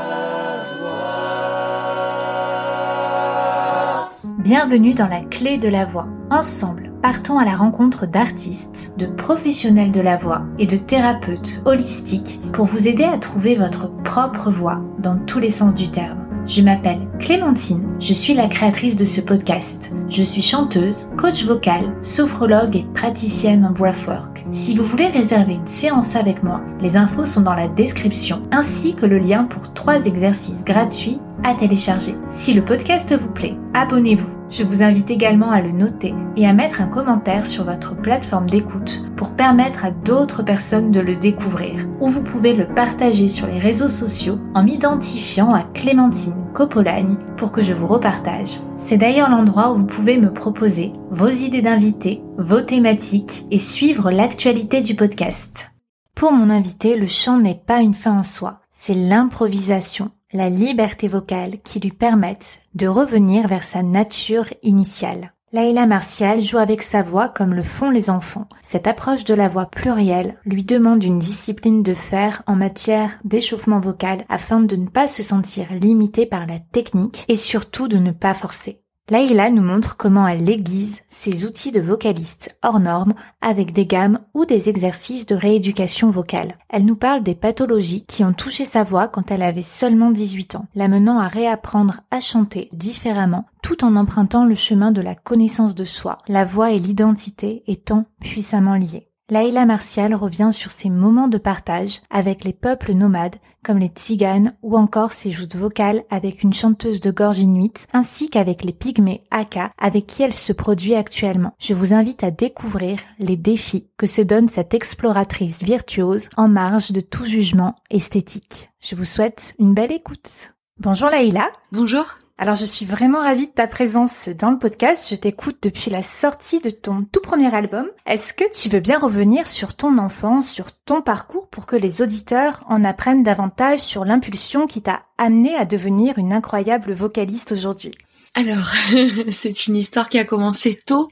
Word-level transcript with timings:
voix. 4.02 4.10
Bienvenue 4.40 4.94
dans 4.96 5.08
la 5.08 5.22
clé 5.22 5.58
de 5.60 5.70
la 5.70 5.86
voix. 5.86 6.08
Ensemble, 6.32 6.92
partons 7.04 7.38
à 7.38 7.46
la 7.46 7.56
rencontre 7.56 8.08
d'artistes, 8.08 8.94
de 8.98 9.06
professionnels 9.06 9.92
de 9.92 10.02
la 10.02 10.18
voix 10.18 10.42
et 10.58 10.66
de 10.66 10.78
thérapeutes 10.78 11.62
holistiques 11.66 12.40
pour 12.52 12.66
vous 12.66 12.88
aider 12.88 13.04
à 13.04 13.20
trouver 13.20 13.56
votre 13.56 13.88
propre 14.04 14.50
voix 14.50 14.82
dans 14.98 15.20
tous 15.26 15.40
les 15.40 15.52
sens 15.52 15.76
du 15.76 15.92
terme. 15.92 16.28
Je 16.48 16.62
m'appelle 16.62 17.08
Clémentine, 17.20 17.88
je 18.00 18.14
suis 18.14 18.34
la 18.34 18.48
créatrice 18.48 18.96
de 18.96 19.06
ce 19.06 19.22
podcast. 19.22 19.92
Je 20.10 20.24
suis 20.24 20.42
chanteuse, 20.42 21.12
coach 21.18 21.46
vocal, 21.46 21.96
sophrologue 22.02 22.78
et 22.78 22.88
praticienne 22.96 23.64
en 23.64 23.72
breathwork. 23.72 24.31
Si 24.50 24.76
vous 24.76 24.86
voulez 24.86 25.08
réserver 25.08 25.54
une 25.54 25.68
séance 25.68 26.16
avec 26.16 26.42
moi, 26.44 26.62
les 26.82 26.98
infos 26.98 27.26
sont 27.26 27.42
dans 27.42 27.54
la 27.54 27.68
description 27.68 28.42
ainsi 28.52 28.96
que 28.96 29.06
le 29.06 29.20
lien 29.20 29.44
pour 29.44 29.74
trois 29.74 30.06
exercices 30.06 30.66
gratuits 30.66 31.20
à 31.44 31.54
télécharger. 31.54 32.16
Si 32.30 32.54
le 32.54 32.66
podcast 32.66 33.14
vous 33.14 33.30
plaît, 33.30 33.56
abonnez-vous. 33.74 34.41
Je 34.52 34.64
vous 34.66 34.84
invite 34.84 35.10
également 35.10 35.50
à 35.50 35.62
le 35.62 35.72
noter 35.72 36.14
et 36.36 36.46
à 36.46 36.52
mettre 36.52 36.82
un 36.82 36.88
commentaire 36.88 37.48
sur 37.48 37.64
votre 37.64 37.96
plateforme 37.96 38.50
d'écoute 38.50 39.06
pour 39.16 39.32
permettre 39.32 39.86
à 39.86 39.92
d'autres 39.92 40.44
personnes 40.44 40.92
de 40.92 41.00
le 41.00 41.16
découvrir. 41.16 41.88
Ou 42.02 42.10
vous 42.10 42.22
pouvez 42.22 42.54
le 42.54 42.68
partager 42.68 43.30
sur 43.30 43.48
les 43.48 43.60
réseaux 43.60 43.88
sociaux 43.88 44.40
en 44.54 44.64
m'identifiant 44.64 45.54
à 45.54 45.64
Clémentine 45.64 46.48
Copolagne 46.54 47.16
pour 47.38 47.54
que 47.54 47.62
je 47.62 47.72
vous 47.72 47.88
repartage. 47.88 48.60
C'est 48.78 48.98
d'ailleurs 48.98 49.30
l'endroit 49.30 49.72
où 49.72 49.78
vous 49.78 49.86
pouvez 49.86 50.18
me 50.18 50.34
proposer 50.34 50.92
vos 51.12 51.30
idées 51.30 51.62
d'invités, 51.62 52.22
vos 52.38 52.60
thématiques 52.60 53.46
et 53.52 53.60
suivre 53.60 54.12
l'actualité 54.12 54.82
du 54.82 54.96
podcast. 54.96 55.72
Pour 56.14 56.34
mon 56.34 56.50
invité, 56.50 56.98
le 56.98 57.08
chant 57.08 57.40
n'est 57.40 57.56
pas 57.66 57.80
une 57.80 57.94
fin 57.94 58.20
en 58.20 58.24
soi, 58.24 58.60
c'est 58.74 58.96
l'improvisation 58.96 60.12
la 60.34 60.50
liberté 60.50 61.08
vocale 61.08 61.60
qui 61.64 61.80
lui 61.80 61.92
permettent 61.92 62.62
de 62.76 62.88
revenir 62.88 63.48
vers 63.48 63.64
sa 63.64 63.84
nature 63.84 64.48
initiale. 64.64 65.34
Laila 65.54 65.86
Martial 65.86 66.40
joue 66.40 66.60
avec 66.60 66.82
sa 66.82 67.02
voix 67.02 67.28
comme 67.28 67.54
le 67.54 67.64
font 67.64 67.90
les 67.90 68.10
enfants. 68.10 68.48
Cette 68.62 68.88
approche 68.88 69.26
de 69.26 69.34
la 69.34 69.50
voix 69.50 69.66
plurielle 69.66 70.38
lui 70.46 70.64
demande 70.64 71.04
une 71.04 71.20
discipline 71.20 71.84
de 71.84 71.94
fer 71.94 72.42
en 72.48 72.56
matière 72.56 73.20
d'échauffement 73.26 73.82
vocal 73.82 74.24
afin 74.30 74.62
de 74.62 74.78
ne 74.78 74.88
pas 74.88 75.10
se 75.10 75.24
sentir 75.24 75.68
limité 75.74 76.26
par 76.26 76.48
la 76.48 76.60
technique 76.60 77.26
et 77.28 77.36
surtout 77.36 77.90
de 77.90 77.98
ne 77.98 78.12
pas 78.12 78.34
forcer. 78.34 78.81
Laïla 79.12 79.52
nous 79.52 79.62
montre 79.62 79.98
comment 79.98 80.26
elle 80.26 80.50
aiguise 80.50 81.02
ses 81.10 81.46
outils 81.46 81.74
de 81.74 81.82
vocaliste 81.82 82.58
hors 82.64 82.80
normes 82.80 83.14
avec 83.42 83.74
des 83.74 83.86
gammes 83.86 84.20
ou 84.34 84.46
des 84.46 84.70
exercices 84.70 85.26
de 85.26 85.36
rééducation 85.36 86.10
vocale. 86.10 86.58
Elle 86.70 86.86
nous 86.86 86.96
parle 86.96 87.22
des 87.22 87.36
pathologies 87.36 88.06
qui 88.06 88.24
ont 88.24 88.32
touché 88.32 88.64
sa 88.64 88.86
voix 88.86 89.10
quand 89.10 89.30
elle 89.30 89.44
avait 89.44 89.64
seulement 89.64 90.12
18 90.12 90.56
ans, 90.56 90.68
l'amenant 90.76 91.20
à 91.20 91.28
réapprendre 91.28 92.00
à 92.10 92.22
chanter 92.22 92.70
différemment 92.72 93.46
tout 93.62 93.84
en 93.84 93.98
empruntant 93.98 94.46
le 94.46 94.56
chemin 94.56 94.94
de 94.94 95.02
la 95.02 95.14
connaissance 95.14 95.76
de 95.76 95.84
soi, 95.84 96.18
la 96.30 96.46
voix 96.46 96.72
et 96.72 96.80
l'identité 96.80 97.64
étant 97.68 98.06
puissamment 98.22 98.76
liées. 98.76 99.11
Laïla 99.32 99.66
Martial 99.66 100.14
revient 100.14 100.50
sur 100.52 100.72
ses 100.72 100.90
moments 100.90 101.30
de 101.30 101.38
partage 101.38 102.02
avec 102.10 102.44
les 102.44 102.52
peuples 102.52 102.92
nomades 102.92 103.38
comme 103.64 103.78
les 103.78 103.88
tziganes 103.88 104.58
ou 104.62 104.76
encore 104.76 105.14
ses 105.14 105.32
joutes 105.32 105.56
vocales 105.56 106.04
avec 106.10 106.44
une 106.44 106.52
chanteuse 106.52 107.00
de 107.00 107.12
gorge 107.12 107.40
inuite 107.40 107.88
ainsi 107.94 108.30
qu'avec 108.30 108.66
les 108.66 108.74
pygmées 108.74 109.24
Aka 109.32 109.72
avec 109.78 110.06
qui 110.06 110.24
elle 110.24 110.34
se 110.34 110.52
produit 110.52 110.96
actuellement. 110.96 111.54
Je 111.60 111.74
vous 111.74 111.94
invite 111.94 112.26
à 112.26 112.32
découvrir 112.32 113.00
les 113.20 113.38
défis 113.38 113.88
que 113.96 114.06
se 114.06 114.22
donne 114.22 114.50
cette 114.50 114.74
exploratrice 114.74 115.64
virtuose 115.64 116.30
en 116.36 116.50
marge 116.50 116.92
de 116.92 117.00
tout 117.00 117.24
jugement 117.24 117.78
esthétique. 117.90 118.70
Je 118.82 118.96
vous 118.96 119.06
souhaite 119.06 119.56
une 119.60 119.74
belle 119.74 119.94
écoute. 119.94 120.52
Bonjour 120.78 121.10
Laïla. 121.10 121.50
Bonjour. 121.72 122.21
Alors 122.42 122.56
je 122.56 122.66
suis 122.66 122.88
vraiment 122.88 123.20
ravie 123.20 123.46
de 123.46 123.52
ta 123.52 123.68
présence 123.68 124.28
dans 124.28 124.50
le 124.50 124.58
podcast. 124.58 125.06
Je 125.12 125.16
t'écoute 125.16 125.58
depuis 125.62 125.92
la 125.92 126.02
sortie 126.02 126.60
de 126.60 126.72
ton 126.72 127.04
tout 127.04 127.22
premier 127.22 127.54
album. 127.54 127.86
Est-ce 128.08 128.34
que 128.34 128.46
tu 128.52 128.68
veux 128.68 128.80
bien 128.80 128.98
revenir 128.98 129.46
sur 129.46 129.76
ton 129.76 130.00
enfance, 130.00 130.50
sur 130.50 130.72
ton 130.72 131.04
parcours 131.04 131.50
pour 131.50 131.68
que 131.68 131.76
les 131.76 132.02
auditeurs 132.02 132.64
en 132.68 132.84
apprennent 132.84 133.22
davantage 133.22 133.78
sur 133.78 134.06
l'impulsion 134.06 134.66
qui 134.66 134.82
t'a 134.82 135.04
amené 135.20 135.54
à 135.54 135.66
devenir 135.66 136.18
une 136.18 136.34
incroyable 136.34 136.94
vocaliste 136.94 137.52
aujourd'hui? 137.52 137.92
Alors, 138.34 138.72
c'est 139.32 139.68
une 139.68 139.76
histoire 139.76 140.10
qui 140.10 140.18
a 140.18 140.26
commencé 140.26 140.82
tôt. 140.84 141.10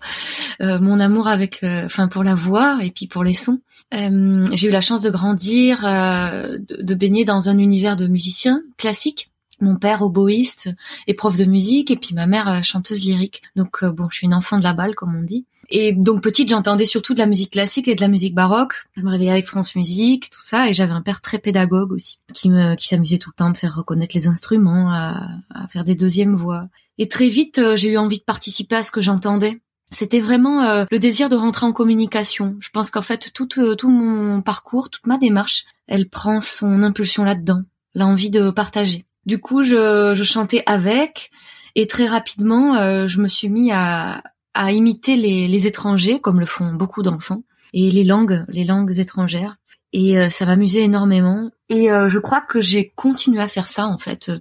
Euh, 0.62 0.80
mon 0.80 1.00
amour 1.00 1.28
avec, 1.28 1.62
euh, 1.62 1.86
enfin 1.86 2.08
pour 2.08 2.24
la 2.24 2.34
voix 2.34 2.80
et 2.82 2.90
puis 2.90 3.06
pour 3.06 3.24
les 3.24 3.36
sons. 3.36 3.60
Euh, 3.94 4.46
j'ai 4.54 4.70
eu 4.70 4.72
la 4.72 4.82
chance 4.82 5.04
de 5.04 5.12
grandir, 5.12 5.84
de, 5.84 6.82
de, 6.82 6.96
baigner 6.96 7.24
dans 7.24 7.50
un 7.50 7.60
univers 7.60 7.98
de 7.98 8.08
musiciens 8.08 8.64
classiques 8.78 9.30
mon 9.62 9.76
père 9.76 10.02
oboïste 10.02 10.70
et 11.08 11.14
prof 11.14 11.38
de 11.38 11.46
musique 11.46 11.92
et 11.92 11.98
puis 11.98 12.14
ma 12.14 12.28
mère 12.28 12.48
euh, 12.48 12.62
chanteuse 12.62 13.04
lyrique. 13.04 13.42
Donc 13.56 13.84
euh, 13.84 13.92
bon, 13.92 14.08
je 14.12 14.18
suis 14.18 14.26
une 14.26 14.34
enfant 14.34 14.58
de 14.58 14.64
la 14.64 14.74
balle 14.74 14.96
comme 14.96 15.16
on 15.16 15.24
dit. 15.24 15.46
Et 15.72 15.94
donc 15.94 16.24
petite, 16.24 16.50
j'entendais 16.50 16.86
surtout 16.86 17.14
de 17.14 17.20
la 17.20 17.28
musique 17.28 17.52
classique 17.52 17.88
et 17.88 17.96
de 17.96 18.02
la 18.02 18.08
musique 18.08 18.34
baroque. 18.34 18.74
Je 18.98 19.02
me 19.02 19.10
réveillais 19.10 19.32
avec 19.32 19.48
France 19.48 19.76
Musique, 19.76 20.32
tout 20.32 20.42
ça, 20.42 20.68
et 20.68 20.74
j'avais 20.74 20.94
un 20.94 21.02
père 21.02 21.22
très 21.22 21.38
pédagogue 21.38 21.92
aussi, 21.92 22.18
qui 22.34 22.50
me, 22.50 22.74
qui 22.76 22.88
s'amusait 22.88 23.20
tout 23.20 23.30
le 23.30 23.36
temps 23.36 23.46
à 23.46 23.50
me 23.50 23.54
faire 23.54 23.76
reconnaître 23.76 24.16
les 24.16 24.28
instruments, 24.28 24.92
à, 24.92 25.68
faire 25.70 25.84
des 25.84 25.96
deuxièmes 25.96 26.34
voix. 26.34 26.70
Et 26.98 27.08
très 27.08 27.30
vite, 27.30 27.60
euh, 27.60 27.76
j'ai 27.76 27.90
eu 27.90 27.98
envie 27.98 28.18
de 28.18 28.24
participer 28.24 28.78
à 28.78 28.84
ce 28.84 28.92
que 28.92 29.00
j'entendais. 29.00 29.62
C'était 29.92 30.20
vraiment 30.20 30.86
le 30.92 31.00
désir 31.00 31.30
de 31.30 31.36
rentrer 31.36 31.66
en 31.66 31.74
communication. 31.74 32.56
Je 32.60 32.70
pense 32.70 32.92
qu'en 32.92 33.02
fait, 33.02 33.32
tout, 33.34 33.48
tout 33.48 33.90
mon 33.90 34.40
parcours, 34.44 34.92
toute 34.92 35.08
ma 35.08 35.18
démarche, 35.18 35.66
elle 35.88 36.08
prend 36.08 36.42
son 36.42 36.84
impulsion 36.84 37.24
là-dedans, 37.24 37.64
l'envie 37.96 38.30
de 38.30 38.52
partager. 38.52 39.06
Du 39.26 39.40
coup, 39.40 39.64
je, 39.64 40.14
je 40.16 40.24
chantais 40.24 40.64
avec 40.66 41.32
et 41.76 41.88
très 41.88 42.08
rapidement, 42.08 42.76
euh, 42.76 43.08
je 43.08 43.20
me 43.20 43.28
suis 43.28 43.50
mis 43.50 43.72
à, 43.72 44.24
à 44.54 44.72
imiter 44.72 45.16
les, 45.16 45.48
les, 45.48 45.68
étrangers, 45.68 46.20
comme 46.20 46.40
le 46.40 46.46
font 46.46 46.74
beaucoup 46.74 47.04
d'enfants, 47.04 47.44
et 47.74 47.92
les 47.92 48.04
langues, 48.04 48.44
les 48.50 48.66
langues 48.66 49.00
étrangères. 49.00 49.58
Et 49.92 50.20
euh, 50.20 50.30
ça 50.30 50.46
m'amusait 50.46 50.84
énormément. 50.84 51.52
Et 51.68 51.92
euh, 51.92 52.10
je 52.10 52.20
crois 52.20 52.42
que 52.42 52.62
j'ai 52.62 52.90
continué 52.96 53.42
à 53.42 53.48
faire 53.48 53.68
ça 53.68 53.88
en 53.88 53.98
fait 53.98 54.32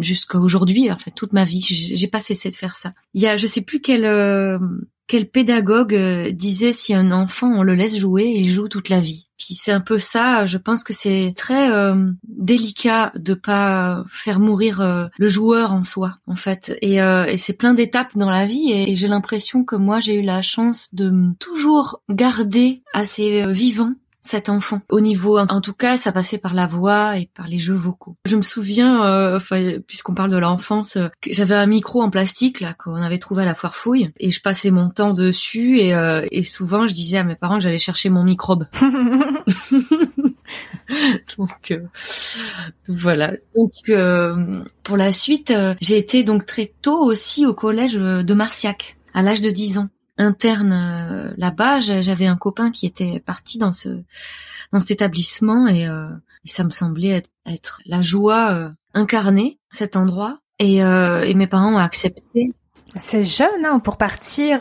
jusqu'à 0.00 0.38
aujourd'hui. 0.38 0.90
En 0.90 0.96
fait, 0.96 1.10
toute 1.10 1.32
ma 1.32 1.44
vie, 1.44 1.60
j'ai 1.62 2.08
pas 2.08 2.20
cessé 2.20 2.50
de 2.50 2.54
faire 2.54 2.74
ça. 2.74 2.94
Il 3.12 3.22
y 3.22 3.26
a, 3.26 3.36
je 3.36 3.46
sais 3.46 3.62
plus 3.62 3.80
quel 3.80 4.04
quel 5.06 5.28
pédagogue 5.28 5.94
euh, 5.94 6.30
disait 6.30 6.72
si 6.72 6.94
un 6.94 7.10
enfant 7.10 7.48
on 7.48 7.62
le 7.62 7.74
laisse 7.74 7.96
jouer, 7.96 8.26
il 8.36 8.50
joue 8.50 8.68
toute 8.68 8.88
la 8.88 9.00
vie. 9.00 9.28
Puis 9.36 9.54
c'est 9.54 9.72
un 9.72 9.80
peu 9.80 9.98
ça, 9.98 10.46
je 10.46 10.58
pense 10.58 10.84
que 10.84 10.92
c'est 10.92 11.34
très 11.36 11.70
euh, 11.70 12.10
délicat 12.26 13.12
de 13.16 13.34
pas 13.34 14.04
faire 14.10 14.40
mourir 14.40 14.80
euh, 14.80 15.06
le 15.18 15.28
joueur 15.28 15.72
en 15.72 15.82
soi 15.82 16.18
en 16.26 16.36
fait. 16.36 16.76
Et, 16.80 16.96
et 16.96 17.36
c'est 17.36 17.58
plein 17.58 17.74
d'étapes 17.74 18.16
dans 18.16 18.30
la 18.30 18.46
vie 18.46 18.72
et, 18.72 18.94
j'ai 18.94 19.08
l'impression 19.08 19.64
que 19.64 19.76
moi 19.76 19.98
j'ai 20.00 20.14
eu 20.14 20.22
la 20.22 20.40
chance 20.40 20.94
de 20.94 21.12
toujours 21.38 22.00
garder 22.08 22.82
assez 22.92 23.44
vivant 23.52 23.92
cet 24.24 24.48
enfant. 24.48 24.80
Au 24.90 25.00
niveau, 25.00 25.38
en 25.38 25.60
tout 25.60 25.74
cas, 25.74 25.96
ça 25.96 26.10
passait 26.10 26.38
par 26.38 26.54
la 26.54 26.66
voix 26.66 27.18
et 27.18 27.28
par 27.34 27.46
les 27.46 27.58
jeux 27.58 27.74
vocaux. 27.74 28.16
Je 28.24 28.36
me 28.36 28.42
souviens, 28.42 29.04
euh, 29.04 29.38
puisqu'on 29.86 30.14
parle 30.14 30.30
de 30.30 30.38
l'enfance, 30.38 30.96
euh, 30.96 31.08
j'avais 31.30 31.54
un 31.54 31.66
micro 31.66 32.02
en 32.02 32.10
plastique 32.10 32.60
là 32.60 32.74
qu'on 32.74 32.94
avait 32.94 33.18
trouvé 33.18 33.42
à 33.42 33.44
la 33.44 33.54
foire 33.54 33.76
fouille 33.76 34.10
et 34.18 34.30
je 34.30 34.40
passais 34.40 34.70
mon 34.70 34.88
temps 34.88 35.12
dessus 35.12 35.78
et, 35.78 35.94
euh, 35.94 36.26
et 36.32 36.42
souvent 36.42 36.88
je 36.88 36.94
disais 36.94 37.18
à 37.18 37.24
mes 37.24 37.36
parents 37.36 37.58
que 37.58 37.62
j'allais 37.62 37.78
chercher 37.78 38.08
mon 38.08 38.24
microbe. 38.24 38.66
donc 41.38 41.70
euh, 41.70 41.80
voilà. 42.88 43.34
Donc 43.54 43.92
pour 44.82 44.96
la 44.96 45.12
suite, 45.12 45.52
j'ai 45.80 45.98
été 45.98 46.24
donc 46.24 46.46
très 46.46 46.72
tôt 46.80 47.04
aussi 47.04 47.46
au 47.46 47.54
collège 47.54 47.94
de 47.94 48.34
Marciac 48.34 48.96
à 49.12 49.22
l'âge 49.22 49.40
de 49.40 49.50
10 49.50 49.78
ans 49.78 49.88
interne 50.16 50.72
euh, 50.72 51.34
là-bas, 51.36 51.80
j'avais 51.80 52.26
un 52.26 52.36
copain 52.36 52.70
qui 52.70 52.86
était 52.86 53.20
parti 53.20 53.58
dans 53.58 53.72
ce 53.72 54.02
dans 54.72 54.80
cet 54.80 54.92
établissement 54.92 55.66
et, 55.66 55.86
euh, 55.86 56.08
ça 56.44 56.64
me 56.64 56.70
semblait 56.70 57.22
être, 57.46 57.80
la 57.86 58.02
joie 58.02 58.52
euh, 58.52 58.70
incarnée 58.92 59.58
cet 59.70 59.96
endroit 59.96 60.38
et, 60.58 60.76
et 60.76 61.34
mes 61.34 61.46
parents 61.46 61.74
ont 61.74 61.78
accepté. 61.78 62.52
C'est 62.96 63.24
jeune 63.24 63.64
hein, 63.64 63.80
pour 63.80 63.96
partir. 63.96 64.60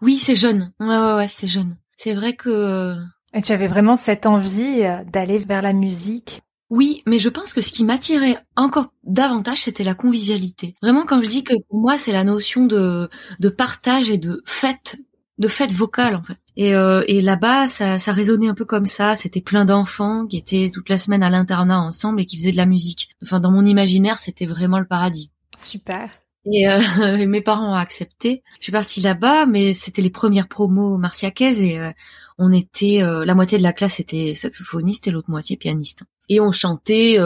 Oui, 0.00 0.16
c'est 0.16 0.36
jeune. 0.36 0.72
Ouais 0.78 0.86
ouais 0.86 1.14
ouais, 1.14 1.28
c'est 1.28 1.48
jeune. 1.48 1.76
C'est 1.96 2.14
vrai 2.14 2.36
que. 2.36 2.96
Et 3.34 3.42
tu 3.42 3.52
avais 3.52 3.66
vraiment 3.66 3.96
cette 3.96 4.26
envie 4.26 4.82
d'aller 5.06 5.38
vers 5.38 5.60
la 5.60 5.72
musique. 5.72 6.42
Oui, 6.70 7.02
mais 7.06 7.18
je 7.18 7.30
pense 7.30 7.54
que 7.54 7.62
ce 7.62 7.72
qui 7.72 7.84
m'attirait 7.84 8.36
encore 8.54 8.92
davantage, 9.02 9.58
c'était 9.62 9.84
la 9.84 9.94
convivialité. 9.94 10.74
Vraiment, 10.82 11.06
quand 11.06 11.22
je 11.22 11.28
dis 11.28 11.42
que 11.44 11.54
pour 11.68 11.80
moi, 11.80 11.96
c'est 11.96 12.12
la 12.12 12.24
notion 12.24 12.66
de, 12.66 13.08
de 13.40 13.48
partage 13.48 14.10
et 14.10 14.18
de 14.18 14.42
fête, 14.44 14.98
de 15.38 15.48
fête 15.48 15.72
vocale 15.72 16.16
en 16.16 16.22
fait. 16.22 16.38
Et, 16.56 16.74
euh, 16.74 17.02
et 17.06 17.22
là-bas, 17.22 17.68
ça, 17.68 17.98
ça 17.98 18.12
résonnait 18.12 18.48
un 18.48 18.54
peu 18.54 18.66
comme 18.66 18.84
ça. 18.84 19.14
C'était 19.14 19.40
plein 19.40 19.64
d'enfants 19.64 20.26
qui 20.26 20.36
étaient 20.36 20.70
toute 20.72 20.90
la 20.90 20.98
semaine 20.98 21.22
à 21.22 21.30
l'internat 21.30 21.80
ensemble 21.80 22.20
et 22.20 22.26
qui 22.26 22.36
faisaient 22.36 22.52
de 22.52 22.56
la 22.58 22.66
musique. 22.66 23.10
Enfin, 23.22 23.40
dans 23.40 23.50
mon 23.50 23.64
imaginaire, 23.64 24.18
c'était 24.18 24.46
vraiment 24.46 24.78
le 24.78 24.86
paradis. 24.86 25.30
Super. 25.56 26.10
Et, 26.52 26.68
euh, 26.68 26.80
mes 27.26 27.40
parents 27.40 27.72
ont 27.72 27.76
accepté. 27.76 28.42
Je 28.58 28.64
suis 28.64 28.72
partie 28.72 29.00
là-bas, 29.00 29.46
mais 29.46 29.72
c'était 29.72 30.02
les 30.02 30.10
premières 30.10 30.48
promos 30.48 30.98
martiacaises 30.98 31.62
et 31.62 31.78
euh, 31.78 31.92
on 32.36 32.52
était 32.52 33.00
la 33.00 33.34
moitié 33.34 33.58
de 33.58 33.64
la 33.64 33.72
classe 33.72 33.98
était 33.98 34.34
saxophoniste 34.34 35.08
et 35.08 35.10
l'autre 35.10 35.30
moitié 35.30 35.56
pianiste. 35.56 36.04
Et 36.28 36.40
on 36.40 36.52
chantait 36.52 37.18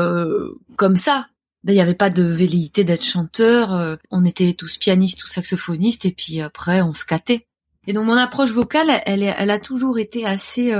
comme 0.77 0.97
ça. 0.97 1.29
Ben, 1.65 1.73
il 1.73 1.77
n'y 1.77 1.81
avait 1.81 1.95
pas 1.95 2.11
de 2.11 2.25
velléité 2.25 2.83
d'être 2.83 3.05
chanteur. 3.05 3.99
on 4.11 4.25
était 4.25 4.55
tous 4.55 4.79
pianistes 4.79 5.25
ou 5.25 5.29
saxophonistes 5.29 6.05
et 6.05 6.11
puis 6.13 6.41
après 6.41 6.83
on 6.83 6.95
se 6.95 7.05
cattait. 7.05 7.47
Et 7.87 7.93
donc 7.93 8.07
mon 8.07 8.17
approche 8.17 8.51
vocale, 8.51 9.03
elle, 9.07 9.23
elle 9.23 9.51
a 9.51 9.59
toujours 9.59 9.99
été 9.99 10.27
assez 10.27 10.73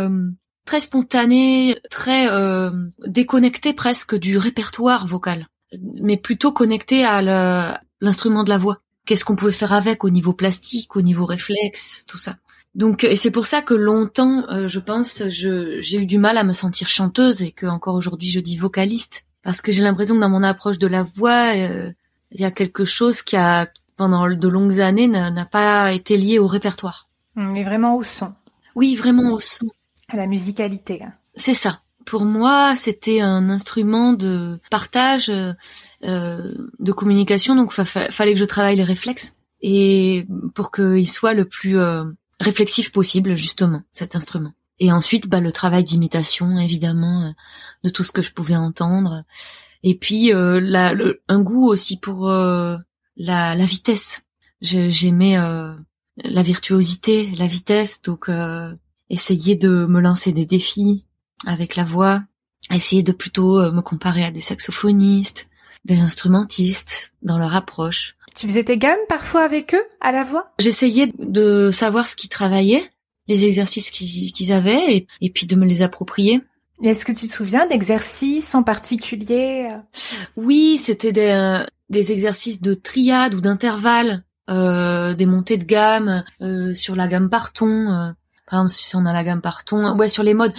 très 0.65 0.81
spontanée, 0.81 1.79
très 1.91 2.29
déconnectée 3.07 3.75
presque 3.75 4.17
du 4.17 4.39
répertoire 4.39 5.07
vocal, 5.07 5.47
mais 6.01 6.17
plutôt 6.17 6.53
connectée 6.53 7.05
à 7.05 7.81
l'instrument 8.01 8.45
de 8.45 8.51
la 8.51 8.59
voix 8.59 8.83
qu'est-ce 9.05 9.25
qu'on 9.25 9.37
pouvait 9.37 9.53
faire 9.53 9.73
avec 9.73 10.05
au 10.05 10.11
niveau 10.11 10.33
plastique, 10.33 10.97
au 10.97 11.03
niveau 11.03 11.27
réflexe, 11.27 12.05
tout 12.07 12.19
ça. 12.19 12.37
Donc 12.75 13.05
et 13.05 13.17
c'est 13.17 13.31
pour 13.31 13.47
ça 13.47 13.63
que 13.63 13.75
longtemps, 13.75 14.49
euh, 14.49 14.67
je 14.69 14.79
pense, 14.79 15.23
j'ai 15.29 15.97
eu 15.97 16.07
du 16.07 16.19
mal 16.19 16.39
à 16.39 16.45
me 16.45 16.53
sentir 16.53 16.89
chanteuse 16.89 17.43
et 17.43 17.53
que 17.53 17.67
encore 17.67 17.95
aujourd'hui 17.95 18.29
je 18.29 18.41
dis 18.41 18.57
vocaliste 18.57 19.27
parce 19.43 19.61
que 19.61 19.73
j'ai 19.73 19.83
l'impression 19.83 20.15
que 20.15 20.21
dans 20.21 20.31
mon 20.31 20.43
approche 20.43 20.79
de 20.79 20.87
la 20.87 21.03
voix, 21.03 21.55
euh, 21.55 21.91
il 22.31 22.41
y 22.41 22.45
a 22.45 22.51
quelque 22.51 22.85
chose 22.85 23.23
qui 23.23 23.37
a 23.37 23.69
pendant 23.97 24.29
de 24.29 24.49
longues 24.49 24.81
années 24.81 25.07
n'a 25.07 25.45
pas 25.45 25.93
été 25.93 26.17
lié 26.17 26.39
au 26.39 26.47
répertoire. 26.47 27.09
Mais 27.37 27.65
vraiment 27.65 27.97
au 27.97 28.03
son. 28.03 28.33
Oui, 28.75 28.95
vraiment 28.97 29.33
au 29.33 29.41
son. 29.41 29.67
À 30.09 30.17
la 30.17 30.27
musicalité. 30.27 31.03
C'est 31.35 31.55
ça. 31.55 31.81
Pour 32.07 32.25
moi, 32.25 32.75
c'était 32.77 33.21
un 33.21 33.49
instrument 33.49 34.13
de 34.13 34.59
partage 34.71 35.31
euh, 35.31 36.55
de 36.79 36.93
communication, 36.93 37.55
donc 37.55 37.73
il 37.77 37.85
fallait 37.85 38.35
que 38.35 38.41
je 38.41 38.45
travaille 38.45 38.77
les 38.77 38.83
réflexes 38.83 39.37
et 39.61 40.27
pour 40.55 40.73
qu'il 40.73 41.09
soit 41.09 41.35
le 41.35 41.45
plus 41.45 41.79
euh, 41.79 42.05
réflexif 42.43 42.93
possible 42.93 43.37
justement 43.37 43.83
cet 43.93 44.17
instrument. 44.17 44.53
Et 44.79 44.91
ensuite, 44.93 45.29
bah, 45.29 45.41
le 45.41 45.53
travail 45.53 45.85
d'imitation, 45.85 46.59
évidemment, 46.59 47.27
euh, 47.27 47.31
de 47.85 47.91
tout 47.91 48.05
ce 48.05 48.13
que 48.13 48.23
je 48.23 48.33
pouvais 48.33 48.57
entendre. 48.57 49.25
Et 49.83 49.97
puis, 49.97 50.33
la, 50.33 50.95
un 51.29 51.41
goût 51.41 51.67
aussi 51.67 51.99
pour 51.99 52.29
la, 52.29 52.85
la, 53.17 53.67
vitesse. 53.67 54.23
J'aimais 54.61 55.37
la 55.37 56.43
virtuosité, 56.45 57.35
la 57.37 57.49
vitesse, 57.49 58.01
donc 58.01 58.31
essayer 59.11 59.57
de 59.57 59.87
me 59.87 60.01
lancer 60.01 60.31
des 60.31 60.47
défis 60.47 61.05
avec 61.47 61.75
la 61.75 61.83
voix, 61.83 62.23
essayer 62.73 63.03
de 63.03 63.11
plutôt 63.11 63.73
me 63.73 63.81
comparer 63.81 64.23
à 64.23 64.31
des 64.31 64.41
saxophonistes, 64.41 65.49
des 65.85 65.99
instrumentistes 65.99 67.13
dans 67.23 67.39
leur 67.39 67.55
approche. 67.55 68.17
Tu 68.35 68.47
faisais 68.47 68.65
tes 68.65 68.79
gammes 68.79 68.99
parfois 69.09 69.43
avec 69.43 69.75
eux 69.75 69.85
à 70.01 70.13
la 70.13 70.25
voix? 70.25 70.53
J'essayais 70.59 71.09
de 71.19 71.71
savoir 71.73 72.07
ce 72.07 72.17
qu'ils 72.17 72.31
travaillaient, 72.31 72.85
les 73.29 73.45
exercices 73.45 73.91
qu'ils 73.91 74.53
avaient, 74.53 75.07
et, 75.21 75.31
puis 75.31 75.47
de 75.47 75.57
me 75.57 75.67
les 75.67 75.83
approprier. 75.83 76.41
Est-ce 76.83 77.05
que 77.05 77.13
tu 77.13 77.29
te 77.29 77.35
souviens 77.35 77.67
d'exercices 77.67 78.55
en 78.55 78.63
particulier 78.63 79.69
Oui, 80.37 80.79
c'était 80.79 81.13
des, 81.13 81.65
des 81.91 82.11
exercices 82.11 82.61
de 82.61 82.75
triade 82.75 83.35
ou 83.35 83.41
d'intervalle, 83.41 84.25
euh, 84.51 85.15
des 85.15 85.27
montées 85.27 85.59
de 85.59 85.65
gamme 85.65 86.25
euh, 86.41 86.75
sur 86.75 86.97
la 86.97 87.07
gamme 87.07 87.31
par 87.31 87.53
ton. 87.53 88.15
Euh, 88.43 88.51
par 88.51 88.61
exemple, 88.61 88.71
si 88.73 88.97
on 88.97 89.07
a 89.07 89.13
la 89.13 89.25
gamme 89.25 89.41
par 89.41 89.65
ton, 89.65 89.97
ouais, 89.97 90.09
sur 90.09 90.23
les 90.23 90.35
modes. 90.35 90.53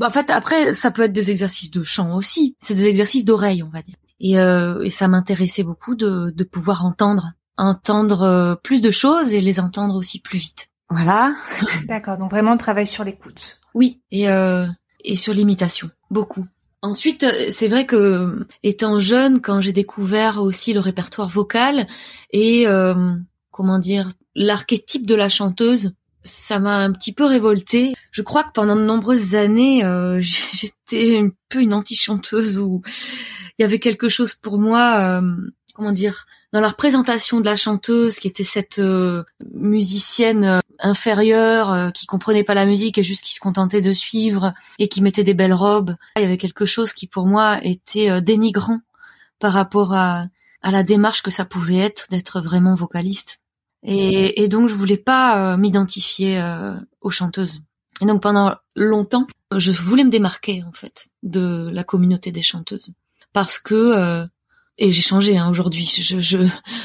en 0.00 0.10
fait, 0.10 0.30
après, 0.30 0.74
ça 0.74 0.90
peut 0.90 1.02
être 1.02 1.12
des 1.12 1.30
exercices 1.30 1.70
de 1.70 1.82
chant 1.82 2.14
aussi. 2.14 2.56
C'est 2.60 2.74
des 2.74 2.86
exercices 2.86 3.24
d'oreille, 3.24 3.62
on 3.62 3.70
va 3.70 3.82
dire. 3.82 3.96
Et, 4.20 4.38
euh, 4.38 4.80
et 4.82 4.90
ça 4.90 5.08
m'intéressait 5.08 5.64
beaucoup 5.64 5.94
de, 5.94 6.30
de 6.30 6.44
pouvoir 6.44 6.84
entendre, 6.84 7.32
entendre 7.56 8.60
plus 8.62 8.80
de 8.80 8.90
choses 8.90 9.32
et 9.32 9.40
les 9.40 9.60
entendre 9.60 9.96
aussi 9.96 10.20
plus 10.20 10.38
vite. 10.38 10.68
Voilà. 10.90 11.34
D'accord. 11.88 12.18
Donc 12.18 12.30
vraiment, 12.30 12.52
on 12.52 12.56
travaille 12.56 12.86
sur 12.86 13.02
l'écoute. 13.02 13.61
Oui, 13.74 14.00
et 14.10 14.28
euh, 14.28 14.66
et 15.04 15.16
sur 15.16 15.34
l'imitation, 15.34 15.90
beaucoup. 16.10 16.46
Ensuite, 16.82 17.24
c'est 17.50 17.68
vrai 17.68 17.86
que 17.86 18.46
étant 18.64 18.98
jeune, 18.98 19.40
quand 19.40 19.60
j'ai 19.60 19.72
découvert 19.72 20.42
aussi 20.42 20.72
le 20.72 20.80
répertoire 20.80 21.28
vocal 21.28 21.86
et 22.32 22.66
euh, 22.66 23.14
comment 23.52 23.78
dire 23.78 24.10
l'archétype 24.34 25.06
de 25.06 25.14
la 25.14 25.28
chanteuse, 25.28 25.92
ça 26.24 26.58
m'a 26.58 26.78
un 26.78 26.92
petit 26.92 27.12
peu 27.12 27.24
révoltée. 27.24 27.94
Je 28.10 28.22
crois 28.22 28.42
que 28.44 28.52
pendant 28.52 28.74
de 28.74 28.82
nombreuses 28.82 29.36
années, 29.36 29.84
euh, 29.84 30.20
j'étais 30.20 31.18
un 31.18 31.30
peu 31.48 31.60
une 31.60 31.74
anti-chanteuse 31.74 32.58
où 32.58 32.82
il 33.58 33.62
y 33.62 33.64
avait 33.64 33.78
quelque 33.78 34.08
chose 34.08 34.34
pour 34.34 34.58
moi, 34.58 35.20
euh, 35.20 35.36
comment 35.74 35.92
dire, 35.92 36.26
dans 36.52 36.60
la 36.60 36.68
représentation 36.68 37.40
de 37.40 37.46
la 37.46 37.56
chanteuse 37.56 38.18
qui 38.18 38.28
était 38.28 38.44
cette 38.44 38.78
euh, 38.78 39.24
musicienne 39.54 40.44
euh, 40.44 40.58
inférieure 40.78 41.72
euh, 41.72 41.90
qui 41.90 42.06
comprenait 42.06 42.44
pas 42.44 42.54
la 42.54 42.66
musique 42.66 42.98
et 42.98 43.04
juste 43.04 43.24
qui 43.24 43.34
se 43.34 43.40
contentait 43.40 43.80
de 43.80 43.92
suivre 43.92 44.52
et 44.78 44.88
qui 44.88 45.00
mettait 45.00 45.24
des 45.24 45.34
belles 45.34 45.54
robes. 45.54 45.96
Il 46.16 46.22
y 46.22 46.26
avait 46.26 46.38
quelque 46.38 46.66
chose 46.66 46.92
qui 46.92 47.06
pour 47.06 47.26
moi 47.26 47.58
était 47.62 48.20
dénigrant 48.20 48.80
par 49.38 49.54
rapport 49.54 49.94
à, 49.94 50.26
à 50.60 50.70
la 50.70 50.82
démarche 50.82 51.22
que 51.22 51.30
ça 51.30 51.44
pouvait 51.44 51.78
être 51.78 52.08
d'être 52.10 52.40
vraiment 52.40 52.74
vocaliste. 52.74 53.38
Et, 53.84 54.44
et, 54.44 54.46
donc 54.46 54.68
je 54.68 54.74
voulais 54.74 54.96
pas 54.96 55.56
m'identifier 55.56 56.40
aux 57.00 57.10
chanteuses. 57.10 57.62
Et 58.00 58.06
donc 58.06 58.22
pendant 58.22 58.54
longtemps, 58.76 59.26
je 59.56 59.72
voulais 59.72 60.04
me 60.04 60.10
démarquer 60.10 60.62
en 60.62 60.70
fait 60.70 61.08
de 61.24 61.68
la 61.72 61.82
communauté 61.82 62.30
des 62.30 62.42
chanteuses 62.42 62.92
parce 63.32 63.58
que 63.58 64.24
et 64.78 64.90
j'ai 64.90 65.02
changé 65.02 65.36
hein, 65.36 65.50
aujourd'hui. 65.50 65.84
Je, 65.84 66.20
je, 66.20 66.38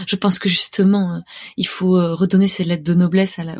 je 0.08 0.16
pense 0.16 0.40
que 0.40 0.50
justement, 0.50 1.16
euh, 1.16 1.20
il 1.56 1.68
faut 1.68 1.98
euh, 1.98 2.14
redonner 2.14 2.48
ces 2.48 2.64
lettres 2.64 2.84
de 2.84 2.94
noblesse 2.94 3.40
à 3.40 3.44
la, 3.44 3.58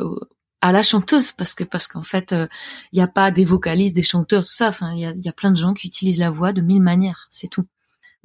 à 0.60 0.72
la 0.72 0.82
chanteuse 0.82 1.32
parce 1.32 1.54
que 1.54 1.64
parce 1.64 1.88
qu'en 1.88 2.02
fait, 2.02 2.32
il 2.32 2.38
euh, 2.38 2.46
n'y 2.92 3.00
a 3.00 3.08
pas 3.08 3.30
des 3.30 3.44
vocalistes, 3.44 3.96
des 3.96 4.02
chanteurs, 4.02 4.44
tout 4.44 4.54
ça. 4.54 4.68
Enfin, 4.68 4.92
il 4.94 5.00
y 5.00 5.06
a, 5.06 5.12
y 5.14 5.28
a 5.28 5.32
plein 5.32 5.50
de 5.50 5.56
gens 5.56 5.74
qui 5.74 5.86
utilisent 5.86 6.18
la 6.18 6.30
voix 6.30 6.52
de 6.52 6.60
mille 6.60 6.82
manières, 6.82 7.26
c'est 7.30 7.48
tout. 7.48 7.66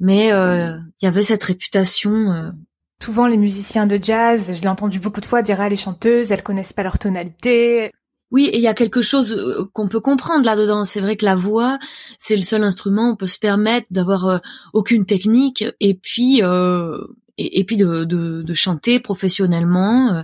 Mais 0.00 0.28
il 0.28 1.02
y 1.02 1.06
avait 1.06 1.22
cette 1.22 1.44
réputation. 1.44 2.52
Souvent, 3.00 3.28
les 3.28 3.36
musiciens 3.36 3.86
de 3.86 3.98
jazz, 4.02 4.52
je 4.54 4.60
l'ai 4.60 4.68
entendu 4.68 4.98
beaucoup 4.98 5.20
de 5.20 5.26
fois 5.26 5.40
dire 5.40 5.60
ah 5.60 5.68
les 5.68 5.76
chanteuses, 5.76 6.32
elles 6.32 6.42
connaissent 6.42 6.72
pas 6.72 6.82
leur 6.82 6.98
tonalité. 6.98 7.92
Oui, 8.30 8.46
et 8.46 8.56
il 8.56 8.62
y 8.62 8.66
a 8.66 8.74
quelque 8.74 9.02
chose 9.02 9.32
euh, 9.32 9.64
qu'on 9.72 9.88
peut 9.88 10.00
comprendre 10.00 10.44
là-dedans. 10.44 10.84
C'est 10.84 11.00
vrai 11.00 11.16
que 11.16 11.24
la 11.24 11.36
voix, 11.36 11.78
c'est 12.18 12.36
le 12.36 12.42
seul 12.42 12.64
instrument 12.64 13.10
où 13.10 13.12
on 13.12 13.16
peut 13.16 13.26
se 13.26 13.38
permettre 13.38 13.86
d'avoir 13.90 14.26
euh, 14.26 14.38
aucune 14.72 15.06
technique 15.06 15.64
et 15.80 15.94
puis 15.94 16.42
euh, 16.42 16.98
et, 17.36 17.64
puis 17.64 17.76
de, 17.76 18.04
de, 18.04 18.54
chanter 18.54 19.00
professionnellement, 19.00 20.22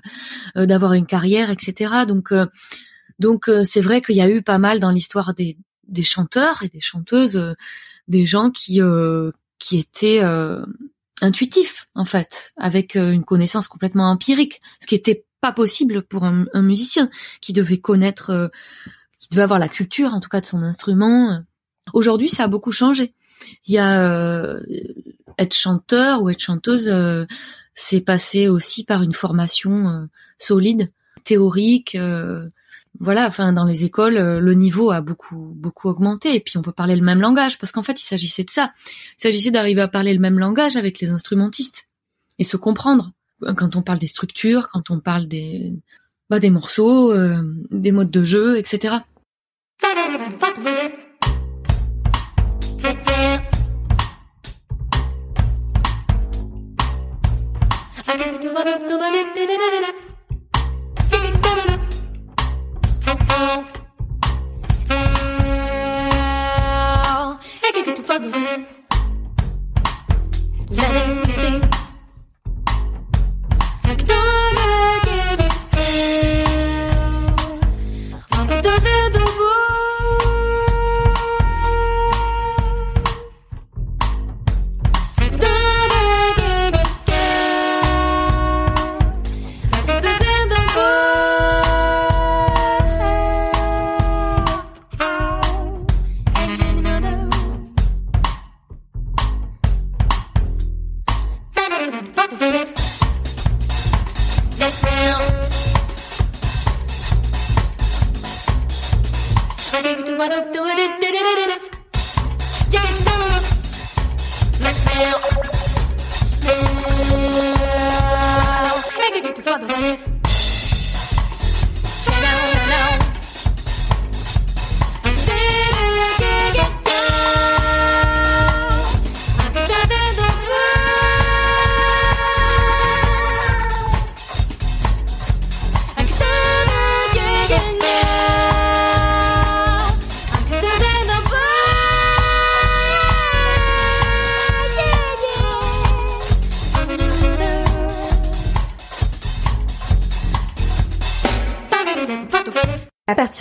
d'avoir 0.54 0.92
une 0.92 1.06
carrière, 1.06 1.50
etc. 1.50 2.04
Donc 2.06 2.32
donc 3.18 3.50
c'est 3.64 3.80
vrai 3.80 4.00
qu'il 4.00 4.14
y 4.14 4.20
a 4.20 4.30
eu 4.30 4.42
pas 4.42 4.58
mal 4.58 4.78
dans 4.78 4.92
l'histoire 4.92 5.34
des, 5.34 5.58
des 5.88 6.04
chanteurs 6.04 6.62
et 6.62 6.68
des 6.68 6.80
chanteuses, 6.80 7.56
des 8.06 8.26
gens 8.26 8.52
qui 8.52 8.78
qui 9.58 9.78
étaient 9.78 10.22
intuitifs 11.20 11.88
en 11.96 12.04
fait, 12.04 12.52
avec 12.56 12.94
une 12.94 13.24
connaissance 13.24 13.66
complètement 13.66 14.08
empirique, 14.08 14.60
ce 14.80 14.86
qui 14.86 14.94
était 14.94 15.24
pas 15.40 15.52
possible 15.52 16.02
pour 16.02 16.24
un, 16.24 16.46
musicien 16.54 17.10
qui 17.40 17.52
devait 17.52 17.78
connaître, 17.78 18.30
euh, 18.30 18.48
qui 19.18 19.28
devait 19.30 19.42
avoir 19.42 19.58
la 19.58 19.68
culture 19.68 20.14
en 20.14 20.20
tout 20.20 20.28
cas 20.28 20.40
de 20.40 20.46
son 20.46 20.62
instrument. 20.62 21.40
Aujourd'hui, 21.92 22.28
ça 22.28 22.44
a 22.44 22.48
beaucoup 22.48 22.72
changé. 22.72 23.14
Il 23.66 23.74
y 23.74 23.78
a 23.78 24.02
euh, 24.10 24.60
être 25.38 25.54
chanteur 25.54 26.22
ou 26.22 26.28
être 26.28 26.42
chanteuse, 26.42 26.88
euh, 26.88 27.24
c'est 27.74 28.02
passé 28.02 28.48
aussi 28.48 28.84
par 28.84 29.02
une 29.02 29.14
formation 29.14 30.08
solide, 30.38 30.92
théorique. 31.24 31.96
voilà, 32.98 33.26
enfin 33.26 33.54
dans 33.54 33.64
les 33.64 33.84
écoles, 33.84 34.18
le 34.18 34.54
niveau 34.54 34.90
a 34.90 35.00
beaucoup 35.00 35.54
beaucoup 35.56 35.88
augmenté 35.88 36.34
et 36.34 36.40
puis 36.40 36.58
on 36.58 36.62
peut 36.62 36.72
parler 36.72 36.96
le 36.96 37.02
même 37.02 37.20
langage 37.20 37.58
parce 37.58 37.72
qu'en 37.72 37.82
fait 37.82 37.98
il 37.98 38.04
s'agissait 38.04 38.44
de 38.44 38.50
ça. 38.50 38.74
Il 39.18 39.22
s'agissait 39.22 39.50
d'arriver 39.50 39.80
à 39.80 39.88
parler 39.88 40.12
le 40.12 40.20
même 40.20 40.38
langage 40.38 40.76
avec 40.76 41.00
les 41.00 41.08
instrumentistes 41.08 41.88
et 42.38 42.44
se 42.44 42.58
comprendre 42.58 43.12
quand 43.56 43.76
on 43.76 43.82
parle 43.82 43.98
des 43.98 44.06
structures, 44.06 44.68
quand 44.68 44.90
on 44.90 45.00
parle 45.00 45.26
des, 45.26 45.74
des 46.30 46.50
morceaux, 46.50 47.14
des 47.70 47.92
modes 47.92 48.10
de 48.10 48.24
jeu, 48.24 48.58
etc. 48.58 48.98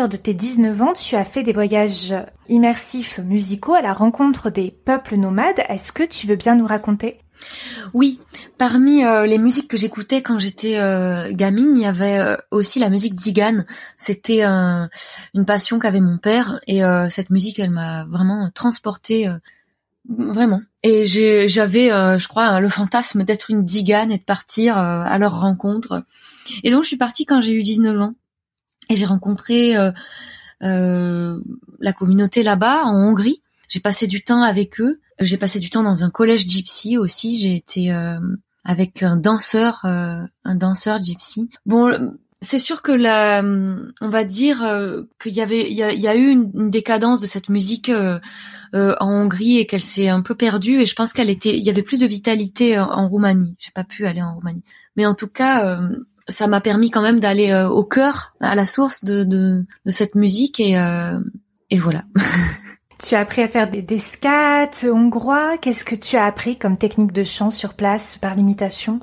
de 0.08 0.18
tes 0.18 0.34
19 0.34 0.82
ans, 0.82 0.94
tu 0.94 1.15
as 1.15 1.25
fait 1.25 1.44
des 1.44 1.51
voyages 1.51 2.15
immersifs 2.48 3.20
musicaux 3.20 3.74
à 3.74 3.82
la 3.82 3.94
rencontre 3.94 4.50
des 4.50 4.72
peuples 4.72 5.18
nomades. 5.18 5.60
Est-ce 5.68 5.91
que 5.91 6.03
tu 6.03 6.27
veux 6.27 6.36
bien 6.36 6.56
nous 6.56 6.68
raconter? 6.68 7.20
Oui, 7.94 8.20
parmi 8.58 9.03
euh, 9.03 9.25
les 9.25 9.38
musiques 9.38 9.68
que 9.68 9.77
j'écoutais 9.77 10.22
quand 10.22 10.39
j'étais 10.39 10.77
euh, 10.77 11.32
gamine, 11.32 11.75
il 11.75 11.82
y 11.82 11.86
avait 11.86 12.20
euh, 12.20 12.36
aussi 12.51 12.79
la 12.79 12.89
musique 12.89 13.15
d'Igan. 13.15 13.63
C'était 13.98 14.44
une 14.44 15.46
passion 15.46 15.79
qu'avait 15.79 16.01
mon 16.01 16.18
père 16.18 16.60
et 16.68 16.82
cette 17.10 17.29
musique, 17.29 17.60
elle 17.60 17.72
m'a 17.72 18.06
vraiment 18.06 18.50
transportée, 18.53 19.27
vraiment. 20.08 20.62
Et 20.84 21.08
j'avais, 21.08 21.89
je 21.89 22.27
crois, 22.27 22.60
le 22.60 22.70
fantasme 22.70 23.24
d'être 23.24 23.50
une 23.50 23.63
Digan 23.63 24.10
et 24.10 24.18
de 24.18 24.24
partir 24.24 24.77
à 24.77 25.18
leur 25.18 25.39
rencontre. 25.39 26.03
Et 26.63 26.72
donc 26.72 26.84
je 26.84 26.89
suis 26.89 26.98
partie 26.98 27.25
quand 27.25 27.41
j'ai 27.41 27.53
eu 27.53 27.63
19 27.63 28.00
ans. 28.00 28.13
Et 28.89 28.96
j'ai 28.96 29.05
rencontré 29.05 29.77
euh, 29.77 29.91
euh, 30.63 31.39
la 31.79 31.93
communauté 31.93 32.41
là-bas 32.41 32.86
en 32.86 32.96
Hongrie. 32.96 33.41
J'ai 33.67 33.79
passé 33.79 34.08
du 34.08 34.24
temps 34.24 34.41
avec 34.41 34.81
eux. 34.81 35.00
J'ai 35.19 35.38
passé 35.38 35.60
du 35.60 35.69
temps 35.69 35.84
dans 35.84 36.03
un 36.03 36.10
collège 36.10 36.48
gypsy 36.48 36.98
aussi. 36.98 37.38
J'ai 37.38 37.55
été 37.55 37.93
euh, 37.93 38.17
avec 38.63 39.03
un 39.03 39.15
danseur, 39.15 39.81
un 39.84 40.55
danseur 40.55 41.03
gypsy. 41.03 41.50
Bon, 41.67 42.15
c'est 42.41 42.58
sûr 42.58 42.81
que 42.81 42.91
la, 42.91 43.43
on 43.43 44.10
va 44.10 44.24
dire 44.24 44.65
qu'il 45.22 45.34
y 45.34 45.41
avait, 45.41 45.69
il 45.69 45.77
y 45.77 46.08
a, 46.08 46.15
eu 46.15 46.29
une, 46.29 46.72
décadence 46.72 47.22
de 47.22 47.27
cette 47.27 47.50
musique 47.50 47.91
en 48.74 49.12
Hongrie 49.12 49.58
et 49.58 49.67
qu'elle 49.67 49.84
s'est 49.84 50.08
un 50.08 50.22
peu 50.22 50.36
perdue. 50.36 50.81
Et 50.81 50.86
je 50.86 50.96
pense 50.96 51.13
qu'elle 51.13 51.29
était, 51.29 51.55
il 51.58 51.63
y 51.63 51.69
avait 51.69 51.84
plus 51.84 52.00
de 52.00 52.08
vitalité 52.08 52.79
en, 52.79 53.08
Roumanie. 53.08 53.55
J'ai 53.60 53.72
pas 53.72 53.84
pu 53.84 54.08
aller 54.08 54.22
en 54.22 54.34
Roumanie, 54.36 54.63
mais 54.96 55.05
en 55.05 55.15
tout 55.15 55.27
cas, 55.27 55.79
ça 56.29 56.48
m'a 56.48 56.62
permis 56.62 56.91
quand 56.91 57.01
même 57.01 57.19
d'aller 57.19 57.51
euh, 57.51 57.67
au 57.67 57.83
cœur, 57.83 58.33
à 58.39 58.55
la 58.55 58.65
source 58.65 59.03
de, 59.03 59.24
de, 59.24 59.65
de 59.86 59.91
cette 59.91 60.15
musique 60.15 60.59
et, 60.59 60.77
euh, 60.77 61.19
et 61.69 61.77
voilà. 61.77 62.03
tu 63.05 63.15
as 63.15 63.19
appris 63.19 63.41
à 63.41 63.48
faire 63.48 63.69
des, 63.69 63.81
des 63.81 64.00
scats 64.00 64.69
hongrois. 64.86 65.57
Qu'est-ce 65.57 65.86
que 65.86 65.95
tu 65.95 66.15
as 66.17 66.25
appris 66.25 66.57
comme 66.57 66.77
technique 66.77 67.12
de 67.12 67.24
chant 67.24 67.51
sur 67.51 67.74
place 67.74 68.17
par 68.19 68.36
l'imitation? 68.36 69.00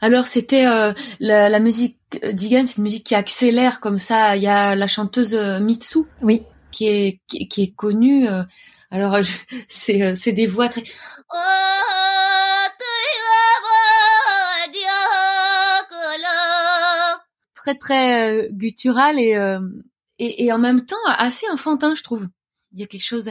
Alors 0.00 0.26
c'était 0.26 0.66
euh, 0.66 0.92
la, 1.20 1.48
la, 1.48 1.58
musique 1.60 1.98
d'Igan, 2.32 2.66
c'est 2.66 2.76
une 2.76 2.82
musique 2.82 3.04
qui 3.04 3.14
accélère 3.14 3.80
comme 3.80 3.98
ça. 3.98 4.36
Il 4.36 4.42
y 4.42 4.48
a 4.48 4.74
la 4.74 4.86
chanteuse 4.86 5.34
Mitsu, 5.60 6.00
oui, 6.20 6.42
qui 6.72 6.88
est 6.88 7.20
qui, 7.26 7.48
qui 7.48 7.62
est 7.62 7.74
connue. 7.74 8.26
alors 8.90 9.18
c'est 9.68 10.14
c'est 10.14 10.32
des 10.32 10.46
voix 10.46 10.68
très 10.68 10.82
très 17.64 17.74
très 17.76 18.28
euh, 18.28 18.48
guttural 18.52 19.16
euh, 19.18 19.58
et, 20.18 20.44
et, 20.44 20.52
en 20.52 20.58
même 20.58 20.84
temps 20.84 20.96
assez 21.06 21.48
enfantin, 21.50 21.94
je 21.94 22.02
trouve. 22.02 22.28
Il 22.72 22.80
y 22.80 22.84
a 22.84 22.86
quelque 22.86 23.04
chose. 23.04 23.30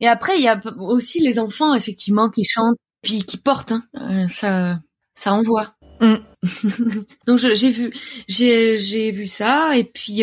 Et 0.00 0.08
après, 0.08 0.36
il 0.36 0.42
y 0.42 0.48
a 0.48 0.60
aussi 0.78 1.20
les 1.20 1.38
enfants 1.38 1.74
effectivement 1.74 2.30
qui 2.30 2.44
chantent 2.44 2.76
puis 3.02 3.24
qui 3.24 3.38
portent. 3.38 3.72
Hein. 3.72 3.84
Euh, 3.96 4.28
ça, 4.28 4.78
ça 5.14 5.32
envoie. 5.32 5.74
Mm. 6.00 6.16
Donc 7.26 7.38
j'ai 7.38 7.70
vu, 7.70 7.92
j'ai 8.28 8.78
j'ai 8.78 9.10
vu 9.10 9.26
ça 9.26 9.76
et 9.76 9.84
puis 9.84 10.22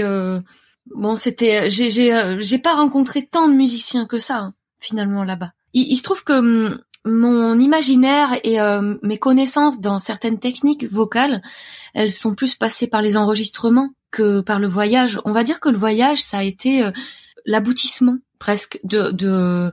bon 0.95 1.15
c'était, 1.15 1.69
j'ai 1.69 1.91
j'ai 1.91 2.37
j'ai 2.39 2.57
pas 2.57 2.75
rencontré 2.75 3.27
tant 3.27 3.47
de 3.47 3.53
musiciens 3.53 4.07
que 4.07 4.17
ça 4.17 4.37
hein, 4.37 4.53
finalement 4.79 5.23
là-bas. 5.23 5.51
Il, 5.73 5.91
il, 5.91 5.97
se 5.97 6.03
trouve 6.03 6.23
que 6.23 6.33
hum, 6.33 6.81
mon 7.07 7.59
imaginaire 7.59 8.39
et 8.43 8.59
euh, 8.59 8.95
mes 9.01 9.17
connaissances 9.17 9.81
dans 9.81 9.99
certaines 9.99 10.39
techniques 10.39 10.91
vocales, 10.91 11.41
elles 11.93 12.11
sont 12.11 12.35
plus 12.35 12.55
passées 12.55 12.87
par 12.87 13.01
les 13.01 13.17
enregistrements 13.17 13.89
que 14.11 14.41
par 14.41 14.59
le 14.59 14.67
voyage. 14.67 15.19
On 15.25 15.31
va 15.31 15.43
dire 15.43 15.59
que 15.59 15.69
le 15.69 15.77
voyage, 15.77 16.19
ça 16.19 16.39
a 16.39 16.43
été 16.43 16.83
euh, 16.83 16.91
l'aboutissement 17.45 18.17
presque 18.39 18.79
de 18.83 19.71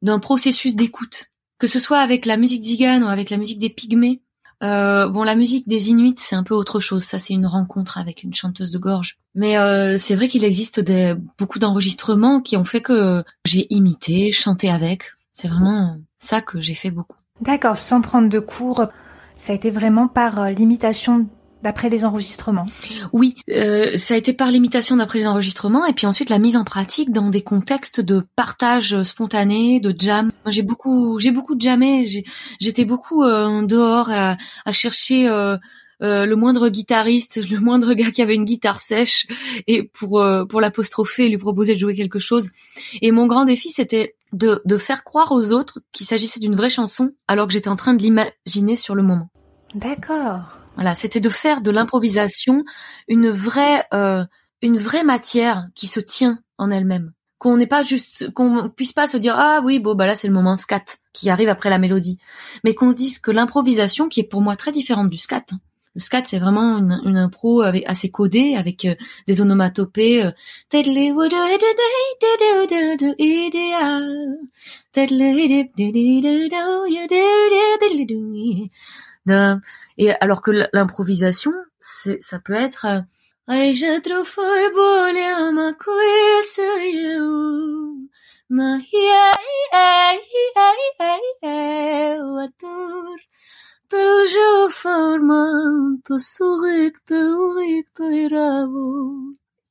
d'un 0.00 0.20
processus 0.20 0.76
d'écoute, 0.76 1.26
que 1.58 1.66
ce 1.66 1.80
soit 1.80 1.98
avec 1.98 2.24
la 2.24 2.36
musique 2.36 2.62
d'Igan 2.62 3.02
ou 3.02 3.08
avec 3.08 3.30
la 3.30 3.36
musique 3.36 3.58
des 3.58 3.68
Pygmées. 3.68 4.22
Euh, 4.62 5.08
bon, 5.08 5.24
la 5.24 5.34
musique 5.34 5.66
des 5.66 5.88
Inuits, 5.88 6.14
c'est 6.18 6.36
un 6.36 6.44
peu 6.44 6.54
autre 6.54 6.78
chose. 6.78 7.02
Ça, 7.02 7.18
c'est 7.18 7.34
une 7.34 7.46
rencontre 7.46 7.98
avec 7.98 8.22
une 8.22 8.32
chanteuse 8.32 8.70
de 8.70 8.78
gorge. 8.78 9.18
Mais 9.34 9.56
c'est 9.98 10.14
vrai 10.14 10.28
qu'il 10.28 10.44
existe 10.44 10.78
des, 10.78 11.14
beaucoup 11.36 11.58
d'enregistrements 11.58 12.40
qui 12.40 12.56
ont 12.56 12.64
fait 12.64 12.80
que 12.80 13.24
j'ai 13.44 13.66
imité, 13.74 14.30
chanté 14.30 14.70
avec. 14.70 15.12
C'est 15.32 15.48
vraiment 15.48 15.98
ça 16.18 16.40
que 16.40 16.60
j'ai 16.60 16.74
fait 16.74 16.90
beaucoup. 16.90 17.16
D'accord, 17.40 17.78
sans 17.78 18.00
prendre 18.00 18.28
de 18.28 18.40
cours, 18.40 18.86
ça 19.36 19.52
a 19.52 19.56
été 19.56 19.70
vraiment 19.70 20.08
par 20.08 20.40
euh, 20.40 20.50
l'imitation 20.50 21.28
d'après 21.62 21.88
les 21.88 22.04
enregistrements. 22.04 22.66
Oui, 23.12 23.36
euh, 23.50 23.96
ça 23.96 24.14
a 24.14 24.16
été 24.16 24.32
par 24.32 24.50
l'imitation 24.50 24.96
d'après 24.96 25.18
les 25.18 25.26
enregistrements 25.26 25.84
et 25.86 25.92
puis 25.92 26.06
ensuite 26.06 26.30
la 26.30 26.38
mise 26.38 26.56
en 26.56 26.64
pratique 26.64 27.10
dans 27.10 27.30
des 27.30 27.42
contextes 27.42 28.00
de 28.00 28.24
partage 28.36 29.02
spontané, 29.02 29.80
de 29.80 29.94
jam. 29.96 30.30
J'ai 30.46 30.62
beaucoup, 30.62 31.18
j'ai 31.18 31.30
beaucoup 31.30 31.58
jamé. 31.58 32.06
J'étais 32.60 32.84
beaucoup 32.84 33.24
euh, 33.24 33.62
dehors 33.62 34.10
à, 34.10 34.36
à 34.64 34.72
chercher 34.72 35.28
euh, 35.28 35.56
le 36.00 36.34
moindre 36.34 36.68
guitariste, 36.68 37.40
le 37.50 37.60
moindre 37.60 37.94
gars 37.94 38.10
qui 38.10 38.22
avait 38.22 38.34
une 38.34 38.44
guitare 38.44 38.80
sèche 38.80 39.26
et 39.66 39.82
pour 39.82 40.20
euh, 40.20 40.44
pour 40.44 40.60
l'apostropher, 40.60 41.28
lui 41.28 41.38
proposer 41.38 41.74
de 41.74 41.78
jouer 41.78 41.94
quelque 41.94 42.18
chose. 42.18 42.50
Et 43.02 43.10
mon 43.10 43.26
grand 43.26 43.44
défi, 43.44 43.70
c'était 43.70 44.16
de, 44.32 44.60
de 44.64 44.76
faire 44.76 45.04
croire 45.04 45.32
aux 45.32 45.52
autres 45.52 45.80
qu'il 45.92 46.06
s'agissait 46.06 46.40
d'une 46.40 46.56
vraie 46.56 46.70
chanson 46.70 47.12
alors 47.26 47.46
que 47.46 47.52
j'étais 47.52 47.68
en 47.68 47.76
train 47.76 47.94
de 47.94 48.02
l'imaginer 48.02 48.76
sur 48.76 48.94
le 48.94 49.02
moment. 49.02 49.30
D'accord. 49.74 50.40
Voilà, 50.74 50.94
c'était 50.94 51.20
de 51.20 51.28
faire 51.28 51.60
de 51.60 51.70
l'improvisation 51.70 52.64
une 53.08 53.30
vraie 53.30 53.84
euh, 53.92 54.24
une 54.62 54.78
vraie 54.78 55.04
matière 55.04 55.68
qui 55.74 55.86
se 55.86 56.00
tient 56.00 56.38
en 56.56 56.70
elle-même. 56.70 57.12
Qu'on 57.38 57.56
n'est 57.56 57.68
pas 57.68 57.84
juste 57.84 58.32
qu'on 58.32 58.68
puisse 58.68 58.92
pas 58.92 59.06
se 59.06 59.16
dire 59.16 59.34
ah 59.36 59.60
oui 59.64 59.78
bon 59.78 59.94
bah 59.94 60.06
là 60.06 60.16
c'est 60.16 60.26
le 60.26 60.34
moment 60.34 60.56
scat 60.56 60.84
qui 61.12 61.30
arrive 61.30 61.48
après 61.48 61.70
la 61.70 61.78
mélodie, 61.78 62.18
mais 62.64 62.74
qu'on 62.74 62.90
se 62.90 62.96
dise 62.96 63.18
que 63.18 63.30
l'improvisation 63.30 64.08
qui 64.08 64.20
est 64.20 64.28
pour 64.28 64.40
moi 64.40 64.56
très 64.56 64.72
différente 64.72 65.10
du 65.10 65.18
scat, 65.18 65.44
le 65.94 66.00
scat, 66.00 66.22
c'est 66.24 66.38
vraiment 66.38 66.78
une, 66.78 67.00
une, 67.04 67.16
impro 67.16 67.62
avec, 67.62 67.84
assez 67.86 68.10
codée, 68.10 68.54
avec 68.56 68.84
euh, 68.84 68.94
des 69.26 69.40
onomatopées. 69.40 70.24
Euh, 70.24 70.30
et 79.98 80.12
alors 80.20 80.42
que 80.42 80.50
l'improvisation, 80.72 81.52
c'est, 81.80 82.22
ça 82.22 82.38
peut 82.38 82.54
être 82.54 83.04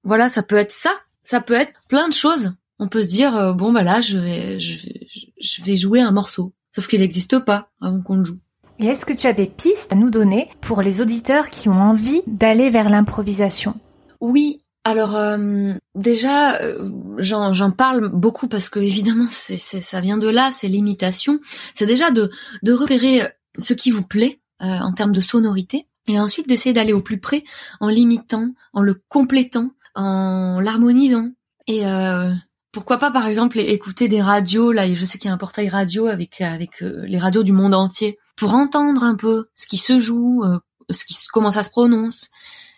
voilà, 0.04 0.30
ça 0.30 0.42
peut 0.42 0.56
être 0.56 0.72
ça. 0.72 0.92
Ça 1.24 1.42
peut 1.42 1.54
être 1.54 1.74
plein 1.90 2.08
de 2.08 2.14
choses. 2.14 2.54
On 2.80 2.88
peut 2.88 3.02
se 3.02 3.08
dire 3.08 3.36
euh, 3.36 3.54
bon 3.54 3.72
bah 3.72 3.84
là 3.84 4.02
je 4.02 4.18
vais 4.18 4.60
je 4.60 5.64
vais, 5.64 5.76
jouer 5.76 6.00
un 6.00 6.12
morceau, 6.12 6.54
sauf 6.74 6.88
qu'il 6.88 7.02
n'existe 7.02 7.40
pas 7.40 7.70
avant 7.82 8.02
qu'on 8.02 8.16
le 8.16 8.24
joue. 8.24 8.40
Et 8.80 8.86
est-ce 8.86 9.06
que 9.06 9.14
tu 9.14 9.28
as 9.28 9.34
des 9.34 9.48
pistes 9.48 9.94
à 9.94 9.96
nous 9.96 10.10
donner 10.10 10.50
pour 10.62 10.82
les 10.82 11.02
auditeurs 11.02 11.50
qui 11.50 11.68
ont 11.68 11.82
envie 11.82 12.22
d'aller 12.28 12.70
vers 12.70 12.90
l'improvisation? 12.90 13.76
Oui, 14.22 14.62
alors 14.84 15.16
euh, 15.16 15.74
déjà, 15.96 16.62
euh, 16.62 16.90
j'en 17.20 17.72
parle 17.72 18.08
beaucoup 18.08 18.48
parce 18.48 18.70
que 18.70 18.80
évidemment, 18.80 19.26
c'est 19.30 19.58
ça 19.58 20.00
vient 20.00 20.18
de 20.18 20.30
là, 20.30 20.52
c'est 20.54 20.70
l'imitation. 20.70 21.40
C'est 21.76 21.86
déjà 21.86 22.12
de, 22.12 22.32
de 22.64 22.72
repérer 22.72 23.24
ce 23.58 23.74
qui 23.74 23.92
vous 23.92 24.06
plaît, 24.06 24.40
euh, 24.62 24.66
en 24.66 24.94
termes 24.94 25.12
de 25.12 25.22
sonorité. 25.22 25.88
et 26.08 26.20
ensuite 26.20 26.48
d'essayer 26.48 26.74
d'aller 26.74 26.94
au 26.94 27.02
plus 27.02 27.20
près 27.20 27.44
en 27.82 27.90
l'imitant, 27.90 28.54
en 28.72 28.82
le 28.82 29.02
complétant, 29.10 29.72
en 29.98 30.62
l'harmonisant. 30.62 31.32
Et 31.66 31.86
euh, 31.86 32.32
pourquoi 32.72 32.98
pas 32.98 33.12
par 33.12 33.28
exemple 33.28 33.60
écouter 33.60 34.08
des 34.08 34.22
radios 34.22 34.72
là, 34.72 34.94
je 34.94 35.04
sais 35.04 35.18
qu'il 35.18 35.28
y 35.28 35.32
a 35.32 35.34
un 35.34 35.38
portail 35.38 35.68
radio 35.68 36.08
avec 36.08 36.40
avec 36.40 36.82
euh, 36.82 37.04
les 37.08 37.20
radios 37.20 37.44
du 37.44 37.52
monde 37.52 37.74
entier 37.74 38.18
pour 38.38 38.54
entendre 38.54 39.04
un 39.04 39.16
peu 39.16 39.48
ce 39.56 39.68
qui 39.68 39.78
se 39.78 40.00
joue, 40.00 40.44
euh, 40.44 40.60
ce 40.90 41.04
qui 41.04 41.18
comment 41.34 41.52
ça 41.52 41.64
se 41.64 41.72
prononce, 41.72 42.30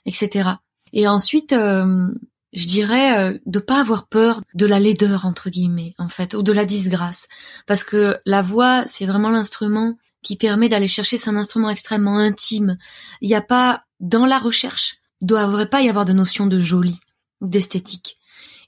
etc. 0.06 0.52
Et 0.94 1.08
ensuite 1.08 1.54
je 1.54 2.66
dirais 2.66 3.40
de 3.46 3.60
pas 3.60 3.80
avoir 3.80 4.08
peur 4.08 4.42
de 4.56 4.66
la 4.66 4.80
laideur 4.80 5.26
entre 5.26 5.52
guillemets 5.52 5.94
en 6.00 6.10
fait 6.10 6.34
ou 6.34 6.42
de 6.42 6.52
la 6.52 6.66
disgrâce 6.66 7.28
parce 7.68 7.84
que 7.84 8.18
la 8.26 8.42
voix 8.42 8.86
c'est 8.88 9.06
vraiment 9.06 9.30
l'instrument 9.30 9.96
qui 10.22 10.36
permet 10.36 10.70
d'aller 10.70 10.88
chercher, 10.88 11.18
c'est 11.18 11.30
un 11.30 11.38
instrument 11.38 11.70
extrêmement 11.70 12.18
intime. 12.18 12.78
Il 13.22 13.30
n'y 13.30 13.36
a 13.36 13.42
pas, 13.42 13.84
dans 14.00 14.26
la 14.26 14.40
recherche, 14.40 14.98
devrait 15.22 15.70
pas 15.70 15.82
y 15.82 15.90
avoir 15.90 16.06
de 16.06 16.14
notion 16.14 16.46
de 16.46 16.60
joli 16.60 17.00
ou 17.42 17.48
d'esthétique. 17.48 18.18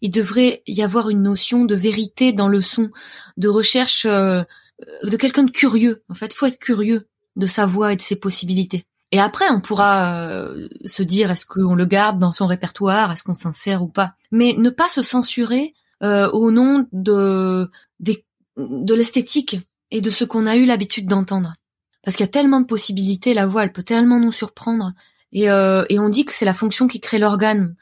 Il 0.01 0.11
devrait 0.11 0.63
y 0.65 0.81
avoir 0.81 1.09
une 1.09 1.21
notion 1.21 1.65
de 1.65 1.75
vérité 1.75 2.33
dans 2.33 2.47
le 2.47 2.61
son, 2.61 2.89
de 3.37 3.47
recherche 3.47 4.05
euh, 4.05 4.43
de 5.03 5.17
quelqu'un 5.17 5.43
de 5.43 5.51
curieux. 5.51 6.03
En 6.09 6.15
fait, 6.15 6.27
il 6.33 6.35
faut 6.35 6.47
être 6.47 6.59
curieux 6.59 7.07
de 7.35 7.47
sa 7.47 7.65
voix 7.65 7.93
et 7.93 7.95
de 7.95 8.01
ses 8.01 8.15
possibilités. 8.15 8.85
Et 9.11 9.19
après, 9.19 9.49
on 9.49 9.61
pourra 9.61 10.25
euh, 10.27 10.67
se 10.85 11.03
dire 11.03 11.31
est-ce 11.31 11.45
qu'on 11.45 11.75
le 11.75 11.85
garde 11.85 12.17
dans 12.17 12.31
son 12.31 12.47
répertoire, 12.47 13.11
est-ce 13.11 13.23
qu'on 13.23 13.35
s'insère 13.35 13.83
ou 13.83 13.87
pas. 13.87 14.13
Mais 14.31 14.55
ne 14.57 14.69
pas 14.69 14.87
se 14.87 15.01
censurer 15.01 15.73
euh, 16.01 16.29
au 16.31 16.51
nom 16.51 16.87
de 16.93 17.69
de 18.57 18.93
l'esthétique 18.93 19.57
et 19.91 20.01
de 20.01 20.09
ce 20.09 20.23
qu'on 20.23 20.45
a 20.45 20.55
eu 20.55 20.65
l'habitude 20.65 21.07
d'entendre. 21.07 21.55
Parce 22.03 22.17
qu'il 22.17 22.25
y 22.25 22.29
a 22.29 22.31
tellement 22.31 22.61
de 22.61 22.65
possibilités, 22.65 23.33
la 23.33 23.45
voix, 23.45 23.63
elle 23.63 23.71
peut 23.71 23.83
tellement 23.83 24.19
nous 24.19 24.31
surprendre. 24.31 24.93
Et, 25.31 25.49
euh, 25.49 25.85
et 25.89 25.99
on 25.99 26.09
dit 26.09 26.25
que 26.25 26.33
c'est 26.33 26.45
la 26.45 26.53
fonction 26.53 26.87
qui 26.87 26.99
crée 26.99 27.19
l'organe, 27.19 27.75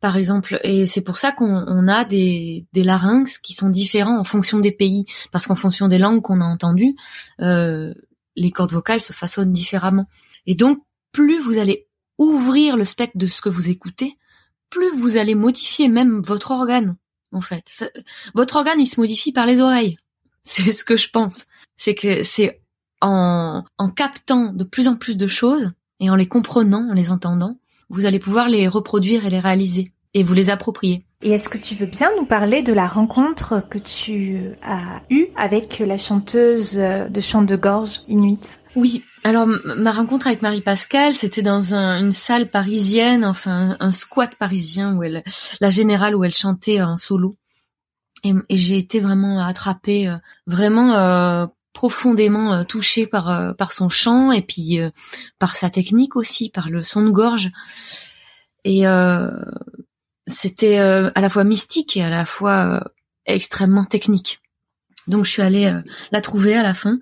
par 0.00 0.16
exemple. 0.16 0.58
Et 0.62 0.86
c'est 0.86 1.02
pour 1.02 1.18
ça 1.18 1.32
qu'on 1.32 1.88
a 1.88 2.04
des, 2.04 2.66
des 2.72 2.82
larynx 2.82 3.38
qui 3.38 3.52
sont 3.52 3.68
différents 3.68 4.18
en 4.18 4.24
fonction 4.24 4.58
des 4.58 4.72
pays. 4.72 5.04
Parce 5.32 5.46
qu'en 5.46 5.56
fonction 5.56 5.88
des 5.88 5.98
langues 5.98 6.22
qu'on 6.22 6.40
a 6.40 6.44
entendues, 6.44 6.94
euh, 7.40 7.92
les 8.36 8.50
cordes 8.50 8.72
vocales 8.72 9.02
se 9.02 9.12
façonnent 9.12 9.52
différemment. 9.52 10.06
Et 10.46 10.54
donc, 10.54 10.82
plus 11.12 11.40
vous 11.40 11.58
allez 11.58 11.88
ouvrir 12.16 12.76
le 12.76 12.84
spectre 12.84 13.18
de 13.18 13.26
ce 13.26 13.40
que 13.40 13.48
vous 13.48 13.68
écoutez, 13.68 14.16
plus 14.70 14.90
vous 14.96 15.16
allez 15.16 15.34
modifier 15.34 15.88
même 15.88 16.20
votre 16.22 16.50
organe, 16.50 16.96
en 17.32 17.40
fait. 17.40 17.90
votre 18.34 18.56
organe, 18.56 18.80
il 18.80 18.86
se 18.86 19.00
modifie 19.00 19.32
par 19.32 19.46
les 19.46 19.60
oreilles. 19.60 19.98
C'est 20.42 20.72
ce 20.72 20.84
que 20.84 20.96
je 20.96 21.10
pense. 21.10 21.46
C'est 21.76 21.94
que 21.94 22.22
c'est 22.22 22.60
en, 23.00 23.64
en 23.78 23.90
captant 23.90 24.52
de 24.52 24.64
plus 24.64 24.88
en 24.88 24.96
plus 24.96 25.16
de 25.16 25.26
choses 25.26 25.72
et 26.00 26.10
en 26.10 26.16
les 26.16 26.28
comprenant, 26.28 26.88
en 26.90 26.94
les 26.94 27.10
entendant, 27.10 27.58
vous 27.88 28.06
allez 28.06 28.18
pouvoir 28.18 28.48
les 28.48 28.68
reproduire 28.68 29.26
et 29.26 29.30
les 29.30 29.40
réaliser 29.40 29.92
et 30.14 30.22
vous 30.22 30.34
les 30.34 30.50
approprier. 30.50 31.04
Et 31.20 31.30
est-ce 31.30 31.48
que 31.48 31.58
tu 31.58 31.74
veux 31.74 31.86
bien 31.86 32.10
nous 32.16 32.26
parler 32.26 32.62
de 32.62 32.72
la 32.72 32.86
rencontre 32.86 33.62
que 33.68 33.78
tu 33.78 34.52
as 34.62 35.02
eue 35.10 35.26
avec 35.36 35.80
la 35.80 35.98
chanteuse 35.98 36.74
de 36.74 37.20
chant 37.20 37.42
de 37.42 37.56
gorge 37.56 38.02
inuit? 38.06 38.58
Oui, 38.76 39.02
alors 39.24 39.46
ma 39.46 39.90
rencontre 39.90 40.28
avec 40.28 40.42
Marie 40.42 40.60
Pascal, 40.60 41.14
c'était 41.14 41.42
dans 41.42 41.74
une 41.74 42.12
salle 42.12 42.48
parisienne, 42.48 43.24
enfin 43.24 43.76
un, 43.80 43.90
squat 43.90 44.36
parisien 44.36 44.96
où 44.96 45.02
elle, 45.02 45.24
la 45.60 45.70
générale 45.70 46.14
où 46.14 46.22
elle 46.22 46.34
chantait 46.34 46.80
en 46.80 46.94
solo 46.94 47.36
et, 48.24 48.34
j'ai 48.50 48.78
été 48.78 49.00
vraiment 49.00 49.44
attrapée, 49.44 50.08
euh, 50.08 50.16
vraiment 50.46 50.94
euh, 50.94 51.46
profondément 51.72 52.52
euh, 52.52 52.64
touchée 52.64 53.06
par 53.06 53.54
par 53.56 53.72
son 53.72 53.88
chant 53.88 54.32
et 54.32 54.42
puis 54.42 54.80
par 55.38 55.56
sa 55.56 55.70
technique 55.70 56.16
aussi, 56.16 56.50
par 56.50 56.70
le 56.70 56.82
son 56.82 57.02
de 57.02 57.10
gorge. 57.10 57.50
Et 58.64 58.84
c'était 60.26 60.78
à 60.78 61.20
la 61.20 61.30
fois 61.30 61.44
mystique 61.44 61.96
et 61.96 62.04
à 62.04 62.10
la 62.10 62.26
fois 62.26 62.84
extrêmement 63.24 63.84
technique. 63.84 64.40
Donc 65.06 65.24
je 65.24 65.30
suis 65.30 65.42
allée 65.42 65.72
la 66.10 66.20
trouver 66.20 66.54
à 66.54 66.62
la 66.62 66.74
fin. 66.74 66.98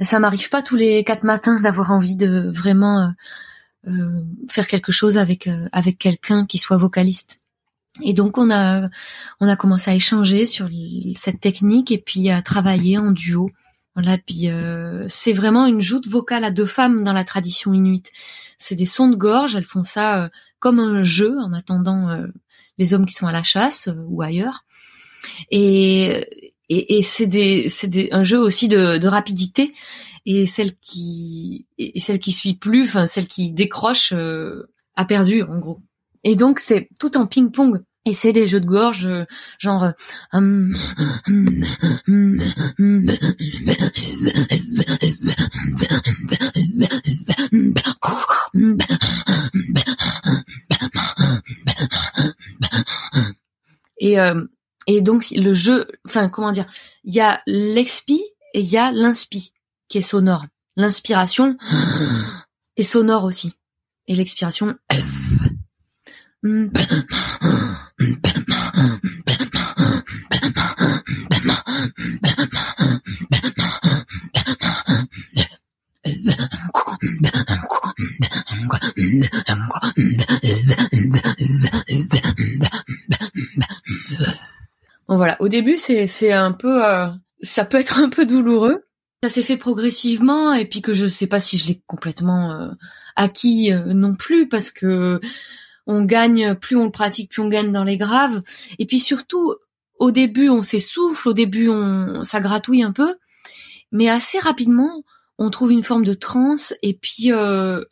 Ça 0.00 0.20
m'arrive 0.20 0.48
pas 0.48 0.62
tous 0.62 0.76
les 0.76 1.04
quatre 1.04 1.24
matins 1.24 1.60
d'avoir 1.60 1.90
envie 1.90 2.16
de 2.16 2.50
vraiment 2.54 3.12
faire 4.48 4.68
quelque 4.68 4.92
chose 4.92 5.18
avec 5.18 5.48
avec 5.72 5.98
quelqu'un 5.98 6.46
qui 6.46 6.56
soit 6.56 6.78
vocaliste. 6.78 7.40
Et 8.02 8.12
donc 8.14 8.38
on 8.38 8.50
a 8.50 8.88
on 9.40 9.48
a 9.48 9.56
commencé 9.56 9.90
à 9.90 9.94
échanger 9.94 10.44
sur 10.44 10.68
cette 11.16 11.40
technique 11.40 11.90
et 11.90 11.98
puis 11.98 12.30
à 12.30 12.42
travailler 12.42 12.98
en 12.98 13.10
duo. 13.10 13.50
Voilà, 13.94 14.16
puis 14.16 14.48
euh, 14.48 15.06
c'est 15.08 15.32
vraiment 15.32 15.66
une 15.66 15.80
joute 15.80 16.06
vocale 16.06 16.44
à 16.44 16.52
deux 16.52 16.66
femmes 16.66 17.02
dans 17.02 17.12
la 17.12 17.24
tradition 17.24 17.74
inuite. 17.74 18.12
C'est 18.56 18.76
des 18.76 18.86
sons 18.86 19.08
de 19.08 19.16
gorge, 19.16 19.56
elles 19.56 19.64
font 19.64 19.82
ça 19.82 20.24
euh, 20.24 20.28
comme 20.60 20.78
un 20.78 21.02
jeu 21.02 21.36
en 21.40 21.52
attendant 21.52 22.08
euh, 22.08 22.28
les 22.78 22.94
hommes 22.94 23.06
qui 23.06 23.14
sont 23.14 23.26
à 23.26 23.32
la 23.32 23.42
chasse 23.42 23.88
ou 24.06 24.22
ailleurs. 24.22 24.64
Et 25.50 26.24
et, 26.68 26.98
et 26.98 27.02
c'est 27.02 27.26
des 27.26 27.68
c'est 27.68 27.88
des, 27.88 28.08
un 28.12 28.22
jeu 28.22 28.38
aussi 28.38 28.68
de, 28.68 28.98
de 28.98 29.08
rapidité 29.08 29.74
et 30.26 30.46
celle 30.46 30.76
qui 30.76 31.66
et 31.78 31.98
celle 31.98 32.20
qui 32.20 32.30
suit 32.30 32.54
plus, 32.54 32.84
enfin 32.84 33.08
celle 33.08 33.26
qui 33.26 33.50
décroche 33.50 34.12
a 34.12 35.04
perdu 35.06 35.42
en 35.42 35.58
gros. 35.58 35.80
Et 36.24 36.36
donc 36.36 36.60
c'est 36.60 36.88
tout 36.98 37.16
en 37.16 37.26
ping-pong. 37.26 37.82
Et 38.04 38.14
c'est 38.14 38.32
des 38.32 38.46
jeux 38.46 38.60
de 38.60 38.66
gorge 38.66 39.04
euh, 39.04 39.26
genre 39.58 39.84
euh, 39.84 39.92
et 53.98 54.18
euh, 54.18 54.42
et 54.86 55.02
donc 55.02 55.26
le 55.32 55.52
jeu 55.52 55.86
enfin 56.06 56.30
comment 56.30 56.52
dire 56.52 56.66
il 57.04 57.12
y 57.14 57.20
a 57.20 57.42
l'expi 57.46 58.22
et 58.54 58.60
il 58.60 58.66
y 58.66 58.78
a 58.78 58.90
l'inspi 58.90 59.52
qui 59.88 59.98
est 59.98 60.02
sonore 60.02 60.46
l'inspiration 60.76 61.58
est 62.76 62.84
sonore 62.84 63.24
aussi 63.24 63.52
et 64.06 64.14
l'expiration 64.14 64.76
Bon 85.08 85.16
voilà, 85.16 85.36
au 85.40 85.48
début 85.48 85.76
c'est 85.76 86.06
c'est 86.06 86.32
un 86.32 86.52
peu 86.52 86.86
euh, 86.86 87.08
ça 87.42 87.64
peut 87.64 87.80
être 87.80 87.98
un 87.98 88.10
peu 88.10 88.26
douloureux. 88.26 88.84
Ça 89.24 89.28
s'est 89.28 89.42
fait 89.42 89.56
progressivement 89.56 90.52
et 90.52 90.68
puis 90.68 90.82
que 90.82 90.94
je 90.94 91.08
sais 91.08 91.26
pas 91.26 91.40
si 91.40 91.58
je 91.58 91.66
l'ai 91.66 91.82
complètement 91.88 92.52
euh, 92.52 92.68
acquis 93.16 93.72
euh, 93.72 93.92
non 93.92 94.14
plus 94.14 94.48
parce 94.48 94.70
que 94.70 95.20
on 95.88 96.04
gagne, 96.04 96.54
plus 96.54 96.76
on 96.76 96.84
le 96.84 96.90
pratique, 96.90 97.30
plus 97.30 97.42
on 97.42 97.48
gagne 97.48 97.72
dans 97.72 97.82
les 97.82 97.96
graves. 97.96 98.42
Et 98.78 98.86
puis 98.86 99.00
surtout, 99.00 99.54
au 99.98 100.12
début, 100.12 100.50
on 100.50 100.62
s'essouffle, 100.62 101.30
au 101.30 101.32
début, 101.32 101.68
on, 101.68 102.22
ça 102.22 102.40
gratouille 102.40 102.82
un 102.82 102.92
peu, 102.92 103.16
mais 103.90 104.08
assez 104.08 104.38
rapidement, 104.38 105.02
on 105.38 105.50
trouve 105.50 105.72
une 105.72 105.82
forme 105.82 106.04
de 106.04 106.14
transe 106.14 106.74
et 106.82 106.94
puis 106.94 107.32
euh, 107.32 107.84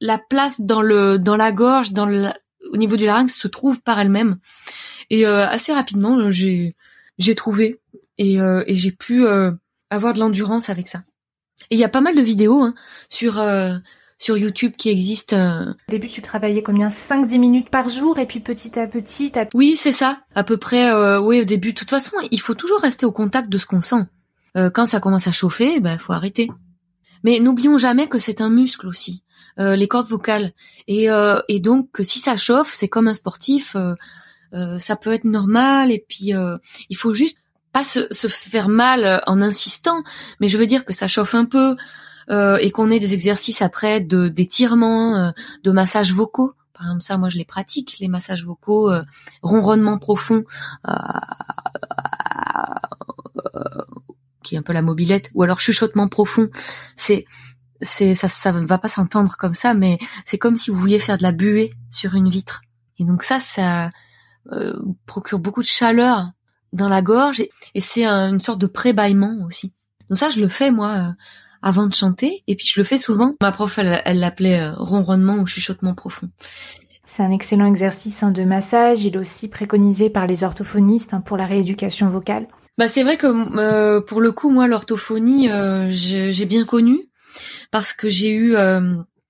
la 0.00 0.18
place 0.18 0.60
dans 0.60 0.82
le 0.82 1.18
dans 1.18 1.36
la 1.36 1.52
gorge, 1.52 1.92
dans 1.92 2.32
au 2.70 2.76
niveau 2.76 2.96
du 2.96 3.04
larynx 3.04 3.34
se 3.34 3.48
trouve 3.48 3.82
par 3.82 4.00
elle-même. 4.00 4.38
Et 5.10 5.26
euh, 5.26 5.46
assez 5.46 5.72
rapidement, 5.72 6.30
j'ai 6.30 6.74
j'ai 7.18 7.34
trouvé 7.34 7.80
et, 8.16 8.40
euh, 8.40 8.64
et 8.66 8.76
j'ai 8.76 8.92
pu 8.92 9.26
avoir 9.90 10.14
de 10.14 10.20
l'endurance 10.20 10.70
avec 10.70 10.88
ça. 10.88 11.02
Et 11.70 11.76
il 11.76 11.78
y 11.78 11.84
a 11.84 11.88
pas 11.88 12.00
mal 12.00 12.16
de 12.16 12.22
vidéos 12.22 12.62
hein, 12.62 12.74
sur 13.10 13.38
sur 14.22 14.38
YouTube 14.38 14.74
qui 14.78 14.88
existe. 14.88 15.32
Euh. 15.32 15.72
Au 15.88 15.90
début, 15.90 16.06
tu 16.06 16.22
travaillais 16.22 16.62
combien? 16.62 16.88
5-10 16.88 17.40
minutes 17.40 17.70
par 17.70 17.88
jour 17.88 18.20
et 18.20 18.26
puis 18.26 18.38
petit 18.38 18.78
à 18.78 18.86
petit, 18.86 19.32
Oui, 19.52 19.74
c'est 19.76 19.90
ça, 19.90 20.20
à 20.36 20.44
peu 20.44 20.58
près. 20.58 20.92
Euh, 20.92 21.20
oui, 21.20 21.40
au 21.40 21.44
début. 21.44 21.72
De 21.72 21.78
toute 21.78 21.90
façon, 21.90 22.12
il 22.30 22.40
faut 22.40 22.54
toujours 22.54 22.80
rester 22.80 23.04
au 23.04 23.10
contact 23.10 23.48
de 23.48 23.58
ce 23.58 23.66
qu'on 23.66 23.82
sent. 23.82 24.06
Euh, 24.56 24.70
quand 24.70 24.86
ça 24.86 25.00
commence 25.00 25.26
à 25.26 25.32
chauffer, 25.32 25.80
ben 25.80 25.98
faut 25.98 26.12
arrêter. 26.12 26.48
Mais 27.24 27.40
n'oublions 27.40 27.78
jamais 27.78 28.08
que 28.08 28.18
c'est 28.18 28.40
un 28.40 28.48
muscle 28.48 28.86
aussi, 28.86 29.24
euh, 29.58 29.74
les 29.74 29.88
cordes 29.88 30.08
vocales. 30.08 30.52
Et, 30.86 31.08
et 31.48 31.60
donc, 31.60 31.88
si 32.02 32.20
ça 32.20 32.36
chauffe, 32.36 32.72
c'est 32.74 32.88
comme 32.88 33.08
un 33.08 33.14
sportif, 33.14 33.76
ça 34.78 34.96
peut 34.96 35.12
être 35.12 35.24
normal. 35.24 35.90
Et 35.90 36.04
puis, 36.08 36.32
il 36.90 36.96
faut 36.96 37.12
juste 37.14 37.38
pas 37.72 37.84
se, 37.84 38.06
se, 38.10 38.28
faire 38.28 38.68
mal 38.68 39.22
en 39.26 39.40
insistant, 39.40 40.02
mais 40.40 40.48
je 40.48 40.58
veux 40.58 40.66
dire 40.66 40.84
que 40.84 40.92
ça 40.92 41.08
chauffe 41.08 41.34
un 41.34 41.46
peu, 41.46 41.76
euh, 42.30 42.56
et 42.60 42.70
qu'on 42.70 42.90
ait 42.90 42.98
des 42.98 43.14
exercices 43.14 43.62
après 43.62 44.00
de 44.00 44.28
d'étirement, 44.28 45.16
euh, 45.16 45.30
de 45.64 45.70
massages 45.70 46.12
vocaux. 46.12 46.52
Par 46.72 46.86
exemple, 46.86 47.02
ça, 47.02 47.18
moi, 47.18 47.28
je 47.28 47.38
les 47.38 47.44
pratique, 47.44 47.98
les 48.00 48.08
massages 48.08 48.44
vocaux, 48.44 48.90
euh, 48.90 49.02
ronronnement 49.42 49.98
profond, 49.98 50.44
qui 54.42 54.54
est 54.54 54.58
un 54.58 54.62
peu 54.62 54.72
la 54.72 54.82
mobilette, 54.82 55.30
ou 55.34 55.42
alors 55.42 55.60
chuchotement 55.60 56.08
profond. 56.08 56.48
C'est 56.96 57.24
c'est 57.82 58.14
ça, 58.14 58.28
ça 58.28 58.52
va 58.52 58.78
pas 58.78 58.88
s'entendre 58.88 59.36
comme 59.36 59.54
ça, 59.54 59.74
mais 59.74 59.98
c'est 60.24 60.38
comme 60.38 60.56
si 60.56 60.70
vous 60.70 60.78
vouliez 60.78 61.00
faire 61.00 61.18
de 61.18 61.22
la 61.22 61.32
buée 61.32 61.72
sur 61.90 62.14
une 62.14 62.30
vitre. 62.30 62.62
Et 62.98 63.04
donc 63.04 63.24
ça, 63.24 63.40
ça 63.40 63.90
euh, 64.50 64.74
procure 65.06 65.38
beaucoup 65.38 65.62
de 65.62 65.66
chaleur 65.66 66.30
dans 66.72 66.88
la 66.88 67.02
gorge 67.02 67.40
et, 67.74 67.80
c'est 67.80 68.06
une 68.06 68.40
sorte 68.40 68.60
de 68.60 68.66
pré-bâillement 68.66 69.38
aussi. 69.46 69.72
Donc 70.08 70.18
ça, 70.18 70.30
je 70.30 70.40
le 70.40 70.48
fais 70.48 70.70
moi 70.70 70.88
euh, 70.90 71.12
avant 71.62 71.86
de 71.86 71.94
chanter 71.94 72.42
et 72.46 72.56
puis 72.56 72.66
je 72.66 72.78
le 72.78 72.84
fais 72.84 72.98
souvent. 72.98 73.34
Ma 73.40 73.52
prof, 73.52 73.78
elle 73.78 74.18
l'appelait 74.18 74.60
euh, 74.60 74.74
ronronnement 74.76 75.36
ou 75.36 75.46
chuchotement 75.46 75.94
profond. 75.94 76.28
C'est 77.04 77.22
un 77.22 77.30
excellent 77.30 77.66
exercice 77.66 78.22
hein, 78.22 78.30
de 78.30 78.44
massage. 78.44 79.04
Il 79.04 79.14
est 79.14 79.18
aussi 79.18 79.48
préconisé 79.48 80.10
par 80.10 80.26
les 80.26 80.44
orthophonistes 80.44 81.14
hein, 81.14 81.20
pour 81.20 81.36
la 81.36 81.46
rééducation 81.46 82.08
vocale. 82.08 82.46
Bah 82.78 82.88
c'est 82.88 83.02
vrai 83.02 83.16
que 83.16 83.26
euh, 83.26 84.00
pour 84.00 84.20
le 84.20 84.32
coup, 84.32 84.50
moi, 84.50 84.66
l'orthophonie, 84.66 85.48
j'ai 85.90 86.46
bien 86.46 86.64
connu 86.64 87.08
parce 87.70 87.92
que 87.92 88.08
j'ai 88.08 88.32
eu, 88.32 88.56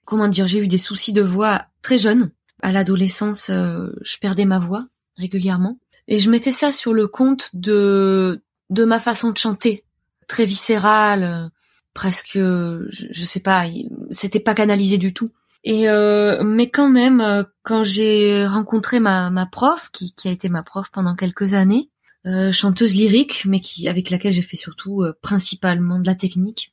comment 0.05 0.29
dire, 0.29 0.47
j'ai 0.47 0.59
eu 0.59 0.69
des 0.69 0.79
soucis 0.79 1.13
de 1.13 1.23
voix 1.23 1.63
très 1.83 1.99
jeune. 1.99 2.31
À 2.63 2.71
l'adolescence, 2.71 3.47
je 3.49 4.19
perdais 4.21 4.45
ma 4.45 4.61
voix 4.61 4.87
régulièrement. 5.17 5.79
Et 6.07 6.19
je 6.19 6.31
mettais 6.31 6.53
ça 6.53 6.71
sur 6.71 6.93
le 6.93 7.09
compte 7.09 7.51
de 7.53 8.43
de 8.73 8.85
ma 8.85 8.99
façon 8.99 9.31
de 9.31 9.39
chanter, 9.39 9.85
très 10.27 10.47
viscérale, 10.47 11.23
euh, 11.23 11.49
presque, 11.95 12.37
je, 12.37 13.25
sais 13.25 13.41
pas, 13.41 13.67
c'était 14.11 14.41
pas 14.41 14.55
canalisé 14.55 14.99
du 14.99 15.13
tout. 15.13 15.31
Et 15.65 15.89
euh, 15.89 16.43
mais 16.43 16.69
quand 16.71 16.89
même, 16.89 17.21
euh, 17.21 17.45
quand 17.63 17.85
j'ai 17.85 18.47
rencontré 18.47 18.99
ma, 18.99 19.31
ma 19.31 19.47
prof, 19.47 19.91
qui, 19.93 20.13
qui 20.13 20.29
a 20.29 20.33
été 20.33 20.49
ma 20.49 20.63
prof 20.63 20.89
pendant 20.93 21.15
quelques 21.15 21.55
années, 21.55 21.91
chanteuse 22.53 22.95
lyrique, 22.95 23.45
mais 23.47 23.59
qui 23.59 23.89
avec 23.89 24.09
laquelle 24.11 24.33
j'ai 24.33 24.43
fait 24.43 24.57
surtout 24.57 25.05
principalement 25.23 25.99
de 25.99 26.07
la 26.07 26.15
technique, 26.15 26.73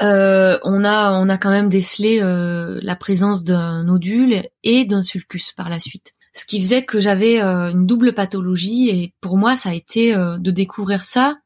on 0.00 0.84
a 0.84 1.20
on 1.20 1.28
a 1.28 1.38
quand 1.38 1.50
même 1.50 1.68
décelé 1.68 2.18
la 2.20 2.96
présence 2.96 3.44
d'un 3.44 3.84
nodule 3.84 4.42
et 4.64 4.84
d'un 4.84 5.04
sulcus 5.04 5.52
par 5.52 5.68
la 5.68 5.78
suite 5.78 6.14
ce 6.38 6.44
qui 6.44 6.60
faisait 6.60 6.84
que 6.84 7.00
j'avais 7.00 7.40
euh, 7.40 7.70
une 7.70 7.86
double 7.86 8.14
pathologie 8.14 8.88
et 8.90 9.14
pour 9.20 9.36
moi 9.36 9.56
ça 9.56 9.70
a 9.70 9.74
été 9.74 10.14
euh, 10.14 10.38
de 10.38 10.50
découvrir 10.50 11.04
ça 11.04 11.38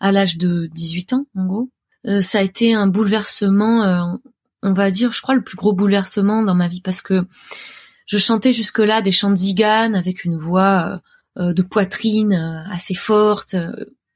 à 0.00 0.10
l'âge 0.10 0.38
de 0.38 0.68
18 0.72 1.12
ans 1.12 1.26
en 1.36 1.46
gros. 1.46 1.70
Euh, 2.06 2.20
ça 2.20 2.38
a 2.38 2.42
été 2.42 2.74
un 2.74 2.86
bouleversement, 2.86 4.18
on 4.62 4.72
va 4.72 4.90
dire, 4.90 5.12
je 5.12 5.22
crois 5.22 5.34
le 5.34 5.42
plus 5.42 5.56
gros 5.56 5.72
bouleversement 5.72 6.42
dans 6.42 6.54
ma 6.54 6.68
vie 6.68 6.80
parce 6.80 7.02
que 7.02 7.24
je 8.06 8.18
chantais 8.18 8.52
jusque-là 8.52 9.02
des 9.02 9.12
chants 9.12 9.30
de 9.30 9.94
avec 9.94 10.24
une 10.24 10.36
voix 10.36 11.00
de 11.36 11.62
poitrine 11.62 12.34
assez 12.70 12.94
forte 12.94 13.56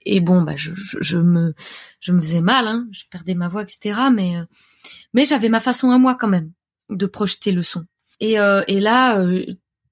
et 0.04 0.20
bon 0.20 0.42
bah 0.42 0.54
je, 0.56 0.72
je, 1.00 1.18
me 1.18 1.54
je 2.00 2.12
me 2.12 2.18
faisais 2.20 2.40
mal, 2.40 2.68
hein, 2.68 2.86
je 2.92 3.04
perdais 3.10 3.34
ma 3.34 3.48
voix 3.48 3.62
etc. 3.62 3.98
Mais 4.12 4.34
mais 5.14 5.24
j'avais 5.24 5.48
ma 5.48 5.60
façon 5.60 5.90
à 5.90 5.98
moi 5.98 6.16
quand 6.18 6.28
même 6.28 6.52
de 6.90 7.06
projeter 7.06 7.52
le 7.52 7.62
son. 7.62 7.84
Et, 8.20 8.34
et 8.34 8.80
là, 8.80 9.24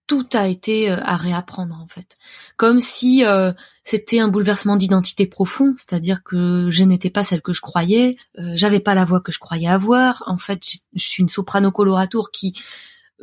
tout 0.06 0.26
a 0.32 0.48
été 0.48 0.90
euh, 0.90 0.98
à 1.02 1.16
réapprendre 1.16 1.76
en 1.80 1.86
fait, 1.86 2.16
comme 2.56 2.80
si 2.80 3.24
euh, 3.24 3.52
c'était 3.84 4.18
un 4.18 4.28
bouleversement 4.28 4.76
d'identité 4.76 5.26
profond, 5.26 5.74
c'est-à-dire 5.78 6.22
que 6.22 6.68
je 6.70 6.84
n'étais 6.84 7.10
pas 7.10 7.24
celle 7.24 7.42
que 7.42 7.52
je 7.52 7.60
croyais, 7.60 8.16
euh, 8.38 8.52
j'avais 8.54 8.80
pas 8.80 8.94
la 8.94 9.04
voix 9.04 9.20
que 9.20 9.32
je 9.32 9.38
croyais 9.38 9.68
avoir. 9.68 10.22
En 10.26 10.36
fait, 10.36 10.62
je 10.94 11.02
suis 11.02 11.22
une 11.22 11.28
soprano 11.28 11.70
coloratour 11.70 12.30
qui 12.30 12.54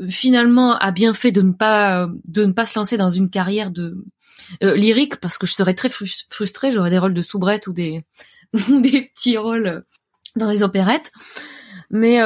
finalement 0.10 0.78
a 0.78 0.92
bien 0.92 1.14
fait 1.14 1.32
de 1.32 1.42
ne 1.42 1.52
pas 1.52 2.10
de 2.26 2.46
ne 2.46 2.54
pas 2.54 2.66
se 2.66 2.80
lancer 2.80 2.98
dans 2.98 3.10
une 3.10 3.30
carrière 3.30 3.72
de 3.72 4.04
lyrique 4.62 5.18
parce 5.18 5.38
que 5.38 5.46
je 5.46 5.54
serais 5.54 5.76
très 5.76 5.90
frustrée, 6.30 6.72
j'aurais 6.72 6.90
des 6.90 6.98
rôles 6.98 7.14
de 7.14 7.22
soubrette 7.22 7.68
ou 7.68 7.74
des 7.74 8.04
des 8.54 9.12
petits 9.14 9.38
rôles 9.38 9.84
dans 10.36 10.50
les 10.50 10.64
opérettes. 10.64 11.12
Mais 11.92 12.20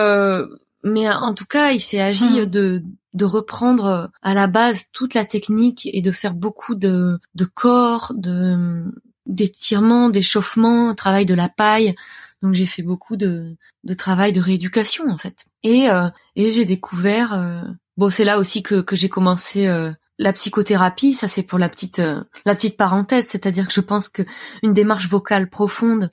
mais 0.84 1.10
en 1.10 1.34
tout 1.34 1.46
cas, 1.46 1.72
il 1.72 1.82
s'est 1.82 2.00
agi 2.00 2.42
hmm. 2.42 2.46
de 2.46 2.84
de 3.16 3.26
reprendre 3.26 4.12
à 4.22 4.34
la 4.34 4.48
base 4.48 4.86
toute 4.92 5.14
la 5.14 5.26
technique 5.26 5.88
et 5.92 6.02
de 6.02 6.12
faire 6.12 6.34
beaucoup 6.34 6.76
de, 6.76 7.18
de 7.34 7.46
corps, 7.46 8.14
de 8.16 8.94
d'étirements, 9.26 10.10
d'échauffement, 10.10 10.94
travail 10.94 11.26
de 11.26 11.34
la 11.34 11.50
paille. 11.50 11.96
Donc 12.44 12.54
j'ai 12.54 12.68
fait 12.68 12.84
beaucoup 12.84 13.16
de, 13.16 13.56
de 13.84 13.94
travail 13.96 14.34
de 14.34 14.42
rééducation 14.42 15.10
en 15.10 15.18
fait. 15.18 15.46
Et, 15.64 15.90
euh, 15.90 16.10
et 16.36 16.52
j'ai 16.52 16.66
découvert, 16.66 17.34
euh, 17.34 17.62
bon 17.98 18.12
c'est 18.12 18.26
là 18.26 18.38
aussi 18.38 18.62
que, 18.62 18.82
que 18.82 18.96
j'ai 18.96 19.10
commencé 19.10 19.66
euh, 19.66 19.92
la 20.20 20.34
psychothérapie. 20.34 21.16
Ça 21.16 21.28
c'est 21.28 21.42
pour 21.42 21.58
la 21.58 21.70
petite 21.70 22.00
la 22.00 22.54
petite 22.54 22.78
parenthèse, 22.78 23.28
c'est-à-dire 23.28 23.66
que 23.68 23.74
je 23.74 23.82
pense 23.82 24.10
que 24.10 24.24
une 24.62 24.74
démarche 24.74 25.10
vocale 25.10 25.50
profonde, 25.50 26.12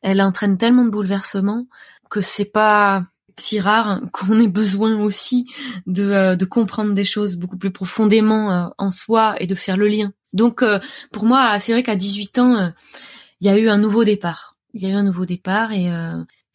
elle 0.00 0.22
entraîne 0.22 0.56
tellement 0.56 0.84
de 0.84 0.90
bouleversements 0.90 1.66
que 2.08 2.20
c'est 2.20 2.44
pas 2.50 3.04
si 3.38 3.60
rare 3.60 4.00
qu'on 4.12 4.40
ait 4.40 4.48
besoin 4.48 4.98
aussi 5.00 5.46
de, 5.86 6.04
euh, 6.04 6.36
de 6.36 6.44
comprendre 6.44 6.94
des 6.94 7.04
choses 7.04 7.36
beaucoup 7.36 7.58
plus 7.58 7.70
profondément 7.70 8.52
euh, 8.52 8.68
en 8.78 8.90
soi 8.90 9.36
et 9.40 9.46
de 9.46 9.54
faire 9.54 9.76
le 9.76 9.88
lien. 9.88 10.12
Donc 10.32 10.62
euh, 10.62 10.78
pour 11.12 11.24
moi, 11.24 11.58
c'est 11.60 11.72
vrai 11.72 11.82
qu'à 11.82 11.96
18 11.96 12.38
ans, 12.38 12.72
il 13.40 13.46
y 13.46 13.50
a 13.50 13.58
eu 13.58 13.68
un 13.68 13.78
nouveau 13.78 14.04
départ. 14.04 14.56
Il 14.74 14.82
y 14.82 14.86
a 14.86 14.90
eu 14.90 14.94
un 14.94 15.02
nouveau 15.02 15.26
départ 15.26 15.72
et 15.72 15.90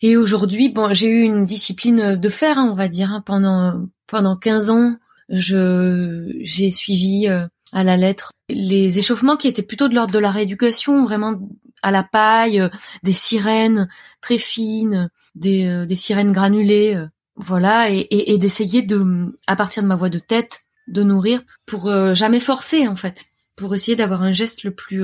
et 0.03 0.17
aujourd'hui, 0.17 0.69
bon, 0.69 0.93
j'ai 0.93 1.07
eu 1.07 1.21
une 1.21 1.45
discipline 1.45 2.15
de 2.15 2.29
fer, 2.29 2.57
hein, 2.57 2.69
on 2.71 2.75
va 2.75 2.87
dire, 2.87 3.11
hein, 3.11 3.23
pendant 3.25 3.87
pendant 4.07 4.35
15 4.35 4.69
ans. 4.69 4.95
Je 5.29 6.31
j'ai 6.41 6.71
suivi 6.71 7.27
à 7.27 7.83
la 7.83 7.97
lettre 7.97 8.31
les 8.53 8.99
échauffements 8.99 9.37
qui 9.37 9.47
étaient 9.47 9.61
plutôt 9.63 9.87
de 9.87 9.95
l'ordre 9.95 10.13
de 10.13 10.19
la 10.19 10.31
rééducation, 10.31 11.03
vraiment 11.03 11.39
à 11.81 11.91
la 11.91 12.03
paille, 12.03 12.67
des 13.03 13.13
sirènes 13.13 13.89
très 14.21 14.37
fines, 14.37 15.09
des, 15.35 15.65
euh, 15.65 15.85
des 15.85 15.95
sirènes 15.95 16.31
granulées, 16.31 16.95
euh, 16.95 17.07
voilà, 17.35 17.89
et, 17.89 18.07
et, 18.09 18.37
d'essayer 18.37 18.81
de, 18.81 19.33
à 19.47 19.55
partir 19.55 19.83
de 19.83 19.87
ma 19.87 19.95
voix 19.95 20.09
de 20.09 20.19
tête, 20.19 20.61
de 20.87 21.03
nourrir 21.03 21.41
pour 21.65 21.87
euh, 21.87 22.13
jamais 22.13 22.39
forcer 22.39 22.87
en 22.87 22.95
fait, 22.95 23.25
pour 23.55 23.73
essayer 23.73 23.95
d'avoir 23.95 24.21
un 24.21 24.33
geste 24.33 24.63
le 24.63 24.71
plus 24.71 25.03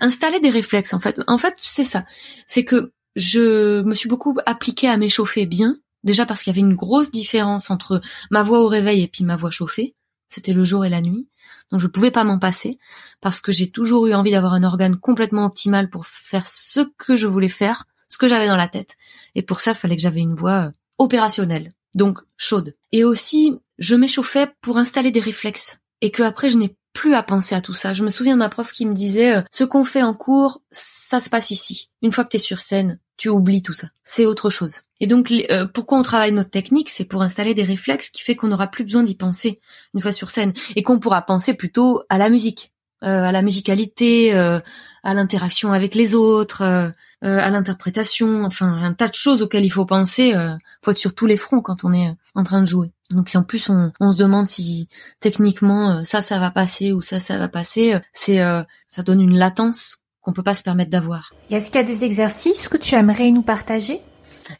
installer 0.00 0.40
des 0.40 0.50
réflexes 0.50 0.94
en 0.94 1.00
fait. 1.00 1.20
En 1.26 1.38
fait, 1.38 1.54
c'est 1.58 1.84
ça, 1.84 2.04
c'est 2.46 2.64
que 2.64 2.92
je 3.16 3.82
me 3.82 3.94
suis 3.94 4.08
beaucoup 4.08 4.36
appliquée 4.46 4.88
à 4.88 4.96
m'échauffer 4.96 5.46
bien, 5.46 5.76
déjà 6.04 6.26
parce 6.26 6.42
qu'il 6.42 6.52
y 6.52 6.54
avait 6.54 6.66
une 6.66 6.74
grosse 6.74 7.10
différence 7.10 7.70
entre 7.70 8.00
ma 8.30 8.42
voix 8.42 8.60
au 8.60 8.68
réveil 8.68 9.02
et 9.02 9.08
puis 9.08 9.24
ma 9.24 9.36
voix 9.36 9.50
chauffée. 9.50 9.94
C'était 10.28 10.52
le 10.52 10.64
jour 10.64 10.84
et 10.84 10.88
la 10.88 11.00
nuit. 11.00 11.28
Donc 11.70 11.80
je 11.80 11.86
pouvais 11.86 12.10
pas 12.10 12.24
m'en 12.24 12.38
passer 12.38 12.78
parce 13.20 13.40
que 13.40 13.52
j'ai 13.52 13.70
toujours 13.70 14.06
eu 14.06 14.14
envie 14.14 14.30
d'avoir 14.30 14.54
un 14.54 14.64
organe 14.64 14.96
complètement 14.96 15.46
optimal 15.46 15.90
pour 15.90 16.06
faire 16.06 16.46
ce 16.46 16.80
que 16.98 17.16
je 17.16 17.26
voulais 17.26 17.48
faire 17.48 17.84
ce 18.14 18.18
que 18.18 18.28
j'avais 18.28 18.46
dans 18.46 18.56
la 18.56 18.68
tête. 18.68 18.96
Et 19.34 19.42
pour 19.42 19.60
ça, 19.60 19.72
il 19.72 19.76
fallait 19.76 19.96
que 19.96 20.02
j'avais 20.02 20.20
une 20.20 20.34
voix 20.34 20.66
euh, 20.66 20.70
opérationnelle, 20.98 21.72
donc 21.94 22.20
chaude. 22.36 22.74
Et 22.92 23.04
aussi, 23.04 23.58
je 23.78 23.96
m'échauffais 23.96 24.52
pour 24.60 24.78
installer 24.78 25.10
des 25.10 25.20
réflexes. 25.20 25.78
Et 26.00 26.10
que 26.10 26.22
après, 26.22 26.50
je 26.50 26.58
n'ai 26.58 26.76
plus 26.92 27.14
à 27.14 27.22
penser 27.22 27.54
à 27.54 27.60
tout 27.60 27.74
ça. 27.74 27.92
Je 27.92 28.04
me 28.04 28.10
souviens 28.10 28.34
de 28.34 28.38
ma 28.38 28.48
prof 28.48 28.70
qui 28.70 28.86
me 28.86 28.94
disait, 28.94 29.36
euh, 29.36 29.42
ce 29.50 29.64
qu'on 29.64 29.84
fait 29.84 30.02
en 30.02 30.14
cours, 30.14 30.62
ça 30.70 31.20
se 31.20 31.28
passe 31.28 31.50
ici. 31.50 31.90
Une 32.02 32.12
fois 32.12 32.24
que 32.24 32.30
tu 32.30 32.36
es 32.36 32.40
sur 32.40 32.60
scène, 32.60 33.00
tu 33.16 33.28
oublies 33.28 33.62
tout 33.62 33.72
ça. 33.72 33.88
C'est 34.04 34.26
autre 34.26 34.50
chose. 34.50 34.80
Et 35.00 35.06
donc, 35.06 35.30
euh, 35.30 35.66
pourquoi 35.66 35.98
on 35.98 36.02
travaille 36.02 36.32
notre 36.32 36.50
technique 36.50 36.90
C'est 36.90 37.04
pour 37.04 37.22
installer 37.22 37.54
des 37.54 37.62
réflexes 37.62 38.08
qui 38.08 38.22
fait 38.22 38.36
qu'on 38.36 38.48
n'aura 38.48 38.68
plus 38.68 38.84
besoin 38.84 39.02
d'y 39.02 39.14
penser 39.14 39.60
une 39.94 40.00
fois 40.00 40.12
sur 40.12 40.30
scène. 40.30 40.52
Et 40.76 40.82
qu'on 40.82 40.98
pourra 40.98 41.22
penser 41.22 41.54
plutôt 41.54 42.02
à 42.08 42.18
la 42.18 42.30
musique, 42.30 42.72
à 43.00 43.32
la 43.32 43.42
musicalité, 43.42 44.32
à 44.32 45.14
l'interaction 45.14 45.72
avec 45.72 45.94
les 45.94 46.14
autres, 46.14 46.90
euh, 47.24 47.38
à 47.38 47.48
l'interprétation, 47.48 48.44
enfin 48.44 48.66
un 48.66 48.92
tas 48.92 49.08
de 49.08 49.14
choses 49.14 49.42
auxquelles 49.42 49.64
il 49.64 49.70
faut 49.70 49.86
penser. 49.86 50.34
Euh, 50.34 50.54
faut 50.82 50.90
être 50.90 50.98
sur 50.98 51.14
tous 51.14 51.24
les 51.24 51.38
fronts 51.38 51.62
quand 51.62 51.82
on 51.84 51.92
est 51.94 52.08
euh, 52.08 52.14
en 52.34 52.44
train 52.44 52.60
de 52.60 52.66
jouer. 52.66 52.92
Donc 53.08 53.30
si 53.30 53.38
en 53.38 53.44
plus 53.44 53.70
on, 53.70 53.92
on 53.98 54.12
se 54.12 54.18
demande 54.18 54.46
si 54.46 54.88
techniquement 55.20 55.98
euh, 55.98 56.04
ça 56.04 56.20
ça 56.20 56.38
va 56.38 56.50
passer 56.50 56.92
ou 56.92 57.00
ça 57.00 57.20
ça 57.20 57.38
va 57.38 57.48
passer, 57.48 57.98
c'est 58.12 58.40
ça 58.86 59.02
donne 59.02 59.22
une 59.22 59.38
latence 59.38 59.98
qu'on 60.24 60.32
peut 60.32 60.42
pas 60.42 60.54
se 60.54 60.62
permettre 60.62 60.90
d'avoir. 60.90 61.32
Est-ce 61.50 61.66
qu'il 61.66 61.76
y 61.76 61.84
a 61.84 61.86
des 61.86 62.04
exercices 62.04 62.68
que 62.68 62.78
tu 62.78 62.94
aimerais 62.94 63.30
nous 63.30 63.42
partager? 63.42 64.00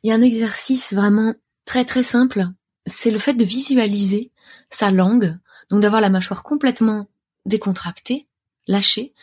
Il 0.03 0.11
y 0.11 0.13
a 0.13 0.15
un 0.15 0.23
exercice 0.23 0.93
vraiment 0.93 1.35
très 1.65 1.85
très 1.85 2.03
simple, 2.03 2.47
c'est 2.87 3.11
le 3.11 3.19
fait 3.19 3.35
de 3.35 3.45
visualiser 3.45 4.31
sa 4.69 4.91
langue, 4.91 5.39
donc 5.71 5.81
d'avoir 5.81 6.03
la 6.03 6.11
mâchoire 6.11 6.43
complètement 6.43 7.09
décontractée, 7.47 8.29
lâchée, 8.67 9.15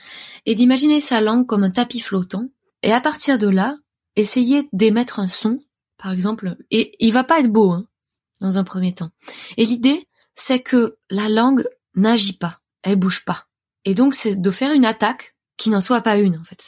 et 0.46 0.56
d'imaginer 0.56 1.00
sa 1.00 1.22
langue 1.22 1.46
comme 1.46 1.64
un 1.64 1.72
tapis 1.72 2.00
flottant 2.00 2.50
et 2.84 2.92
à 2.92 3.02
partir 3.02 3.38
de 3.38 3.48
là, 3.48 3.78
essayez 4.16 4.68
d'émettre 4.74 5.20
un 5.20 5.28
son, 5.28 5.60
par 5.98 6.12
exemple, 6.12 6.58
et 6.72 6.96
il 7.00 7.14
va 7.14 7.24
pas 7.24 7.40
être 7.40 7.52
beau, 7.52 7.72
hein, 7.72 7.86
dans 8.40 8.58
un 8.58 8.64
premier 8.64 8.94
temps. 8.94 9.12
Et 9.58 9.66
l'idée, 9.66 10.08
c'est 10.34 10.62
que 10.62 10.98
la 11.12 11.30
langue 11.30 11.68
n'agit 11.96 12.38
pas, 12.38 12.60
elle 12.82 12.96
bouge 12.96 13.24
pas. 13.24 13.46
Et 13.86 13.94
donc, 13.94 14.16
c'est 14.16 14.36
de 14.36 14.52
faire 14.52 14.72
une 14.72 14.86
attaque 14.86 15.31
qui 15.62 15.70
n'en 15.70 15.80
soit 15.80 16.02
pas 16.02 16.18
une, 16.18 16.40
en 16.40 16.44
fait. 16.44 16.60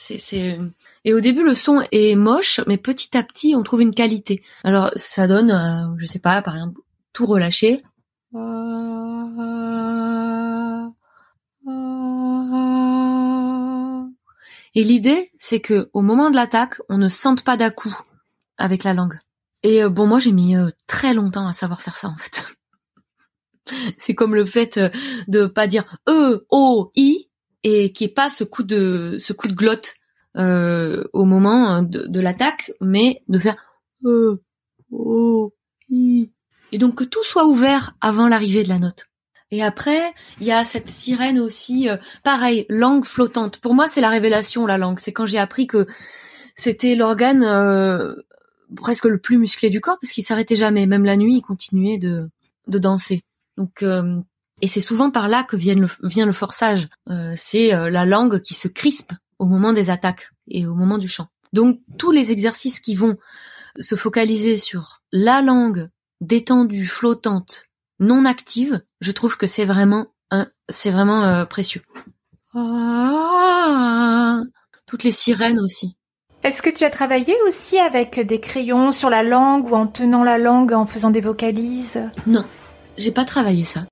Et 1.04 1.14
au 1.16 1.20
début, 1.20 1.44
le 1.44 1.56
son 1.56 1.82
est 1.92 2.14
moche, 2.14 2.62
mais 2.68 2.78
petit 2.78 3.18
à 3.18 3.24
petit, 3.24 3.56
on 3.56 3.64
trouve 3.64 3.82
une 3.82 3.96
qualité. 3.96 4.44
Alors, 4.64 4.92
ça 4.98 5.26
donne, 5.26 5.50
euh, 5.50 5.96
je 5.98 6.06
sais 6.06 6.20
pas, 6.20 6.44
par 6.44 6.54
exemple, 6.54 6.80
tout 7.12 7.26
relâcher. 7.26 7.84
Et 14.76 14.84
l'idée, 14.84 15.32
c'est 15.40 15.60
que 15.60 15.90
au 15.94 16.04
moment 16.04 16.30
de 16.30 16.36
l'attaque, 16.36 16.80
on 16.88 17.00
ne 17.00 17.10
sente 17.10 17.44
pas 17.44 17.58
d'à-coup 17.58 17.98
avec 18.60 18.84
la 18.84 18.94
langue. 18.94 19.18
Et 19.64 19.88
bon, 19.88 20.06
moi, 20.06 20.20
j'ai 20.20 20.32
mis 20.32 20.56
très 20.86 21.16
longtemps 21.16 21.48
à 21.48 21.54
savoir 21.54 21.82
faire 21.82 21.98
ça 21.98 22.10
en 22.10 22.18
fait. 22.18 22.46
C'est 23.98 24.14
comme 24.14 24.36
le 24.36 24.46
fait 24.46 24.80
de 25.28 25.46
pas 25.46 25.68
dire 25.68 25.86
e 26.08 26.46
o 26.50 26.92
i 26.96 27.30
et 27.64 27.92
qui 27.92 28.06
est 28.06 28.16
pas 28.16 28.30
ce 28.30 28.44
coup 28.44 28.64
de 28.64 29.18
ce 29.20 29.34
coup 29.34 29.48
de 29.48 29.54
glotte 29.54 29.96
euh, 30.36 31.04
au 31.14 31.26
moment 31.26 31.82
de, 31.82 32.06
de 32.08 32.20
l'attaque, 32.20 32.72
mais 32.82 33.24
de 33.28 33.40
faire 33.40 33.56
e 34.06 34.42
o 34.92 35.54
i 35.90 36.32
et 36.72 36.78
donc 36.78 36.96
que 36.96 37.04
tout 37.04 37.24
soit 37.24 37.46
ouvert 37.46 37.96
avant 38.02 38.28
l'arrivée 38.28 38.64
de 38.64 38.70
la 38.70 38.80
note. 38.80 39.08
Et 39.52 39.62
après, 39.62 40.12
il 40.42 40.48
y 40.48 40.52
a 40.52 40.66
cette 40.66 40.90
sirène 40.90 41.40
aussi, 41.40 41.88
euh, 41.88 41.98
pareil, 42.24 42.66
langue 42.70 43.06
flottante. 43.06 43.60
Pour 43.60 43.76
moi, 43.76 43.86
c'est 43.88 44.02
la 44.02 44.10
révélation, 44.10 44.66
la 44.66 44.80
langue. 44.80 44.98
C'est 45.00 45.14
quand 45.14 45.28
j'ai 45.28 45.38
appris 45.38 45.68
que 45.68 45.86
c'était 46.56 46.96
l'organe 46.96 47.44
euh, 47.44 48.16
presque 48.76 49.06
le 49.06 49.20
plus 49.20 49.38
musclé 49.38 49.70
du 49.70 49.80
corps, 49.80 50.00
parce 50.02 50.12
qu'il 50.12 50.24
s'arrêtait 50.24 50.56
jamais. 50.56 50.88
Même 50.88 51.06
la 51.06 51.18
nuit, 51.18 51.36
il 51.36 51.42
continuait 51.42 52.00
de, 52.00 52.32
de 52.66 52.80
danser. 52.80 53.22
Donc, 53.56 53.84
euh, 53.84 54.20
et 54.64 54.68
c'est 54.68 54.82
souvent 54.82 55.12
par 55.12 55.28
là 55.28 55.44
que 55.44 55.58
vient 55.58 55.76
le, 55.76 55.88
vient 56.04 56.26
le 56.26 56.34
forçage. 56.34 56.88
c'est 57.36 57.72
la 57.72 58.06
langue 58.06 58.40
qui 58.42 58.54
se 58.54 58.70
crispe 58.70 59.12
au 59.38 59.46
moment 59.46 59.74
des 59.74 59.90
attaques 59.90 60.32
et 60.48 60.66
au 60.66 60.74
moment 60.74 60.98
du 60.98 61.08
chant. 61.08 61.28
Donc, 61.52 61.80
tous 61.98 62.12
les 62.12 62.32
exercices 62.32 62.80
qui 62.80 62.96
vont 62.96 63.18
se 63.78 63.96
focaliser 63.96 64.58
sur 64.58 65.02
la 65.12 65.42
langue 65.42 65.90
détendue, 66.22 66.88
flottante, 66.88 67.66
non 68.00 68.24
active, 68.26 68.82
je 69.02 69.12
trouve 69.12 69.38
que 69.38 69.48
c'est 69.48 69.66
vraiment 69.66 70.08
c'est 70.70 70.92
vraiment 70.92 71.24
euh, 71.24 71.46
précieux. 71.46 71.82
Ah, 72.54 74.42
toutes 74.86 75.04
les 75.04 75.12
sirènes 75.12 75.60
aussi. 75.60 75.98
Est-ce 76.44 76.62
que 76.62 76.70
tu 76.70 76.84
as 76.84 76.90
travaillé 76.90 77.36
aussi 77.48 77.80
avec 77.80 78.20
des 78.20 78.40
crayons 78.40 78.92
sur 78.92 79.10
la 79.10 79.24
langue 79.24 79.66
ou 79.68 79.76
en 79.76 79.88
tenant 79.88 80.24
la 80.24 80.38
langue 80.38 80.74
en 80.74 80.86
faisant 80.86 81.10
des 81.10 81.22
vocalises? 81.22 82.02
Non, 82.28 82.44
j'ai 82.98 83.12
pas 83.12 83.26
travaillé 83.26 83.64
ça. 83.64 83.86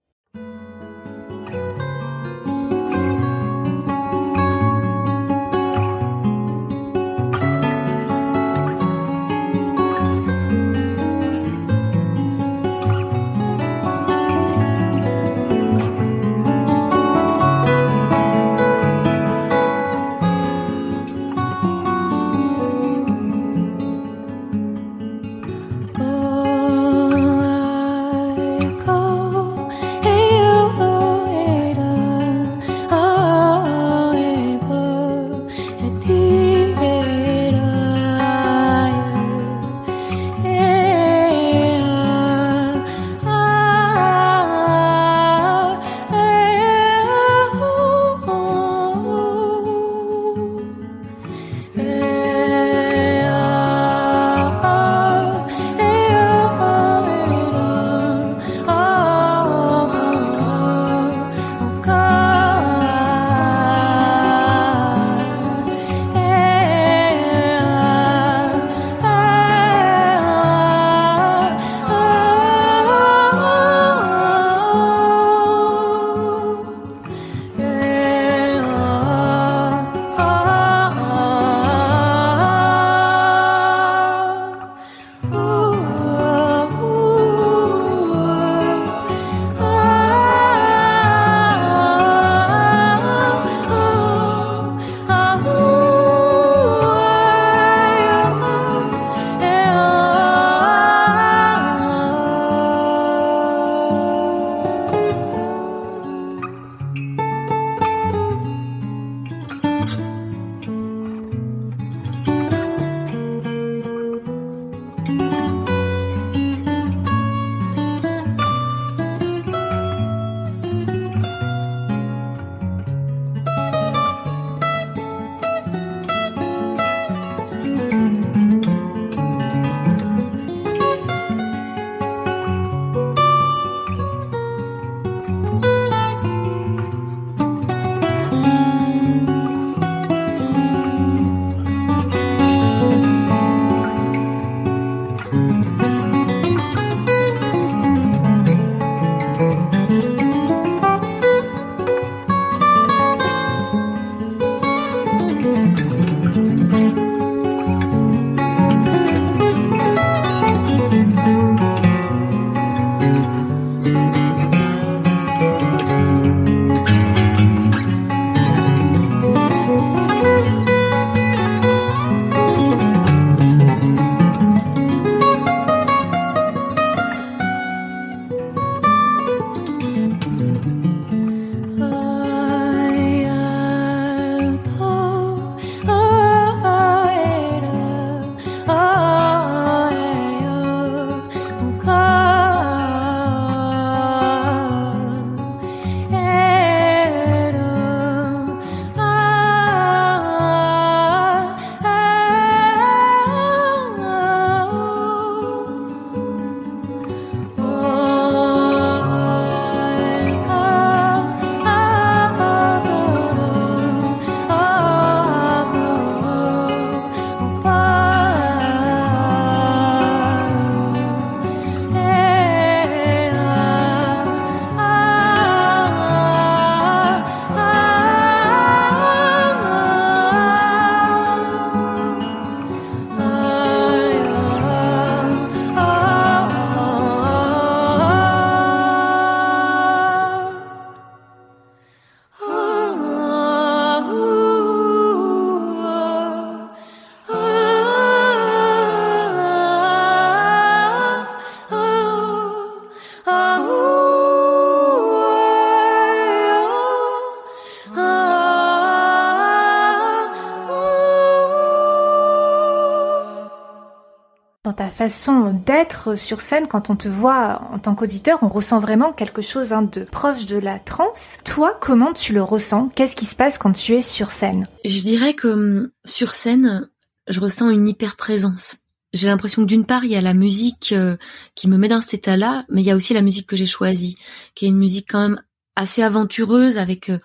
Façon 265.12 265.62
d'être 265.66 266.18
sur 266.18 266.40
scène 266.40 266.70
quand 266.70 266.90
on 266.90 266.96
te 266.96 267.10
voit 267.10 267.68
en 267.74 267.80
tant 267.80 267.96
qu'auditeur, 267.96 268.40
on 268.42 268.48
ressent 268.48 268.80
vraiment 268.80 269.12
quelque 269.12 269.42
chose 269.42 269.74
hein, 269.74 269.82
de 269.82 270.06
proche 270.06 270.46
de 270.46 270.58
la 270.58 270.80
trance. 270.80 271.38
Toi, 271.44 271.78
comment 271.82 272.14
tu 272.14 272.32
le 272.32 272.42
ressens? 272.42 272.88
Qu'est-ce 272.96 273.18
qui 273.18 273.26
se 273.26 273.36
passe 273.36 273.58
quand 273.58 273.74
tu 273.74 273.94
es 273.94 274.02
sur 274.02 274.32
scène? 274.32 274.68
Je 274.86 275.02
dirais 275.02 275.34
que 275.34 275.50
hum, 275.50 275.92
sur 276.06 276.34
scène, 276.34 276.90
je 277.28 277.42
ressens 277.42 277.72
une 277.72 277.90
hyper 277.90 278.16
présence. 278.16 278.78
J'ai 279.12 279.28
l'impression 279.28 279.64
que 279.64 279.68
d'une 279.68 279.86
part, 279.86 280.06
il 280.06 280.12
y 280.12 280.16
a 280.16 280.22
la 280.22 280.34
musique 280.34 280.94
euh, 280.94 281.18
qui 281.56 281.68
me 281.68 281.78
met 281.78 281.90
dans 281.90 282.00
cet 282.00 282.14
état-là, 282.14 282.64
mais 282.70 282.82
il 282.82 282.86
y 282.86 282.92
a 282.92 282.96
aussi 282.96 283.14
la 283.14 283.22
musique 283.22 283.48
que 283.48 283.58
j'ai 283.58 283.66
choisie, 283.66 284.18
qui 284.56 284.66
est 284.66 284.70
une 284.70 284.78
musique 284.78 285.12
quand 285.12 285.28
même 285.28 285.42
assez 285.76 286.04
aventureuse 286.04 286.78
avec 286.78 287.10
euh, 287.10 287.20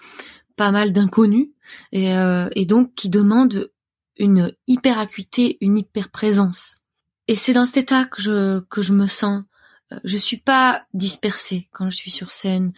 pas 0.57 0.73
mal 0.73 0.93
d'inconnus 0.93 1.51
et, 1.93 2.17
euh, 2.17 2.49
et 2.57 2.67
donc 2.67 2.95
qui 2.97 3.11
demande 3.11 3.71
une 4.19 4.53
hyper 4.67 4.99
acuité, 4.99 5.57
une 5.61 5.79
hyper 5.79 6.09
présence. 6.09 6.79
Et 7.29 7.35
c'est 7.35 7.53
dans 7.53 7.67
cet 7.67 7.77
état 7.79 8.05
que 8.05 8.23
je 8.23 8.61
que 8.61 8.83
je 8.83 8.93
me 8.93 9.07
sens. 9.07 9.45
Je 10.05 10.17
suis 10.17 10.39
pas 10.39 10.85
dispersée 10.95 11.69
quand 11.73 11.91
je 11.91 11.97
suis 11.97 12.11
sur 12.11 12.31
scène. 12.31 12.73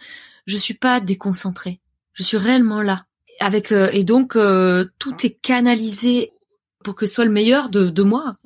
Je 0.45 0.57
suis 0.57 0.75
pas 0.75 0.99
déconcentrée. 0.99 1.79
Je 2.13 2.23
suis 2.23 2.37
réellement 2.37 2.81
là. 2.81 3.05
Avec 3.39 3.71
et 3.71 4.03
donc 4.03 4.33
tout 4.33 5.15
est 5.23 5.39
canalisé 5.41 6.33
pour 6.83 6.95
que 6.95 7.05
ce 7.05 7.13
soit 7.13 7.25
le 7.25 7.31
meilleur 7.31 7.69
de, 7.69 7.89
de 7.89 8.03
moi 8.03 8.37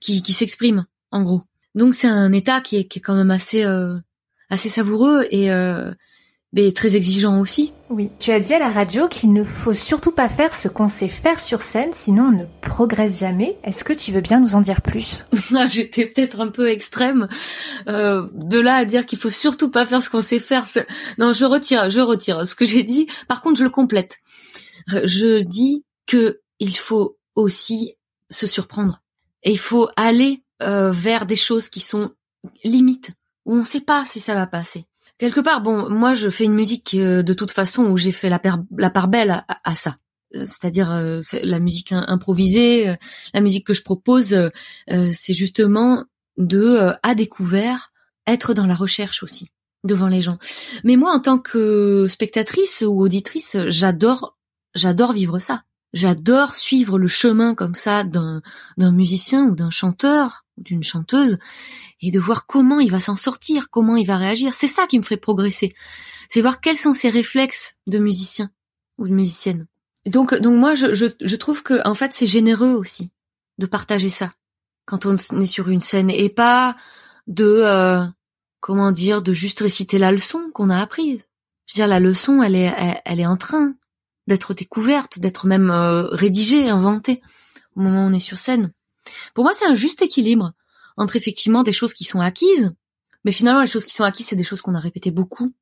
qui, 0.00 0.22
qui 0.22 0.32
s'exprime 0.32 0.86
en 1.10 1.22
gros. 1.22 1.42
Donc 1.74 1.94
c'est 1.94 2.08
un 2.08 2.32
état 2.32 2.60
qui 2.60 2.76
est, 2.76 2.84
qui 2.86 2.98
est 2.98 3.02
quand 3.02 3.14
même 3.14 3.30
assez 3.30 3.64
euh, 3.64 3.98
assez 4.48 4.68
savoureux 4.68 5.26
et 5.30 5.52
euh, 5.52 5.92
mais 6.56 6.72
très 6.72 6.96
exigeant 6.96 7.38
aussi. 7.38 7.74
Oui, 7.90 8.10
tu 8.18 8.32
as 8.32 8.40
dit 8.40 8.54
à 8.54 8.58
la 8.58 8.70
radio 8.70 9.08
qu'il 9.08 9.34
ne 9.34 9.44
faut 9.44 9.74
surtout 9.74 10.10
pas 10.10 10.30
faire 10.30 10.54
ce 10.54 10.68
qu'on 10.68 10.88
sait 10.88 11.10
faire 11.10 11.38
sur 11.38 11.60
scène, 11.60 11.90
sinon 11.92 12.28
on 12.28 12.32
ne 12.32 12.44
progresse 12.62 13.20
jamais. 13.20 13.58
Est-ce 13.62 13.84
que 13.84 13.92
tu 13.92 14.10
veux 14.10 14.22
bien 14.22 14.40
nous 14.40 14.54
en 14.54 14.62
dire 14.62 14.80
plus? 14.80 15.26
Ah, 15.54 15.68
J'étais 15.68 16.06
peut-être 16.06 16.40
un 16.40 16.48
peu 16.48 16.70
extrême. 16.70 17.28
Euh, 17.88 18.26
de 18.32 18.58
là 18.58 18.76
à 18.76 18.84
dire 18.86 19.04
qu'il 19.04 19.18
faut 19.18 19.30
surtout 19.30 19.70
pas 19.70 19.84
faire 19.84 20.02
ce 20.02 20.08
qu'on 20.08 20.22
sait 20.22 20.38
faire. 20.38 20.64
Non, 21.18 21.34
je 21.34 21.44
retire, 21.44 21.90
je 21.90 22.00
retire 22.00 22.46
ce 22.46 22.54
que 22.54 22.64
j'ai 22.64 22.82
dit. 22.82 23.06
Par 23.28 23.42
contre, 23.42 23.58
je 23.58 23.64
le 23.64 23.70
complète. 23.70 24.18
Je 24.88 25.42
dis 25.42 25.84
que 26.06 26.40
il 26.58 26.76
faut 26.76 27.18
aussi 27.34 27.96
se 28.30 28.46
surprendre. 28.46 29.02
Et 29.42 29.52
il 29.52 29.58
faut 29.58 29.90
aller 29.96 30.42
euh, 30.62 30.90
vers 30.90 31.26
des 31.26 31.36
choses 31.36 31.68
qui 31.68 31.80
sont 31.80 32.12
limites, 32.64 33.10
où 33.44 33.52
on 33.52 33.58
ne 33.58 33.64
sait 33.64 33.82
pas 33.82 34.06
si 34.06 34.20
ça 34.20 34.34
va 34.34 34.46
passer. 34.46 34.86
Quelque 35.18 35.40
part, 35.40 35.62
bon, 35.62 35.88
moi 35.88 36.14
je 36.14 36.28
fais 36.28 36.44
une 36.44 36.54
musique 36.54 36.94
euh, 36.94 37.22
de 37.22 37.32
toute 37.32 37.52
façon 37.52 37.84
où 37.84 37.96
j'ai 37.96 38.12
fait 38.12 38.28
la, 38.28 38.40
la 38.76 38.90
part 38.90 39.08
belle 39.08 39.44
à, 39.48 39.74
ça. 39.74 39.96
Euh, 40.34 40.44
c'est-à-dire 40.44 40.90
la 41.42 41.60
musique 41.60 41.92
improvisée, 41.92 42.96
la 43.32 43.40
musique 43.40 43.66
que 43.66 43.74
je 43.74 43.82
propose, 43.82 44.36
c'est 44.88 45.34
justement 45.34 46.04
de, 46.36 46.92
à 47.02 47.14
découvert, 47.14 47.92
être 48.26 48.54
dans 48.54 48.66
la 48.66 48.74
recherche 48.74 49.22
aussi 49.22 49.50
devant 49.84 50.08
les 50.08 50.20
gens. 50.20 50.38
Mais 50.84 50.96
moi, 50.96 51.12
en 51.12 51.20
tant 51.20 51.38
que 51.38 52.06
spectatrice 52.08 52.84
ou 52.86 53.00
auditrice, 53.00 53.56
j'adore, 53.68 54.36
j'adore 54.74 55.12
vivre 55.12 55.38
ça. 55.38 55.62
J'adore 55.92 56.54
suivre 56.54 56.98
le 56.98 57.06
chemin 57.06 57.54
comme 57.54 57.74
ça 57.74 58.04
d'un 58.04 58.42
musicien 58.92 59.44
ou 59.44 59.54
d'un 59.54 59.70
chanteur 59.70 60.44
d'une 60.56 60.82
chanteuse 60.82 61.38
et 62.00 62.10
de 62.10 62.20
voir 62.20 62.46
comment 62.46 62.80
il 62.80 62.90
va 62.90 63.00
s'en 63.00 63.16
sortir, 63.16 63.70
comment 63.70 63.96
il 63.96 64.06
va 64.06 64.16
réagir. 64.16 64.54
C'est 64.54 64.66
ça 64.66 64.86
qui 64.86 64.98
me 64.98 65.04
fait 65.04 65.16
progresser. 65.16 65.74
C'est 66.28 66.40
voir 66.40 66.60
quels 66.60 66.76
sont 66.76 66.92
ses 66.92 67.10
réflexes 67.10 67.76
de 67.86 67.98
musicien 67.98 68.50
ou 68.98 69.08
de 69.08 69.12
musicienne. 69.14 69.66
Donc 70.06 70.34
donc 70.34 70.54
moi 70.54 70.74
je 70.74 70.94
je, 70.94 71.06
je 71.20 71.36
trouve 71.36 71.62
que 71.62 71.86
en 71.86 71.94
fait 71.94 72.12
c'est 72.12 72.26
généreux 72.26 72.72
aussi 72.72 73.10
de 73.58 73.66
partager 73.66 74.08
ça 74.08 74.32
quand 74.84 75.06
on 75.06 75.16
est 75.16 75.46
sur 75.46 75.68
une 75.68 75.80
scène 75.80 76.10
et 76.10 76.28
pas 76.28 76.76
de 77.26 77.44
euh, 77.44 78.04
comment 78.60 78.92
dire 78.92 79.22
de 79.22 79.32
juste 79.32 79.60
réciter 79.60 79.98
la 79.98 80.12
leçon 80.12 80.50
qu'on 80.54 80.70
a 80.70 80.80
apprise. 80.80 81.24
Je 81.66 81.74
veux 81.74 81.78
dire 81.78 81.88
la 81.88 82.00
leçon 82.00 82.42
elle 82.42 82.54
est 82.54 83.02
elle 83.04 83.20
est 83.20 83.26
en 83.26 83.36
train 83.36 83.74
d'être 84.26 84.54
découverte, 84.54 85.18
d'être 85.18 85.46
même 85.46 85.70
euh, 85.70 86.06
rédigée, 86.08 86.68
inventée 86.68 87.20
au 87.74 87.80
moment 87.80 88.04
où 88.04 88.08
on 88.08 88.12
est 88.12 88.20
sur 88.20 88.38
scène. 88.38 88.72
Pour 89.34 89.44
moi, 89.44 89.52
c'est 89.54 89.66
un 89.66 89.74
juste 89.74 90.02
équilibre 90.02 90.52
entre 90.96 91.16
effectivement 91.16 91.62
des 91.62 91.72
choses 91.72 91.94
qui 91.94 92.04
sont 92.04 92.20
acquises, 92.20 92.72
mais 93.24 93.32
finalement 93.32 93.60
les 93.60 93.66
choses 93.66 93.84
qui 93.84 93.94
sont 93.94 94.04
acquises, 94.04 94.26
c'est 94.26 94.36
des 94.36 94.44
choses 94.44 94.62
qu'on 94.62 94.74
a 94.74 94.80
répétées 94.80 95.10
beaucoup. 95.10 95.52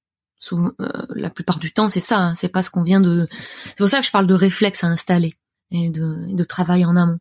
Euh, 0.53 0.71
la 1.15 1.31
plupart 1.31 1.59
du 1.59 1.73
temps, 1.73 1.89
c'est 1.89 2.01
ça, 2.01 2.19
hein, 2.19 2.35
c'est 2.35 2.49
pas 2.49 2.63
ce 2.63 2.71
qu'on 2.71 2.83
vient 2.83 3.01
de. 3.01 3.27
C'est 3.69 3.79
pour 3.79 3.89
ça 3.89 4.01
que 4.01 4.07
je 4.07 4.11
parle 4.11 4.27
de 4.27 4.35
réflexe 4.35 4.85
à 4.85 4.89
installer 4.89 5.35
et 5.71 5.91
de, 5.91 6.45
travail 6.45 6.85
en 6.85 6.97
amont. 6.97 7.19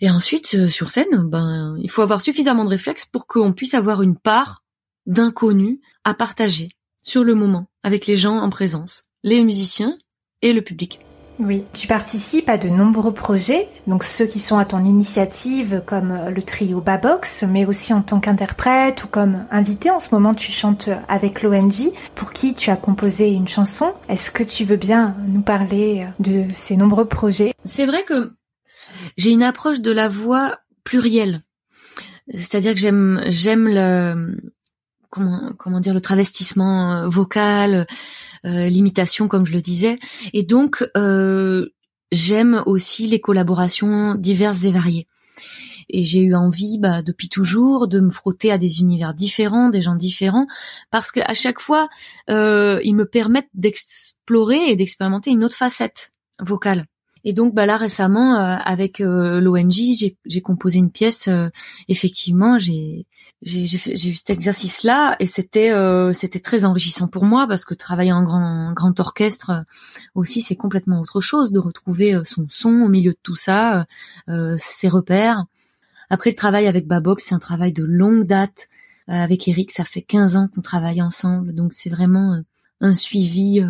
Et 0.00 0.10
ensuite, 0.10 0.54
euh, 0.54 0.68
sur 0.68 0.90
scène, 0.90 1.28
ben, 1.28 1.76
il 1.80 1.90
faut 1.90 2.02
avoir 2.02 2.20
suffisamment 2.20 2.64
de 2.64 2.70
réflexe 2.70 3.04
pour 3.04 3.26
qu'on 3.26 3.52
puisse 3.52 3.74
avoir 3.74 4.02
une 4.02 4.16
part 4.16 4.64
d'inconnu 5.06 5.80
à 6.02 6.14
partager 6.14 6.70
sur 7.02 7.22
le 7.22 7.34
moment 7.34 7.68
avec 7.82 8.06
les 8.06 8.16
gens 8.16 8.38
en 8.38 8.50
présence, 8.50 9.04
les 9.22 9.44
musiciens 9.44 9.96
et 10.42 10.52
le 10.52 10.62
public. 10.62 11.00
Oui, 11.40 11.64
tu 11.72 11.88
participes 11.88 12.48
à 12.48 12.58
de 12.58 12.68
nombreux 12.68 13.12
projets, 13.12 13.68
donc 13.88 14.04
ceux 14.04 14.24
qui 14.24 14.38
sont 14.38 14.56
à 14.56 14.64
ton 14.64 14.84
initiative 14.84 15.82
comme 15.84 16.30
le 16.30 16.42
trio 16.42 16.80
Babox, 16.80 17.42
mais 17.42 17.64
aussi 17.64 17.92
en 17.92 18.02
tant 18.02 18.20
qu'interprète 18.20 19.02
ou 19.02 19.08
comme 19.08 19.44
invité. 19.50 19.90
En 19.90 19.98
ce 19.98 20.14
moment, 20.14 20.34
tu 20.34 20.52
chantes 20.52 20.90
avec 21.08 21.42
l'ONG, 21.42 21.90
pour 22.14 22.32
qui 22.32 22.54
tu 22.54 22.70
as 22.70 22.76
composé 22.76 23.30
une 23.32 23.48
chanson. 23.48 23.94
Est-ce 24.08 24.30
que 24.30 24.44
tu 24.44 24.64
veux 24.64 24.76
bien 24.76 25.16
nous 25.26 25.42
parler 25.42 26.06
de 26.20 26.44
ces 26.54 26.76
nombreux 26.76 27.06
projets? 27.06 27.52
C'est 27.64 27.86
vrai 27.86 28.04
que 28.04 28.32
j'ai 29.16 29.30
une 29.30 29.42
approche 29.42 29.80
de 29.80 29.90
la 29.90 30.08
voix 30.08 30.58
plurielle. 30.84 31.42
C'est-à-dire 32.28 32.74
que 32.74 32.80
j'aime 32.80 33.22
j'aime 33.26 33.68
le 33.68 34.53
comment 35.14 35.52
comment 35.56 35.80
dire 35.80 35.94
le 35.94 36.00
travestissement 36.00 37.08
vocal, 37.08 37.86
euh, 38.44 38.68
l'imitation, 38.68 39.28
comme 39.28 39.46
je 39.46 39.52
le 39.52 39.62
disais. 39.62 39.98
Et 40.32 40.42
donc, 40.42 40.84
euh, 40.96 41.68
j'aime 42.12 42.62
aussi 42.66 43.06
les 43.06 43.20
collaborations 43.20 44.16
diverses 44.16 44.64
et 44.64 44.72
variées. 44.72 45.06
Et 45.88 46.04
j'ai 46.04 46.20
eu 46.20 46.34
envie, 46.34 46.78
bah, 46.78 47.02
depuis 47.02 47.28
toujours, 47.28 47.88
de 47.88 48.00
me 48.00 48.10
frotter 48.10 48.50
à 48.50 48.58
des 48.58 48.80
univers 48.80 49.14
différents, 49.14 49.68
des 49.68 49.82
gens 49.82 49.94
différents, 49.94 50.46
parce 50.90 51.12
qu'à 51.12 51.34
chaque 51.34 51.60
fois, 51.60 51.88
euh, 52.30 52.80
ils 52.84 52.94
me 52.94 53.06
permettent 53.06 53.50
d'explorer 53.54 54.70
et 54.70 54.76
d'expérimenter 54.76 55.30
une 55.30 55.44
autre 55.44 55.56
facette 55.56 56.12
vocale. 56.40 56.86
Et 57.24 57.32
donc, 57.32 57.54
bah 57.54 57.64
là 57.66 57.76
récemment, 57.76 58.34
euh, 58.34 58.56
avec 58.62 59.00
euh, 59.00 59.40
l'ONG, 59.40 59.72
j'ai 60.26 60.40
composé 60.42 60.78
une 60.78 60.90
pièce. 60.90 61.28
Euh, 61.28 61.48
effectivement, 61.88 62.58
j'ai 62.58 63.06
j'ai 63.44 64.10
eu 64.10 64.14
cet 64.14 64.30
exercice-là 64.30 65.16
et 65.20 65.26
c'était 65.26 65.72
c'était 66.14 66.40
très 66.40 66.64
enrichissant 66.64 67.08
pour 67.08 67.24
moi 67.24 67.46
parce 67.46 67.64
que 67.64 67.74
travailler 67.74 68.12
en 68.12 68.22
grand 68.24 68.72
grand 68.72 68.98
orchestre 69.00 69.64
aussi, 70.14 70.40
c'est 70.42 70.56
complètement 70.56 71.00
autre 71.00 71.20
chose 71.20 71.52
de 71.52 71.58
retrouver 71.58 72.18
son 72.24 72.46
son 72.48 72.70
au 72.80 72.88
milieu 72.88 73.12
de 73.12 73.18
tout 73.22 73.36
ça, 73.36 73.86
ses 74.58 74.88
repères. 74.88 75.44
Après, 76.10 76.30
le 76.30 76.36
travail 76.36 76.66
avec 76.66 76.86
Babox, 76.86 77.24
c'est 77.26 77.34
un 77.34 77.38
travail 77.38 77.72
de 77.72 77.84
longue 77.84 78.24
date. 78.24 78.68
avec 79.08 79.46
Eric, 79.48 79.70
ça 79.70 79.84
fait 79.84 80.02
15 80.02 80.36
ans 80.36 80.48
qu'on 80.48 80.62
travaille 80.62 81.02
ensemble, 81.02 81.54
donc 81.54 81.72
c'est 81.74 81.90
vraiment 81.90 82.42
un 82.80 82.94
suivi 82.94 83.62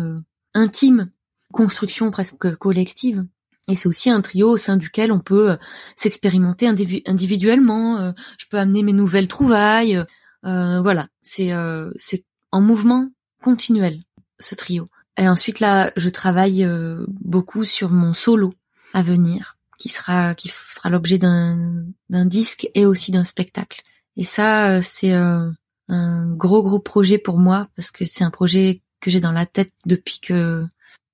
intime, 0.53 1.11
construction 1.51 2.11
presque 2.11 2.55
collective. 2.55 3.25
Et 3.67 3.75
c'est 3.75 3.87
aussi 3.87 4.09
un 4.09 4.21
trio 4.21 4.51
au 4.51 4.57
sein 4.57 4.77
duquel 4.77 5.11
on 5.11 5.19
peut 5.19 5.51
euh, 5.51 5.57
s'expérimenter 5.95 6.67
individuellement. 6.67 7.97
Euh, 7.97 8.11
je 8.37 8.45
peux 8.49 8.57
amener 8.57 8.83
mes 8.83 8.93
nouvelles 8.93 9.27
trouvailles. 9.27 10.03
Euh, 10.45 10.81
voilà, 10.81 11.07
c'est 11.23 11.51
c'est 11.95 12.23
en 12.51 12.61
mouvement 12.61 13.09
continuel 13.41 14.01
ce 14.39 14.53
trio. 14.53 14.87
Et 15.17 15.27
ensuite 15.27 15.59
là, 15.59 15.91
je 15.95 16.09
travaille 16.09 16.67
beaucoup 17.07 17.65
sur 17.65 17.89
mon 17.89 18.13
solo 18.13 18.53
à 18.93 19.01
venir, 19.01 19.57
qui 19.79 19.89
sera 19.89 20.35
qui 20.35 20.51
sera 20.69 20.89
l'objet 20.89 21.17
d'un 21.17 21.85
d'un 22.09 22.25
disque 22.25 22.69
et 22.75 22.85
aussi 22.85 23.11
d'un 23.11 23.23
spectacle. 23.23 23.81
Et 24.17 24.23
ça, 24.23 24.83
c'est 24.83 25.13
un 25.13 26.35
gros 26.35 26.61
gros 26.61 26.79
projet 26.79 27.17
pour 27.17 27.39
moi 27.39 27.69
parce 27.75 27.89
que 27.89 28.05
c'est 28.05 28.23
un 28.23 28.29
projet 28.29 28.83
que 29.01 29.09
j'ai 29.09 29.19
dans 29.19 29.31
la 29.31 29.47
tête 29.47 29.71
depuis 29.87 30.19
que 30.19 30.63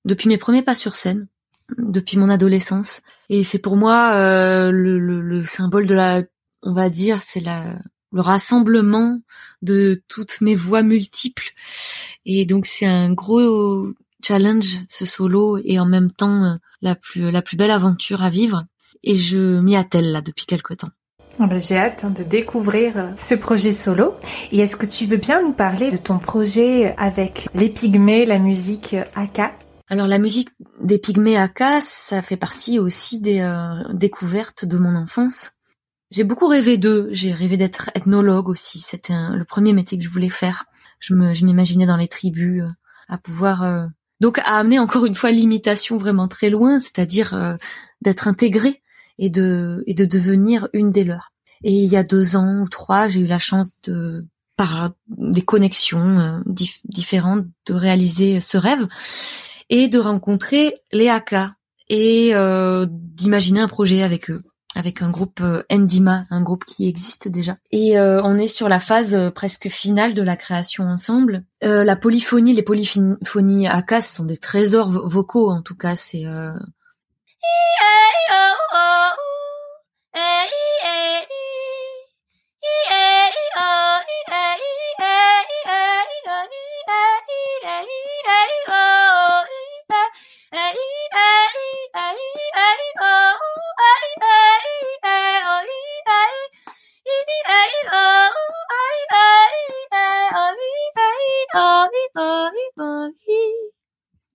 depuis 0.04 0.28
mes 0.28 0.38
premiers 0.38 0.62
pas 0.62 0.74
sur 0.74 0.94
scène 0.94 1.26
depuis 1.78 2.18
mon 2.18 2.30
adolescence. 2.30 3.02
Et 3.28 3.44
c'est 3.44 3.58
pour 3.58 3.76
moi 3.76 4.14
euh, 4.14 4.70
le, 4.70 4.98
le, 4.98 5.44
symbole 5.44 5.86
de 5.86 5.94
la, 5.94 6.22
on 6.62 6.72
va 6.72 6.90
dire, 6.90 7.20
c'est 7.22 7.40
la 7.40 7.78
le 8.12 8.20
rassemblement 8.20 9.20
de 9.62 10.02
toutes 10.08 10.40
mes 10.40 10.54
voix 10.54 10.82
multiples. 10.82 11.52
Et 12.26 12.44
donc 12.44 12.66
c'est 12.66 12.86
un 12.86 13.12
gros 13.12 13.88
challenge 14.22 14.80
ce 14.88 15.04
solo 15.04 15.58
et 15.64 15.80
en 15.80 15.86
même 15.86 16.10
temps 16.12 16.44
euh, 16.44 16.54
la 16.82 16.94
plus 16.94 17.30
la 17.30 17.42
plus 17.42 17.56
belle 17.56 17.70
aventure 17.70 18.22
à 18.22 18.30
vivre. 18.30 18.64
Et 19.02 19.18
je 19.18 19.60
m'y 19.60 19.76
attelle 19.76 20.12
là 20.12 20.20
depuis 20.20 20.46
quelque 20.46 20.74
temps. 20.74 20.90
Ah 21.40 21.46
ben, 21.46 21.58
j'ai 21.58 21.76
hâte 21.76 22.04
hein, 22.04 22.10
de 22.10 22.22
découvrir 22.22 22.98
euh, 22.98 23.10
ce 23.16 23.34
projet 23.34 23.72
solo. 23.72 24.14
Et 24.52 24.58
est-ce 24.58 24.76
que 24.76 24.86
tu 24.86 25.06
veux 25.06 25.16
bien 25.16 25.42
nous 25.42 25.52
parler 25.52 25.90
de 25.90 25.96
ton 25.96 26.18
projet 26.18 26.94
avec 26.98 27.48
les 27.54 27.70
pygmées, 27.70 28.26
la 28.26 28.38
musique 28.38 28.94
Aka 29.14 29.52
alors 29.92 30.06
la 30.06 30.18
musique 30.18 30.48
des 30.80 30.96
Pygmées 30.96 31.36
Aka, 31.36 31.82
ça 31.82 32.22
fait 32.22 32.38
partie 32.38 32.78
aussi 32.78 33.20
des 33.20 33.40
euh, 33.40 33.92
découvertes 33.92 34.64
de 34.64 34.78
mon 34.78 34.96
enfance. 34.96 35.50
j'ai 36.10 36.24
beaucoup 36.24 36.46
rêvé 36.46 36.78
d'eux. 36.78 37.10
J'ai 37.12 37.30
rêvé 37.30 37.58
d'être 37.58 37.90
ethnologue 37.94 38.48
aussi. 38.48 38.80
C'était 38.80 39.12
le 39.12 39.44
premier 39.44 39.74
métier 39.74 39.98
que 39.98 40.04
je 40.04 40.08
voulais 40.08 40.30
faire. 40.30 40.64
Je 40.98 41.12
me, 41.12 41.34
je 41.34 41.44
m'imaginais 41.44 41.84
dans 41.84 41.98
les 41.98 42.08
tribus, 42.08 42.62
à 43.06 43.18
pouvoir 43.18 43.90
donc 44.18 44.38
à 44.38 44.56
amener 44.56 44.78
encore 44.78 45.04
une 45.04 45.14
fois 45.14 45.30
l'imitation 45.30 45.98
vraiment 45.98 46.26
très 46.26 46.48
loin, 46.48 46.80
c'est-à-dire 46.80 47.58
d'être 48.00 48.28
intégré 48.28 48.80
et 49.18 49.28
de 49.28 49.84
et 49.86 49.92
de 49.92 50.06
devenir 50.06 50.70
une 50.72 50.90
des 50.90 51.04
leurs. 51.04 51.32
Et 51.64 51.72
il 51.74 51.92
y 51.92 51.96
a 51.96 52.02
deux 52.02 52.34
ans 52.34 52.62
ou 52.62 52.68
trois, 52.70 53.08
j'ai 53.08 53.20
eu 53.20 53.26
la 53.26 53.38
chance 53.38 53.72
de 53.82 54.24
par 54.56 54.92
des 55.08 55.42
connexions 55.42 56.18
euh, 56.18 56.40
différentes 56.84 57.44
de 57.66 57.74
réaliser 57.74 58.40
ce 58.40 58.56
rêve 58.56 58.88
et 59.72 59.88
de 59.88 59.98
rencontrer 59.98 60.82
les 60.92 61.08
Aka 61.08 61.54
et 61.88 62.34
euh, 62.34 62.86
d'imaginer 62.88 63.60
un 63.60 63.68
projet 63.68 64.02
avec 64.02 64.30
eux 64.30 64.42
avec 64.74 65.02
un 65.02 65.10
groupe 65.10 65.40
euh, 65.42 65.62
Endima, 65.70 66.24
un 66.30 66.40
groupe 66.42 66.64
qui 66.64 66.88
existe 66.88 67.28
déjà. 67.28 67.56
Et 67.72 67.98
on 67.98 68.38
est 68.38 68.48
sur 68.48 68.70
la 68.70 68.80
phase 68.80 69.30
presque 69.34 69.68
finale 69.68 70.14
de 70.14 70.22
la 70.22 70.36
création 70.36 70.84
ensemble. 70.84 71.44
la 71.60 71.96
polyphonie, 71.96 72.54
les 72.54 72.62
polyphonies 72.62 73.66
Aka 73.66 74.00
sont 74.00 74.24
des 74.24 74.38
trésors 74.38 74.90
vocaux 74.90 75.50
en 75.50 75.60
tout 75.60 75.76
cas. 75.76 75.94
C'est 75.94 76.24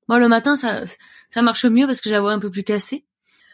Moi, 0.07 0.19
le 0.19 0.27
matin, 0.29 0.55
ça, 0.55 0.83
ça 1.29 1.41
marche 1.41 1.65
mieux 1.65 1.85
parce 1.85 2.01
que 2.01 2.09
j'ai 2.09 2.15
la 2.15 2.21
voix 2.21 2.31
un 2.31 2.39
peu 2.39 2.49
plus 2.49 2.63
cassée. 2.63 3.05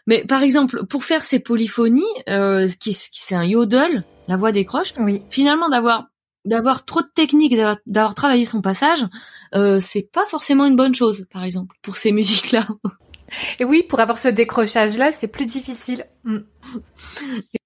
Mais 0.06 0.24
par 0.24 0.42
exemple, 0.42 0.86
pour 0.86 1.04
faire 1.04 1.24
ces 1.24 1.40
polyphonies, 1.40 2.02
euh, 2.28 2.68
qui, 2.80 2.94
qui 2.94 3.20
c'est 3.20 3.34
un 3.34 3.44
yodel, 3.44 4.04
la 4.28 4.36
voix 4.36 4.52
décroche. 4.52 4.94
Oui. 4.98 5.22
Finalement, 5.30 5.68
d'avoir 5.68 6.06
d'avoir 6.44 6.84
trop 6.84 7.02
de 7.02 7.10
technique, 7.14 7.54
d'avoir 7.86 8.14
travaillé 8.14 8.46
son 8.46 8.60
passage, 8.60 9.04
euh, 9.54 9.80
c'est 9.80 10.08
pas 10.12 10.26
forcément 10.26 10.66
une 10.66 10.76
bonne 10.76 10.94
chose, 10.94 11.26
par 11.30 11.44
exemple, 11.44 11.76
pour 11.82 11.96
ces 11.96 12.12
musiques-là. 12.12 12.66
Et 13.58 13.64
oui, 13.64 13.82
pour 13.82 14.00
avoir 14.00 14.18
ce 14.18 14.28
décrochage-là, 14.28 15.10
c'est 15.12 15.28
plus 15.28 15.46
difficile. 15.46 16.06
Mm. 16.24 16.38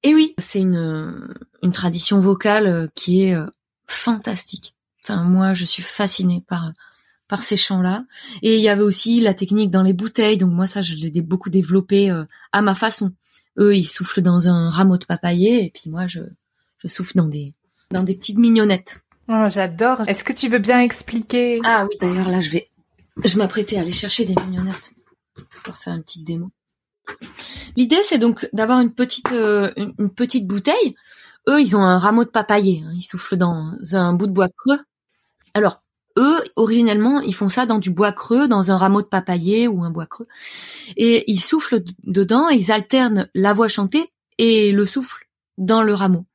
Et 0.02 0.14
oui, 0.14 0.34
c'est 0.38 0.60
une 0.60 1.34
une 1.62 1.72
tradition 1.72 2.20
vocale 2.20 2.90
qui 2.94 3.24
est 3.24 3.34
euh, 3.34 3.46
fantastique. 3.86 4.74
Enfin, 5.02 5.24
moi, 5.24 5.54
je 5.54 5.64
suis 5.64 5.82
fascinée 5.82 6.42
par 6.46 6.72
par 7.28 7.42
ces 7.42 7.56
chants-là. 7.56 8.04
Et 8.42 8.56
il 8.56 8.62
y 8.62 8.68
avait 8.68 8.82
aussi 8.82 9.20
la 9.20 9.34
technique 9.34 9.70
dans 9.70 9.82
les 9.82 9.92
bouteilles. 9.92 10.38
Donc 10.38 10.52
moi, 10.52 10.66
ça, 10.66 10.82
je 10.82 10.94
l'ai 10.94 11.20
beaucoup 11.20 11.50
développé 11.50 12.10
euh, 12.10 12.24
à 12.52 12.62
ma 12.62 12.74
façon. 12.74 13.12
Eux, 13.58 13.76
ils 13.76 13.84
soufflent 13.84 14.22
dans 14.22 14.48
un 14.48 14.70
rameau 14.70 14.96
de 14.98 15.04
papayer, 15.04 15.64
et 15.64 15.70
puis 15.70 15.90
moi, 15.90 16.06
je, 16.06 16.20
je 16.78 16.88
souffle 16.88 17.16
dans 17.16 17.26
des, 17.26 17.54
dans 17.90 18.02
des 18.02 18.14
petites 18.14 18.38
mignonnettes. 18.38 19.00
Oh, 19.28 19.46
j'adore. 19.48 20.02
Est-ce 20.08 20.24
que 20.24 20.32
tu 20.32 20.48
veux 20.48 20.58
bien 20.58 20.80
expliquer? 20.80 21.60
Ah 21.64 21.86
oui, 21.88 21.96
d'ailleurs, 22.00 22.28
là, 22.28 22.40
je 22.40 22.50
vais, 22.50 22.70
je 23.24 23.36
m'apprêtais 23.36 23.76
à 23.76 23.82
aller 23.82 23.92
chercher 23.92 24.24
des 24.24 24.34
mignonnettes 24.34 24.90
pour 25.64 25.74
faire 25.74 25.94
une 25.94 26.02
petite 26.02 26.24
démo. 26.24 26.50
L'idée, 27.76 28.00
c'est 28.02 28.18
donc 28.18 28.48
d'avoir 28.52 28.80
une 28.80 28.92
petite, 28.92 29.32
euh, 29.32 29.72
une, 29.76 30.10
petite 30.10 30.46
bouteille. 30.46 30.94
Eux, 31.48 31.60
ils 31.60 31.76
ont 31.76 31.82
un 31.82 31.98
rameau 31.98 32.24
de 32.24 32.30
papayer. 32.30 32.82
Hein. 32.84 32.92
Ils 32.94 33.02
soufflent 33.02 33.36
dans 33.36 33.72
un 33.92 34.12
bout 34.12 34.26
de 34.26 34.32
bois 34.32 34.48
creux. 34.48 34.80
Alors, 35.54 35.80
eux, 36.18 36.42
originellement, 36.56 37.20
ils 37.20 37.34
font 37.34 37.48
ça 37.48 37.64
dans 37.64 37.78
du 37.78 37.90
bois 37.90 38.12
creux, 38.12 38.48
dans 38.48 38.70
un 38.70 38.76
rameau 38.76 39.00
de 39.00 39.06
papayer 39.06 39.68
ou 39.68 39.84
un 39.84 39.90
bois 39.90 40.06
creux. 40.06 40.26
Et 40.96 41.30
ils 41.30 41.40
soufflent 41.40 41.82
dedans, 42.04 42.48
ils 42.48 42.72
alternent 42.72 43.28
la 43.34 43.54
voix 43.54 43.68
chantée 43.68 44.12
et 44.36 44.72
le 44.72 44.84
souffle 44.84 45.28
dans 45.56 45.82
le 45.82 45.94
rameau. 45.94 46.26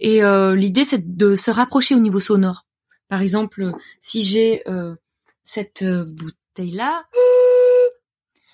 Et 0.00 0.22
euh, 0.22 0.54
l'idée, 0.54 0.84
c'est 0.84 1.16
de 1.16 1.36
se 1.36 1.50
rapprocher 1.50 1.94
au 1.94 2.00
niveau 2.00 2.20
sonore. 2.20 2.66
Par 3.08 3.20
exemple, 3.20 3.72
si 4.00 4.24
j'ai 4.24 4.66
euh, 4.68 4.94
cette 5.42 5.82
euh, 5.82 6.04
bouteille-là, 6.04 7.06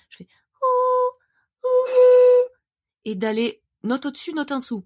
je 0.09 0.17
fais 0.17 0.27
et 3.05 3.15
d'aller 3.15 3.63
note 3.83 4.05
au-dessus, 4.05 4.33
note 4.33 4.51
en 4.51 4.59
dessous. 4.59 4.85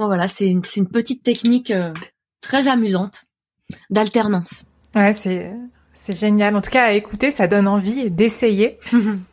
Bon 0.00 0.06
voilà, 0.06 0.28
c'est 0.28 0.48
une, 0.48 0.62
une, 0.76 0.88
petite 0.88 1.22
technique 1.22 1.70
euh, 1.70 1.92
très 2.40 2.68
amusante 2.68 3.24
d'alternance. 3.90 4.64
Ouais, 4.94 5.12
c'est 5.12 5.52
c'est 5.92 6.18
génial. 6.18 6.56
En 6.56 6.62
tout 6.62 6.70
cas, 6.70 6.84
à 6.84 6.92
écouter, 6.92 7.30
ça 7.30 7.46
donne 7.46 7.68
envie 7.68 8.10
d'essayer. 8.10 8.78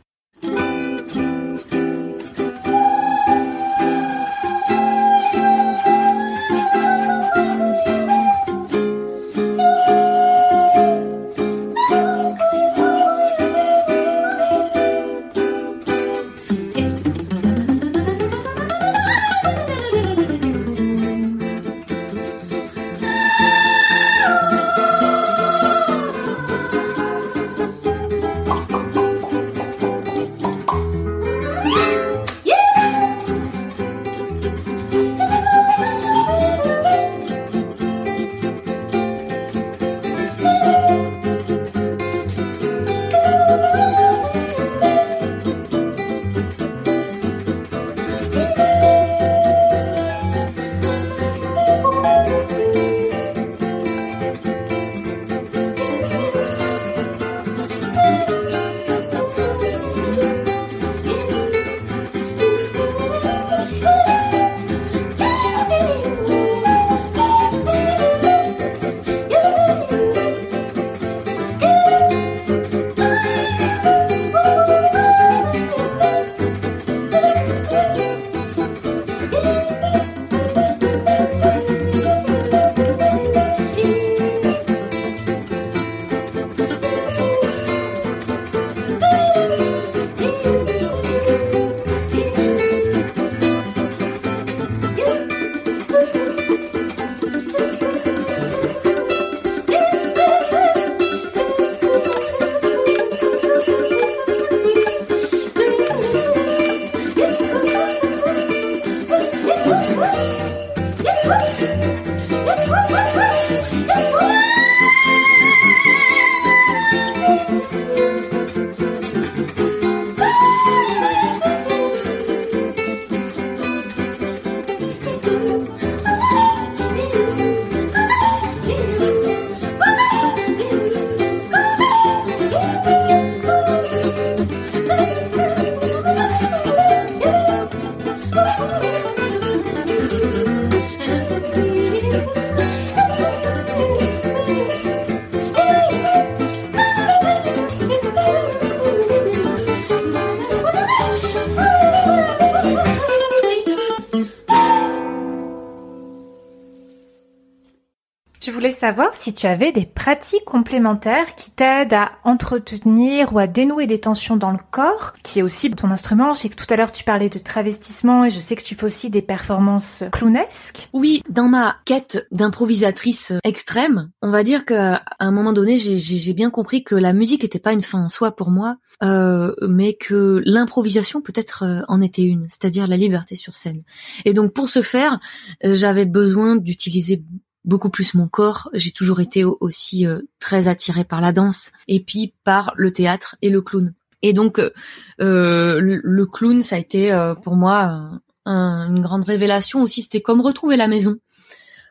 savoir 158.78 159.12
si 159.12 159.34
tu 159.34 159.46
avais 159.46 159.72
des 159.72 159.84
pratiques 159.84 160.44
complémentaires 160.44 161.34
qui 161.34 161.50
t'aident 161.50 161.94
à 161.94 162.12
entretenir 162.24 163.32
ou 163.32 163.38
à 163.40 163.46
dénouer 163.48 163.86
des 163.86 163.98
tensions 163.98 164.36
dans 164.36 164.52
le 164.52 164.58
corps, 164.70 165.14
qui 165.24 165.40
est 165.40 165.42
aussi 165.42 165.70
ton 165.70 165.90
instrument. 165.90 166.32
Je 166.32 166.38
sais 166.38 166.48
que 166.48 166.54
tout 166.54 166.72
à 166.72 166.76
l'heure 166.76 166.92
tu 166.92 167.02
parlais 167.02 167.28
de 167.28 167.38
travestissement 167.38 168.24
et 168.24 168.30
je 168.30 168.38
sais 168.38 168.54
que 168.54 168.62
tu 168.62 168.74
fais 168.76 168.86
aussi 168.86 169.10
des 169.10 169.22
performances 169.22 170.04
clownesques. 170.12 170.88
Oui, 170.92 171.22
dans 171.28 171.48
ma 171.48 171.76
quête 171.84 172.26
d'improvisatrice 172.30 173.32
extrême, 173.44 174.10
on 174.22 174.30
va 174.30 174.44
dire 174.44 174.64
qu'à 174.64 175.02
un 175.18 175.32
moment 175.32 175.52
donné, 175.52 175.76
j'ai 175.76 176.34
bien 176.34 176.50
compris 176.50 176.84
que 176.84 176.94
la 176.94 177.12
musique 177.12 177.42
n'était 177.42 177.58
pas 177.58 177.72
une 177.72 177.82
fin 177.82 178.04
en 178.04 178.08
soi 178.08 178.36
pour 178.36 178.50
moi, 178.50 178.76
euh, 179.02 179.52
mais 179.68 179.94
que 179.94 180.40
l'improvisation 180.44 181.20
peut-être 181.20 181.64
euh, 181.64 181.82
en 181.88 182.00
était 182.00 182.22
une, 182.22 182.46
c'est-à-dire 182.48 182.86
la 182.86 182.96
liberté 182.96 183.34
sur 183.34 183.56
scène. 183.56 183.82
Et 184.24 184.34
donc 184.34 184.52
pour 184.52 184.68
ce 184.68 184.82
faire, 184.82 185.18
euh, 185.64 185.74
j'avais 185.74 186.06
besoin 186.06 186.56
d'utiliser 186.56 187.22
beaucoup 187.68 187.90
plus 187.90 188.14
mon 188.14 188.26
corps. 188.26 188.70
J'ai 188.72 188.90
toujours 188.90 189.20
été 189.20 189.44
aussi 189.44 190.06
euh, 190.06 190.22
très 190.40 190.66
attirée 190.66 191.04
par 191.04 191.20
la 191.20 191.32
danse 191.32 191.70
et 191.86 192.00
puis 192.00 192.32
par 192.42 192.72
le 192.76 192.90
théâtre 192.90 193.36
et 193.42 193.50
le 193.50 193.62
clown. 193.62 193.92
Et 194.22 194.32
donc 194.32 194.58
euh, 194.58 195.80
le, 195.80 196.26
clown, 196.26 196.62
ça 196.62 196.74
a 196.74 196.78
été 196.80 197.32
pour 197.42 197.54
moi 197.54 198.20
une 198.46 199.00
grande 199.00 199.22
révélation 199.22 199.82
aussi. 199.82 200.02
C'était 200.02 200.22
comme 200.22 200.40
retrouver 200.40 200.76
la 200.76 200.88
maison, 200.88 201.18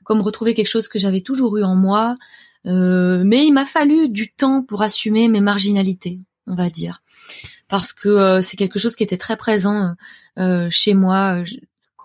comme 0.03 0.19
retrouver 0.19 0.53
quelque 0.53 0.67
chose 0.67 0.89
que 0.89 0.99
j'avais 0.99 1.21
toujours 1.21 1.55
eu 1.55 1.63
en 1.63 1.75
moi. 1.75 2.17
mais 2.65 3.45
il 3.45 3.53
m'a 3.53 3.65
fallu 3.65 4.09
du 4.09 4.33
temps 4.33 4.61
pour 4.61 4.81
assumer 4.81 5.29
mes 5.29 5.39
marginalités, 5.39 6.19
on 6.47 6.55
va 6.55 6.69
dire, 6.69 7.01
parce 7.69 7.93
que 7.93 8.41
c'est 8.41 8.57
quelque 8.57 8.79
chose 8.79 8.97
qui 8.97 9.03
était 9.03 9.15
très 9.15 9.37
présent 9.37 9.95
chez 10.69 10.95
moi 10.95 11.43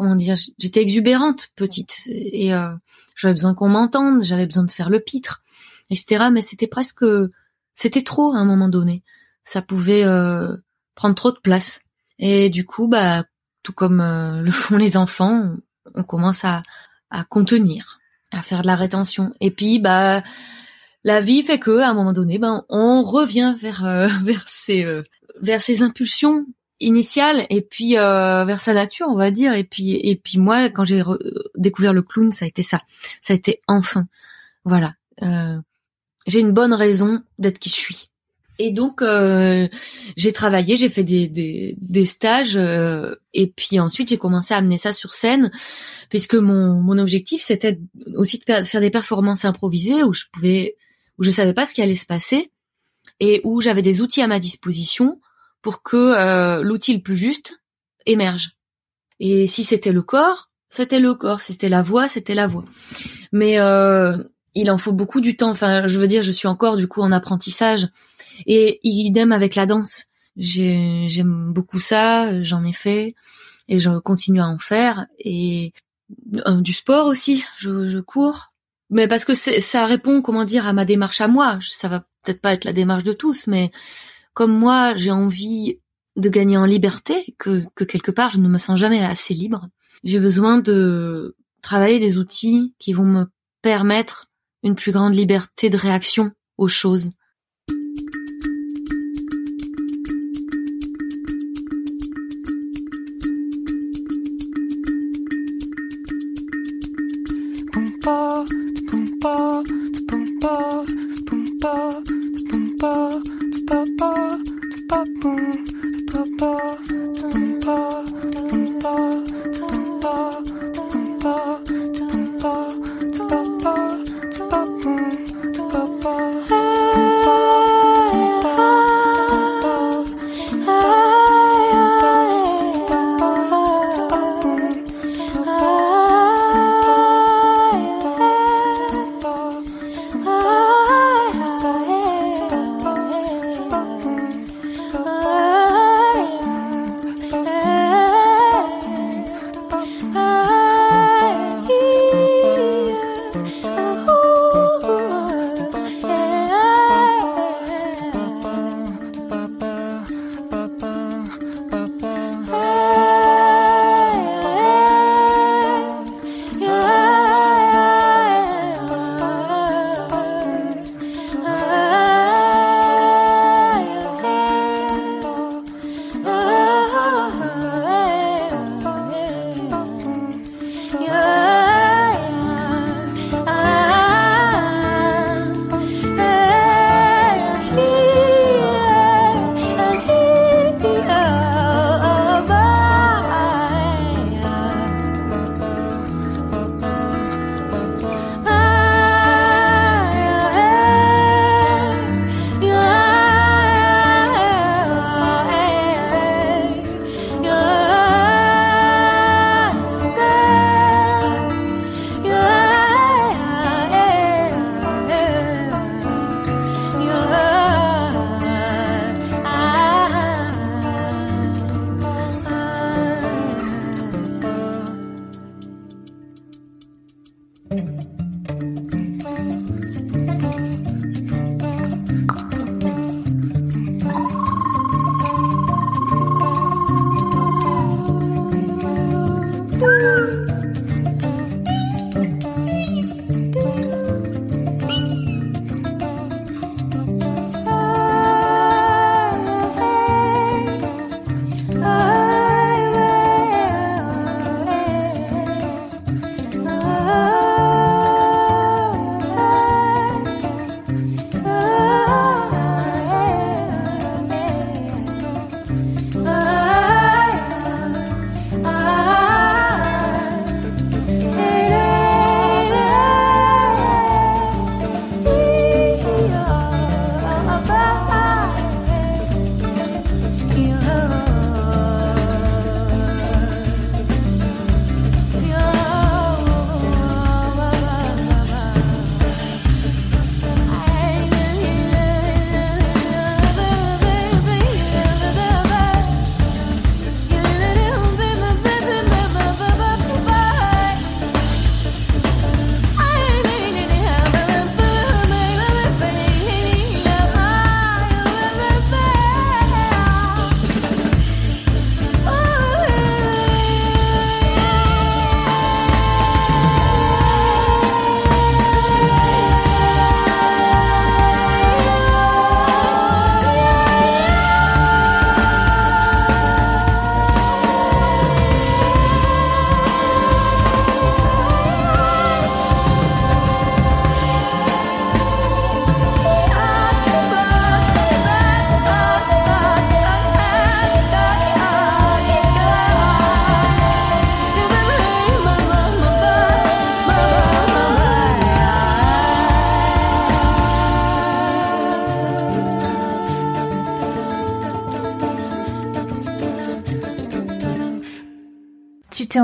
comment 0.03 0.17
dire, 0.17 0.37
j'étais 0.59 0.83
exubérante 0.83 1.51
petite 1.55 2.03
et 2.09 2.53
euh, 2.53 2.75
j'avais 3.15 3.35
besoin 3.35 3.55
qu'on 3.55 3.69
m'entende, 3.69 4.25
j'avais 4.25 4.47
besoin 4.47 4.65
de 4.65 4.71
faire 4.73 4.91
le 4.91 4.99
pitre, 4.99 5.45
etc. 5.91 6.25
Mais 6.33 6.43
c'était 6.43 6.67
presque, 6.67 7.05
c'était 7.77 8.03
trop 8.03 8.33
à 8.35 8.39
un 8.39 8.45
moment 8.45 8.69
donné. 8.69 9.05
Ça 9.45 9.63
pouvait 9.63 10.05
euh, 10.05 10.57
prendre 10.97 11.15
trop 11.15 11.31
de 11.31 11.39
place. 11.39 11.83
Et 12.19 12.51
du 12.51 12.67
coup, 12.67 12.89
bah, 12.89 13.25
tout 13.63 13.73
comme 13.73 14.01
euh, 14.01 14.43
le 14.43 14.51
font 14.51 14.77
les 14.77 14.97
enfants, 14.97 15.55
on, 15.95 16.03
commence 16.03 16.45
à, 16.45 16.65
à 17.11 17.23
contenir, 17.23 18.01
à 18.33 18.43
faire 18.43 18.63
de 18.63 18.67
la 18.67 18.75
rétention. 18.75 19.33
Et 19.41 19.53
puis, 19.53 19.79
bah, 19.79 20.25
la 21.05 21.21
vie 21.21 21.43
fait 21.43 21.61
que, 21.61 21.79
à 21.79 21.91
un 21.91 21.95
moment 21.95 22.13
donné, 22.13 22.41
ben, 22.41 22.65
on 22.69 23.03
revient 23.03 23.55
vers 23.57 23.85
vers 24.25 24.49
ces 24.49 24.85
vers 25.41 25.63
ces 25.63 25.83
impulsions 25.83 26.45
initiale 26.83 27.47
et 27.51 27.63
puis 27.63 27.97
euh, 27.97 28.45
vers 28.45 28.61
sa 28.61 28.75
nature 28.75 29.07
on 29.09 29.17
va 29.17 29.31
dire. 29.31 29.55
Et 29.55 29.65
puis 29.65 29.93
et 29.95 30.17
puis 30.17 30.39
moi 30.39 30.69
quand 30.71 30.85
j'ai 30.85 31.03
découvert 31.57 31.93
le 31.93 32.03
clown 32.03 32.31
ça 32.33 32.45
a 32.45 32.49
été 32.49 32.63
ça. 32.63 32.83
Ça 33.21 33.33
a 33.33 33.37
été 33.37 33.61
enfin. 33.67 34.07
Voilà. 34.65 34.95
Euh, 35.23 35.59
j'ai 36.27 36.41
une 36.41 36.53
bonne 36.53 36.73
raison 36.73 37.21
d'être 37.39 37.59
qui 37.59 37.71
je 37.71 37.75
suis. 37.75 38.09
Et 38.59 38.71
donc 38.71 39.03
euh, 39.03 39.69
j'ai 40.17 40.33
travaillé 40.33 40.77
j'ai 40.77 40.91
fait 40.91 41.05
des 41.05 41.27
des, 41.27 41.77
des 41.81 42.05
stages 42.05 42.57
et 43.33 43.47
puis 43.47 43.81
ensuite 43.81 44.09
j'ai 44.11 44.19
commencé 44.19 44.55
à 44.55 44.59
amener 44.59 44.79
ça 44.79 44.93
sur 44.93 45.13
scène 45.13 45.51
puisque 46.11 46.35
mon 46.35 46.81
mon 46.81 46.99
objectif 46.99 47.43
c'était 47.43 47.81
aussi 48.15 48.39
de 48.39 48.63
faire 48.63 48.81
des 48.81 48.91
performances 48.91 49.45
improvisées 49.45 50.03
où 50.05 50.13
je 50.13 50.25
pouvais 50.33 50.77
où 51.19 51.25
je 51.25 51.31
savais 51.31 51.55
pas 51.55 51.65
ce 51.65 51.75
qui 51.75 51.83
allait 51.83 51.95
se 51.95 52.07
passer 52.07 52.51
et 53.21 53.41
où 53.45 53.61
j'avais 53.61 53.83
des 53.83 54.01
outils 54.01 54.23
à 54.23 54.27
ma 54.27 54.39
disposition 54.39 55.21
pour 55.63 55.83
que 55.83 55.97
euh, 55.97 56.63
l'outil 56.63 56.95
le 56.95 57.03
plus 57.03 57.17
juste 57.17 57.61
émerge. 58.05 58.57
Et 59.21 59.47
si 59.47 59.65
c'était 59.65 59.93
le 59.93 60.03
corps, 60.03 60.51
c'était 60.69 61.01
le 61.01 61.15
corps. 61.15 61.41
Si 61.41 61.53
c'était 61.53 61.69
la 61.69 61.83
voix, 61.83 62.09
c'était 62.09 62.35
la 62.35 62.49
voix. 62.49 62.65
Mais 63.31 63.59
euh, 63.59 64.17
il 64.55 64.71
en 64.71 64.79
faut 64.79 64.93
beaucoup 64.93 65.21
du 65.21 65.37
temps. 65.37 65.51
Enfin, 65.51 65.87
je 65.87 65.99
veux 65.99 66.09
dire, 66.09 66.23
je 66.23 66.33
suis 66.33 66.49
encore 66.49 66.77
du 66.77 66.89
coup 66.89 67.01
en 67.01 67.13
apprentissage. 67.13 67.89
Et 68.47 68.81
idem 68.83 69.33
avec 69.33 69.55
la 69.55 69.67
danse. 69.67 70.07
J'aime 70.37 71.53
beaucoup 71.53 71.79
ça, 71.79 72.43
j'en 72.43 72.65
ai 72.65 72.73
fait 72.73 73.15
et 73.69 73.79
je 73.79 73.99
continue 73.99 74.41
à 74.41 74.47
en 74.47 74.59
faire. 74.59 75.07
Et 75.19 75.73
euh, 76.47 76.61
du 76.61 76.73
sport 76.73 77.07
aussi, 77.07 77.45
je, 77.59 77.89
je 77.89 77.99
cours. 77.99 78.53
Mais 78.91 79.09
parce 79.09 79.25
que 79.25 79.35
ça 79.35 79.87
répond, 79.87 80.21
comment 80.21 80.45
dire, 80.45 80.67
à 80.67 80.73
ma 80.73 80.85
démarche 80.85 81.21
à 81.21 81.29
moi. 81.29 81.59
Ça 81.63 81.89
va 81.89 82.01
peut-être 82.23 82.41
pas 82.41 82.53
être 82.53 82.65
la 82.65 82.73
démarche 82.73 83.05
de 83.05 83.13
tous, 83.13 83.47
mais 83.47 83.71
comme 84.35 84.57
moi, 84.57 84.97
j'ai 84.97 85.11
envie 85.11 85.81
de 86.17 86.29
gagner 86.29 86.57
en 86.57 86.65
liberté, 86.65 87.35
que, 87.39 87.65
que 87.75 87.85
quelque 87.85 88.11
part 88.11 88.31
je 88.31 88.39
ne 88.39 88.49
me 88.49 88.59
sens 88.59 88.79
jamais 88.79 89.03
assez 89.03 89.35
libre, 89.35 89.69
j'ai 90.05 90.19
besoin 90.19 90.59
de 90.59 91.37
travailler 91.63 91.99
des 91.99 92.19
outils 92.19 92.75
qui 92.79 92.93
vont 92.93 93.05
me 93.05 93.27
permettre 93.63 94.29
une 94.63 94.75
plus 94.75 94.93
grande 94.93 95.15
liberté 95.15 95.71
de 95.71 95.77
réaction 95.77 96.33
aux 96.59 96.69
choses. 96.69 97.11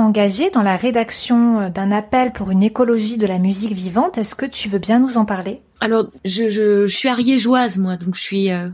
Engagée 0.09 0.49
dans 0.49 0.63
la 0.63 0.75
rédaction 0.75 1.59
euh, 1.59 1.69
d'un 1.69 1.91
appel 1.91 2.31
pour 2.31 2.49
une 2.49 2.63
écologie 2.63 3.17
de 3.17 3.27
la 3.27 3.37
musique 3.37 3.73
vivante. 3.73 4.17
Est-ce 4.17 4.33
que 4.33 4.47
tu 4.47 4.67
veux 4.67 4.79
bien 4.79 4.99
nous 4.99 5.17
en 5.17 5.25
parler? 5.25 5.61
Alors, 5.79 6.09
je, 6.25 6.87
suis 6.87 7.07
ariégeoise, 7.07 7.77
moi, 7.77 7.95
donc 7.95 8.15
je 8.15 8.21
suis 8.21 8.51
euh, 8.51 8.69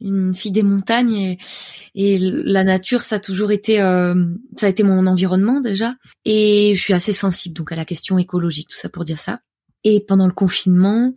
une 0.00 0.34
fille 0.34 0.50
des 0.50 0.64
montagnes 0.64 1.36
et, 1.94 2.18
la 2.18 2.64
nature, 2.64 3.02
ça 3.02 3.16
a 3.16 3.20
toujours 3.20 3.52
été, 3.52 3.80
euh, 3.80 4.14
ça 4.56 4.66
a 4.66 4.68
été 4.68 4.82
mon 4.82 5.06
environnement 5.06 5.60
déjà, 5.60 5.94
et 6.24 6.74
je 6.74 6.80
suis 6.80 6.92
assez 6.92 7.14
sensible 7.14 7.54
donc 7.54 7.72
à 7.72 7.76
la 7.76 7.86
question 7.86 8.18
écologique, 8.18 8.68
tout 8.68 8.76
ça 8.76 8.90
pour 8.90 9.04
dire 9.04 9.18
ça. 9.18 9.40
Et 9.84 10.04
pendant 10.06 10.26
le 10.26 10.34
confinement, 10.34 11.14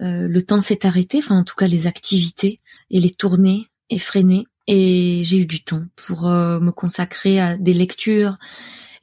le 0.00 0.40
temps 0.40 0.60
s'est 0.60 0.84
arrêté, 0.84 1.18
enfin 1.18 1.38
en 1.38 1.44
tout 1.44 1.54
cas 1.54 1.68
les 1.68 1.86
activités 1.86 2.60
et 2.90 3.00
les 3.00 3.10
tournées 3.10 3.68
effrénées, 3.90 4.46
et 4.66 5.20
j'ai 5.22 5.38
eu 5.38 5.46
du 5.46 5.62
temps 5.62 5.84
pour 5.94 6.26
me 6.26 6.70
consacrer 6.70 7.38
à 7.38 7.56
des 7.56 7.74
lectures 7.74 8.36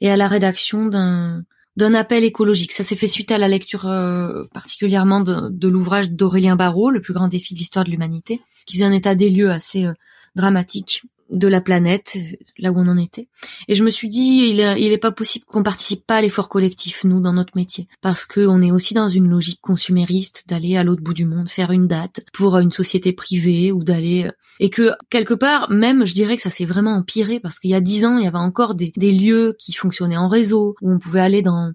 et 0.00 0.10
à 0.10 0.16
la 0.16 0.28
rédaction 0.28 0.86
d'un 0.86 1.94
appel 1.94 2.24
écologique. 2.24 2.72
Ça 2.72 2.84
s'est 2.84 2.96
fait 2.96 3.06
suite 3.06 3.30
à 3.30 3.38
la 3.38 3.48
lecture 3.48 3.86
euh, 3.86 4.44
particulièrement 4.52 5.20
de, 5.20 5.68
l'ouvrage 5.68 6.10
d'Aurélien 6.10 6.56
Barrault, 6.56 6.90
Le 6.90 7.00
plus 7.00 7.14
grand 7.14 7.28
défi 7.28 7.54
de 7.54 7.58
l'histoire 7.58 7.84
de 7.84 7.90
l'humanité, 7.90 8.40
qui 8.66 8.76
faisait 8.76 8.86
un 8.86 8.92
état 8.92 9.14
des 9.14 9.30
lieux 9.30 9.50
assez 9.50 9.84
euh, 9.84 9.92
dramatique 10.34 11.02
de 11.30 11.48
la 11.48 11.60
planète, 11.60 12.16
là 12.58 12.72
où 12.72 12.78
on 12.78 12.88
en 12.88 12.96
était. 12.96 13.28
Et 13.68 13.74
je 13.74 13.84
me 13.84 13.90
suis 13.90 14.08
dit, 14.08 14.48
il 14.50 14.60
est, 14.60 14.98
pas 14.98 15.12
possible 15.12 15.44
qu'on 15.44 15.62
participe 15.62 16.06
pas 16.06 16.16
à 16.16 16.20
l'effort 16.22 16.48
collectif, 16.48 17.04
nous, 17.04 17.20
dans 17.20 17.32
notre 17.32 17.56
métier. 17.56 17.86
Parce 18.00 18.24
que 18.24 18.46
on 18.46 18.62
est 18.62 18.72
aussi 18.72 18.94
dans 18.94 19.08
une 19.08 19.28
logique 19.28 19.60
consumériste 19.60 20.44
d'aller 20.48 20.76
à 20.76 20.84
l'autre 20.84 21.02
bout 21.02 21.14
du 21.14 21.26
monde, 21.26 21.48
faire 21.48 21.70
une 21.70 21.86
date 21.86 22.24
pour 22.32 22.58
une 22.58 22.72
société 22.72 23.12
privée 23.12 23.72
ou 23.72 23.84
d'aller, 23.84 24.24
euh, 24.26 24.32
et 24.60 24.70
que 24.70 24.92
quelque 25.10 25.34
part, 25.34 25.70
même, 25.70 26.06
je 26.06 26.14
dirais 26.14 26.36
que 26.36 26.42
ça 26.42 26.50
s'est 26.50 26.64
vraiment 26.64 26.96
empiré 26.96 27.40
parce 27.40 27.58
qu'il 27.58 27.70
y 27.70 27.74
a 27.74 27.80
dix 27.80 28.04
ans, 28.04 28.18
il 28.18 28.24
y 28.24 28.28
avait 28.28 28.38
encore 28.38 28.74
des, 28.74 28.92
des 28.96 29.12
lieux 29.12 29.54
qui 29.58 29.72
fonctionnaient 29.72 30.16
en 30.16 30.28
réseau, 30.28 30.74
où 30.80 30.90
on 30.90 30.98
pouvait 30.98 31.20
aller 31.20 31.42
dans, 31.42 31.72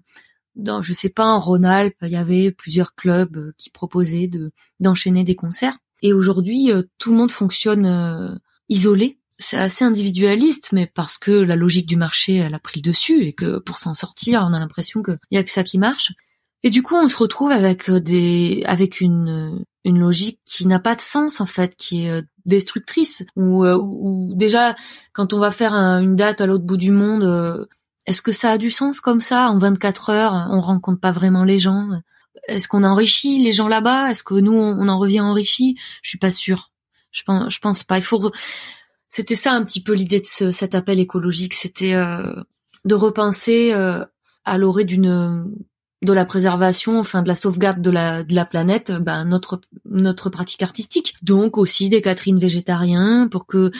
dans, 0.56 0.82
je 0.82 0.92
sais 0.92 1.08
pas, 1.10 1.26
en 1.26 1.38
Rhône-Alpes, 1.38 1.96
il 2.02 2.10
y 2.10 2.16
avait 2.16 2.50
plusieurs 2.50 2.94
clubs 2.94 3.36
euh, 3.36 3.52
qui 3.56 3.70
proposaient 3.70 4.26
de, 4.26 4.50
d'enchaîner 4.80 5.22
des 5.22 5.36
concerts. 5.36 5.78
Et 6.02 6.12
aujourd'hui, 6.12 6.72
euh, 6.72 6.82
tout 6.98 7.12
le 7.12 7.16
monde 7.16 7.30
fonctionne 7.30 8.38
isolé 8.68 9.18
c'est 9.38 9.56
assez 9.56 9.84
individualiste, 9.84 10.72
mais 10.72 10.86
parce 10.86 11.18
que 11.18 11.32
la 11.32 11.56
logique 11.56 11.86
du 11.86 11.96
marché, 11.96 12.36
elle 12.36 12.54
a 12.54 12.58
pris 12.58 12.82
dessus 12.82 13.24
et 13.24 13.32
que 13.32 13.58
pour 13.58 13.78
s'en 13.78 13.94
sortir, 13.94 14.44
on 14.48 14.52
a 14.52 14.58
l'impression 14.58 15.02
qu'il 15.02 15.18
y 15.30 15.36
a 15.36 15.44
que 15.44 15.50
ça 15.50 15.64
qui 15.64 15.78
marche. 15.78 16.12
Et 16.62 16.70
du 16.70 16.82
coup, 16.82 16.96
on 16.96 17.08
se 17.08 17.16
retrouve 17.16 17.50
avec 17.50 17.90
des, 17.90 18.62
avec 18.64 19.00
une, 19.00 19.64
une 19.84 19.98
logique 19.98 20.40
qui 20.46 20.66
n'a 20.66 20.80
pas 20.80 20.94
de 20.94 21.00
sens 21.00 21.40
en 21.40 21.46
fait, 21.46 21.76
qui 21.76 22.06
est 22.06 22.10
euh, 22.10 22.22
destructrice. 22.46 23.24
Ou, 23.36 23.64
euh, 23.64 23.78
déjà, 24.34 24.74
quand 25.12 25.32
on 25.32 25.38
va 25.38 25.50
faire 25.50 25.74
une 25.74 26.16
date 26.16 26.40
à 26.40 26.46
l'autre 26.46 26.64
bout 26.64 26.78
du 26.78 26.90
monde, 26.90 27.24
euh, 27.24 27.66
est-ce 28.06 28.22
que 28.22 28.32
ça 28.32 28.52
a 28.52 28.58
du 28.58 28.70
sens 28.70 29.00
comme 29.00 29.20
ça? 29.20 29.50
En 29.50 29.58
24 29.58 30.10
heures, 30.10 30.48
on 30.50 30.60
rencontre 30.60 31.00
pas 31.00 31.12
vraiment 31.12 31.44
les 31.44 31.58
gens. 31.58 31.88
Est-ce 32.48 32.68
qu'on 32.68 32.84
enrichit 32.84 33.42
les 33.42 33.52
gens 33.52 33.68
là-bas? 33.68 34.10
Est-ce 34.10 34.22
que 34.22 34.34
nous, 34.34 34.54
on 34.54 34.88
en 34.88 34.98
revient 34.98 35.20
enrichi? 35.20 35.76
Je 36.02 36.08
suis 36.08 36.18
pas 36.18 36.30
sûre. 36.30 36.70
Je 37.12 37.22
pense, 37.24 37.54
je 37.54 37.58
pense 37.60 37.84
pas. 37.84 37.98
Il 37.98 38.04
faut 38.04 38.32
c'était 39.14 39.36
ça 39.36 39.52
un 39.52 39.64
petit 39.64 39.80
peu 39.80 39.92
l'idée 39.92 40.20
de 40.20 40.50
cet 40.50 40.74
appel 40.74 40.98
écologique, 40.98 41.54
c'était 41.54 41.94
euh, 41.94 42.34
de 42.84 42.96
repenser 42.96 43.72
euh, 43.72 44.04
à 44.44 44.58
l'orée 44.58 44.84
d'une 44.84 45.54
de 46.02 46.12
la 46.12 46.24
préservation, 46.24 46.98
enfin 46.98 47.22
de 47.22 47.28
la 47.28 47.36
sauvegarde 47.36 47.80
de 47.80 47.92
la 47.92 48.24
de 48.24 48.34
la 48.34 48.44
planète, 48.44 48.90
ben 48.90 49.24
notre 49.24 49.60
notre 49.84 50.30
pratique 50.30 50.64
artistique. 50.64 51.14
Donc 51.22 51.58
aussi 51.58 51.88
des 51.88 52.02
Catherine 52.02 52.40
végétariens 52.40 53.28
pour 53.30 53.46
que 53.46 53.70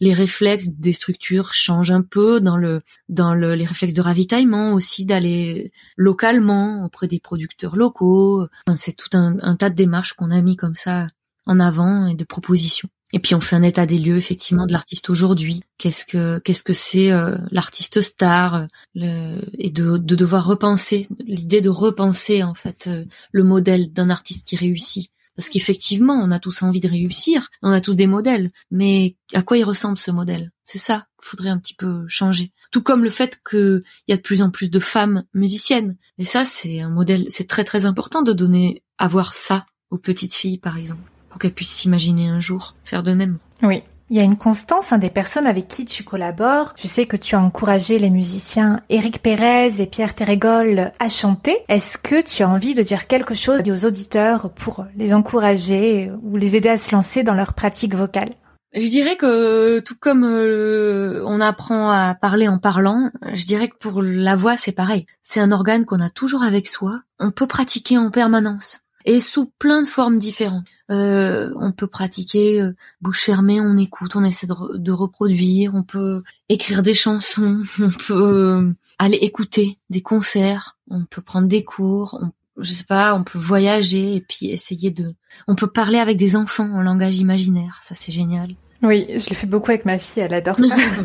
les 0.00 0.12
réflexes 0.12 0.70
des 0.70 0.92
structures 0.92 1.54
changent 1.54 1.92
un 1.92 2.02
peu 2.02 2.40
dans 2.40 2.56
le 2.56 2.82
dans 3.08 3.32
le, 3.32 3.54
les 3.54 3.66
réflexes 3.66 3.94
de 3.94 4.02
ravitaillement 4.02 4.72
aussi 4.72 5.06
d'aller 5.06 5.70
localement 5.96 6.84
auprès 6.84 7.06
des 7.06 7.20
producteurs 7.20 7.76
locaux. 7.76 8.48
Enfin, 8.66 8.76
c'est 8.76 8.96
tout 8.96 9.16
un 9.16 9.54
tas 9.54 9.70
de 9.70 9.76
démarches 9.76 10.14
qu'on 10.14 10.32
a 10.32 10.42
mis 10.42 10.56
comme 10.56 10.74
ça 10.74 11.06
en 11.46 11.60
avant 11.60 12.06
et 12.06 12.16
de 12.16 12.24
propositions. 12.24 12.88
Et 13.12 13.18
puis 13.18 13.34
on 13.34 13.40
fait 13.40 13.56
un 13.56 13.62
état 13.62 13.86
des 13.86 13.98
lieux 13.98 14.16
effectivement 14.16 14.66
de 14.66 14.72
l'artiste 14.72 15.10
aujourd'hui. 15.10 15.62
Qu'est-ce 15.78 16.04
que 16.04 16.38
qu'est-ce 16.38 16.62
que 16.62 16.74
c'est 16.74 17.10
euh, 17.10 17.36
l'artiste 17.50 18.00
star 18.00 18.66
le, 18.94 19.42
et 19.58 19.70
de, 19.70 19.96
de 19.96 20.14
devoir 20.14 20.46
repenser 20.46 21.08
l'idée 21.26 21.60
de 21.60 21.68
repenser 21.68 22.42
en 22.42 22.54
fait 22.54 22.86
euh, 22.86 23.04
le 23.32 23.44
modèle 23.44 23.92
d'un 23.92 24.10
artiste 24.10 24.46
qui 24.46 24.56
réussit. 24.56 25.10
Parce 25.36 25.48
qu'effectivement, 25.48 26.14
on 26.14 26.30
a 26.32 26.38
tous 26.38 26.62
envie 26.62 26.80
de 26.80 26.88
réussir, 26.88 27.48
on 27.62 27.70
a 27.70 27.80
tous 27.80 27.94
des 27.94 28.06
modèles, 28.06 28.50
mais 28.70 29.16
à 29.32 29.42
quoi 29.42 29.56
il 29.56 29.64
ressemble 29.64 29.96
ce 29.96 30.10
modèle? 30.10 30.52
C'est 30.64 30.78
ça 30.78 31.06
qu'il 31.18 31.30
faudrait 31.30 31.48
un 31.48 31.58
petit 31.58 31.74
peu 31.74 32.04
changer. 32.08 32.52
Tout 32.70 32.82
comme 32.82 33.04
le 33.04 33.10
fait 33.10 33.40
qu'il 33.48 33.82
y 34.06 34.12
a 34.12 34.16
de 34.16 34.22
plus 34.22 34.42
en 34.42 34.50
plus 34.50 34.70
de 34.70 34.80
femmes 34.80 35.24
musiciennes. 35.32 35.96
Et 36.18 36.24
ça, 36.26 36.44
c'est 36.44 36.80
un 36.80 36.90
modèle, 36.90 37.24
c'est 37.30 37.48
très 37.48 37.64
très 37.64 37.86
important 37.86 38.22
de 38.22 38.34
donner, 38.34 38.82
avoir 38.98 39.34
ça 39.34 39.66
aux 39.90 39.98
petites 39.98 40.34
filles, 40.34 40.58
par 40.58 40.76
exemple 40.76 41.10
pour 41.30 41.38
qu'elles 41.38 41.54
puissent 41.54 41.70
s'imaginer 41.70 42.28
un 42.28 42.40
jour 42.40 42.74
faire 42.84 43.02
de 43.02 43.14
même. 43.14 43.38
Oui. 43.62 43.82
Il 44.12 44.16
y 44.16 44.20
a 44.20 44.24
une 44.24 44.36
constance, 44.36 44.92
hein, 44.92 44.98
des 44.98 45.08
personnes 45.08 45.46
avec 45.46 45.68
qui 45.68 45.84
tu 45.84 46.02
collabores. 46.02 46.74
Je 46.76 46.88
sais 46.88 47.06
que 47.06 47.16
tu 47.16 47.36
as 47.36 47.40
encouragé 47.40 48.00
les 48.00 48.10
musiciens 48.10 48.80
Éric 48.88 49.22
Pérez 49.22 49.80
et 49.80 49.86
Pierre 49.86 50.16
Terregol 50.16 50.90
à 50.98 51.08
chanter. 51.08 51.56
Est-ce 51.68 51.96
que 51.96 52.20
tu 52.20 52.42
as 52.42 52.48
envie 52.48 52.74
de 52.74 52.82
dire 52.82 53.06
quelque 53.06 53.34
chose 53.34 53.60
aux 53.64 53.86
auditeurs 53.86 54.50
pour 54.50 54.84
les 54.96 55.14
encourager 55.14 56.10
ou 56.24 56.36
les 56.36 56.56
aider 56.56 56.68
à 56.68 56.76
se 56.76 56.90
lancer 56.90 57.22
dans 57.22 57.34
leur 57.34 57.54
pratique 57.54 57.94
vocale? 57.94 58.30
Je 58.72 58.88
dirais 58.88 59.16
que 59.16 59.78
tout 59.78 59.96
comme 59.98 60.24
euh, 60.24 61.22
on 61.24 61.40
apprend 61.40 61.90
à 61.90 62.16
parler 62.16 62.48
en 62.48 62.58
parlant, 62.58 63.10
je 63.32 63.44
dirais 63.44 63.68
que 63.68 63.76
pour 63.76 64.02
la 64.02 64.34
voix 64.34 64.56
c'est 64.56 64.72
pareil. 64.72 65.06
C'est 65.22 65.40
un 65.40 65.52
organe 65.52 65.84
qu'on 65.84 66.00
a 66.00 66.10
toujours 66.10 66.42
avec 66.42 66.66
soi. 66.66 67.00
On 67.20 67.30
peut 67.30 67.48
pratiquer 67.48 67.98
en 67.98 68.10
permanence 68.10 68.80
et 69.04 69.20
sous 69.20 69.46
plein 69.58 69.82
de 69.82 69.86
formes 69.86 70.18
différentes. 70.18 70.64
Euh, 70.90 71.50
on 71.56 71.72
peut 71.72 71.86
pratiquer 71.86 72.60
euh, 72.60 72.72
bouche 73.00 73.22
fermée, 73.22 73.60
on 73.60 73.76
écoute, 73.76 74.16
on 74.16 74.24
essaie 74.24 74.46
de, 74.46 74.92
reproduire, 74.92 75.74
on 75.74 75.82
peut 75.82 76.22
écrire 76.48 76.82
des 76.82 76.94
chansons, 76.94 77.62
on 77.78 77.90
peut 77.90 78.14
euh, 78.14 78.72
aller 78.98 79.18
écouter 79.18 79.78
des 79.88 80.02
concerts, 80.02 80.76
on 80.90 81.04
peut 81.04 81.22
prendre 81.22 81.48
des 81.48 81.64
cours, 81.64 82.18
on, 82.20 82.30
je 82.62 82.72
sais 82.72 82.84
pas, 82.84 83.14
on 83.14 83.24
peut 83.24 83.38
voyager 83.38 84.16
et 84.16 84.20
puis 84.20 84.50
essayer 84.50 84.90
de, 84.90 85.14
on 85.48 85.54
peut 85.54 85.68
parler 85.68 85.98
avec 85.98 86.16
des 86.16 86.36
enfants 86.36 86.70
en 86.72 86.82
langage 86.82 87.18
imaginaire, 87.18 87.78
ça 87.82 87.94
c'est 87.94 88.12
génial. 88.12 88.54
Oui, 88.82 89.06
je 89.10 89.28
le 89.28 89.36
fais 89.36 89.46
beaucoup 89.46 89.70
avec 89.70 89.84
ma 89.84 89.98
fille, 89.98 90.22
elle 90.22 90.32
adore 90.32 90.58
ça. 90.58 90.74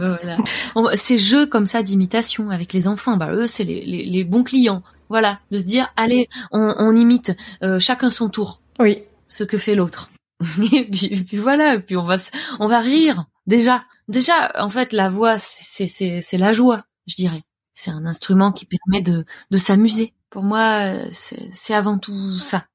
voilà. 0.74 0.96
Ces 0.96 1.20
jeux 1.20 1.46
comme 1.46 1.66
ça 1.66 1.84
d'imitation 1.84 2.50
avec 2.50 2.72
les 2.72 2.88
enfants, 2.88 3.18
bah 3.18 3.32
eux 3.34 3.48
c'est 3.48 3.66
les, 3.66 3.84
les 3.84 4.24
bons 4.24 4.44
clients. 4.44 4.82
Voilà, 5.10 5.40
de 5.52 5.58
se 5.58 5.64
dire, 5.64 5.92
allez, 5.96 6.30
on, 6.52 6.96
imite 6.96 7.36
euh, 7.64 7.80
chacun 7.80 8.10
son 8.10 8.30
tour. 8.30 8.62
Oui. 8.80 9.04
Ce 9.28 9.44
que 9.44 9.58
fait 9.58 9.76
l'autre. 9.76 10.10
et, 10.74 10.86
puis, 10.86 11.38
voilà, 11.38 11.76
et 11.76 11.80
puis 11.80 11.96
on 11.96 12.04
va 12.04 12.18
on 12.60 12.68
va 12.68 12.80
rire 12.80 13.26
déjà. 13.48 13.86
Déjà, 14.08 14.52
en 14.56 14.70
fait, 14.70 14.94
la 14.94 15.10
voix, 15.10 15.38
c'est 15.40 15.88
c'est 15.88 16.22
c'est 16.22 16.38
la 16.38 16.54
joie, 16.54 16.86
je 17.08 17.16
dirais. 17.16 17.44
C'est 17.74 17.92
un 17.92 18.06
instrument 18.06 18.52
qui 18.52 18.66
permet 18.66 19.02
de 19.02 19.26
de 19.52 19.58
s'amuser. 19.58 20.14
Pour 20.30 20.44
moi, 20.44 20.94
c'est 21.12 21.74
avant 21.74 21.98
tout 21.98 22.38
ça. 22.40 22.66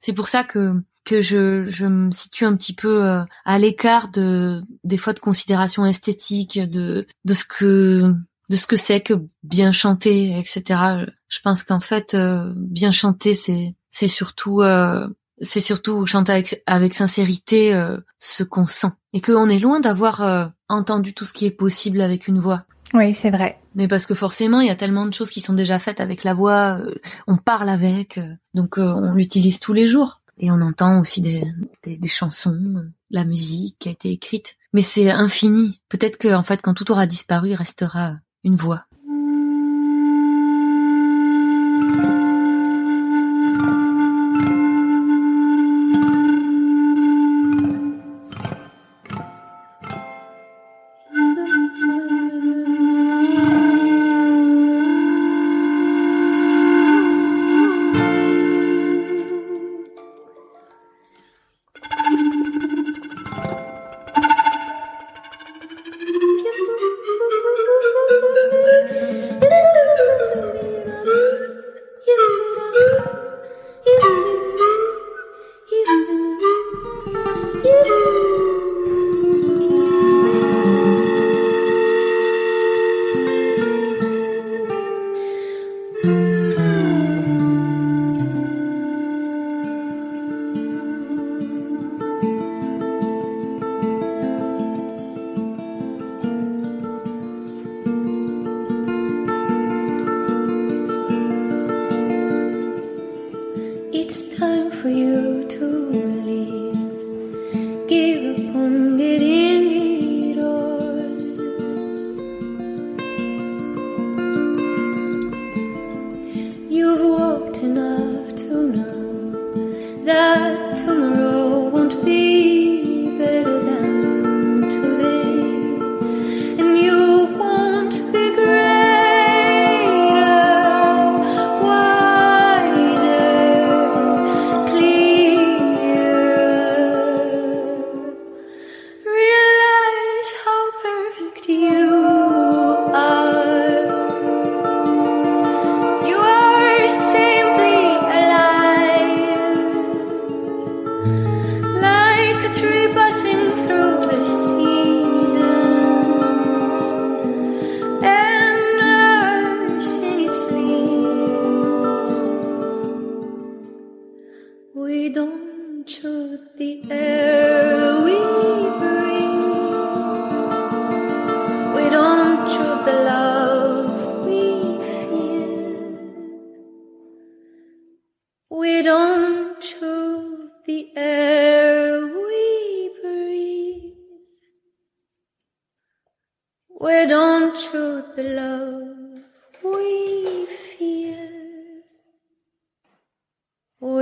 C'est 0.00 0.12
pour 0.12 0.28
ça 0.28 0.44
que 0.44 0.82
que 1.04 1.20
je, 1.20 1.64
je 1.64 1.86
me 1.86 2.12
situe 2.12 2.44
un 2.44 2.56
petit 2.56 2.74
peu 2.74 3.04
euh, 3.04 3.24
à 3.44 3.58
l'écart 3.58 4.08
de 4.08 4.62
des 4.84 4.96
fois 4.96 5.12
de 5.12 5.18
considérations 5.18 5.84
esthétiques, 5.84 6.58
de 6.58 7.06
de 7.24 7.34
ce 7.34 7.44
que 7.44 8.14
de 8.50 8.56
ce 8.56 8.66
que 8.66 8.76
c'est 8.76 9.00
que 9.00 9.14
bien 9.42 9.72
chanter, 9.72 10.38
etc. 10.38 11.06
Je 11.32 11.40
pense 11.40 11.62
qu'en 11.62 11.80
fait, 11.80 12.12
euh, 12.12 12.52
bien 12.54 12.92
chanter, 12.92 13.32
c'est 13.32 13.74
c'est 13.90 14.06
surtout 14.06 14.60
euh, 14.60 15.08
c'est 15.40 15.62
surtout 15.62 16.04
chanter 16.04 16.32
avec, 16.32 16.62
avec 16.66 16.92
sincérité 16.92 17.74
euh, 17.74 17.98
ce 18.18 18.44
qu'on 18.44 18.66
sent 18.66 18.92
et 19.14 19.22
qu'on 19.22 19.48
est 19.48 19.58
loin 19.58 19.80
d'avoir 19.80 20.52
entendu 20.68 21.14
tout 21.14 21.24
ce 21.24 21.32
qui 21.32 21.46
est 21.46 21.50
possible 21.50 22.02
avec 22.02 22.28
une 22.28 22.38
voix. 22.38 22.64
Oui, 22.92 23.14
c'est 23.14 23.30
vrai. 23.30 23.58
Mais 23.74 23.88
parce 23.88 24.04
que 24.04 24.14
forcément, 24.14 24.60
il 24.60 24.66
y 24.66 24.70
a 24.70 24.76
tellement 24.76 25.06
de 25.06 25.14
choses 25.14 25.30
qui 25.30 25.40
sont 25.40 25.54
déjà 25.54 25.78
faites 25.78 26.00
avec 26.00 26.22
la 26.22 26.34
voix, 26.34 26.80
on 27.26 27.38
parle 27.38 27.70
avec, 27.70 28.20
donc 28.54 28.76
on 28.76 29.14
l'utilise 29.14 29.58
tous 29.58 29.72
les 29.72 29.88
jours. 29.88 30.20
Et 30.38 30.50
on 30.50 30.60
entend 30.60 31.00
aussi 31.00 31.20
des, 31.20 31.44
des, 31.82 31.98
des 31.98 32.08
chansons, 32.08 32.84
la 33.10 33.24
musique 33.24 33.76
qui 33.78 33.88
a 33.88 33.92
été 33.92 34.10
écrite. 34.10 34.56
Mais 34.72 34.82
c'est 34.82 35.10
infini. 35.10 35.80
Peut-être 35.88 36.16
que, 36.16 36.34
en 36.34 36.42
fait, 36.42 36.60
quand 36.62 36.74
tout 36.74 36.90
aura 36.90 37.06
disparu, 37.06 37.50
il 37.50 37.54
restera 37.54 38.16
une 38.42 38.56
voix. 38.56 38.86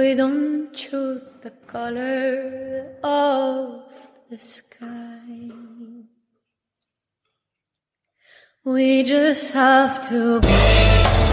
we 0.00 0.14
don't 0.14 0.72
choose 0.72 1.20
the 1.42 1.50
color 1.66 2.96
of 3.04 3.82
the 4.30 4.38
sky. 4.38 5.20
We 8.64 9.02
just 9.02 9.52
have 9.52 10.08
to 10.08 10.40
be. 10.40 11.29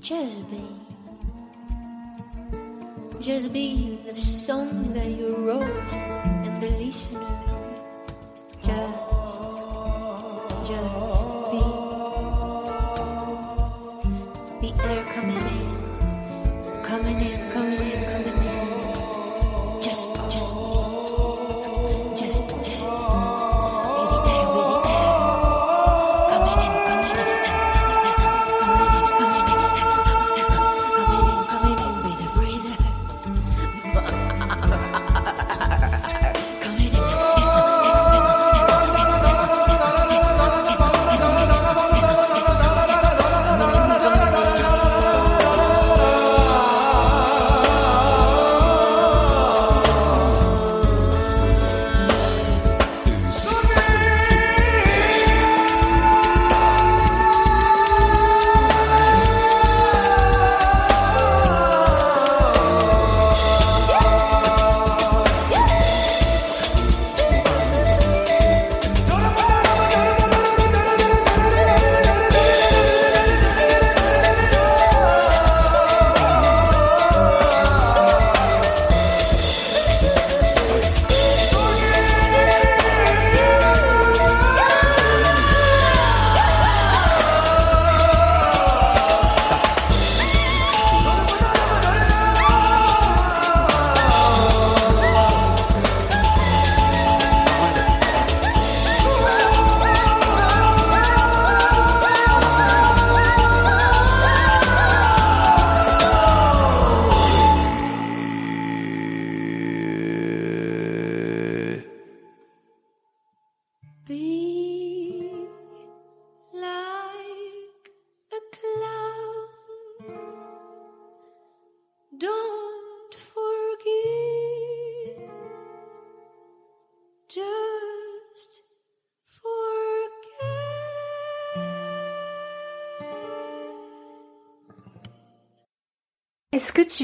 Just 0.00 0.48
be. 0.50 0.64
Just 3.20 3.52
be 3.52 3.98
the 4.06 4.16
song 4.16 4.94
that 4.94 5.08
you 5.08 5.36
wrote 5.36 5.92
and 5.92 6.62
the 6.62 6.70
listener. 6.70 7.20
Just, 8.62 9.06
just 10.66 11.50
be. 11.52 11.89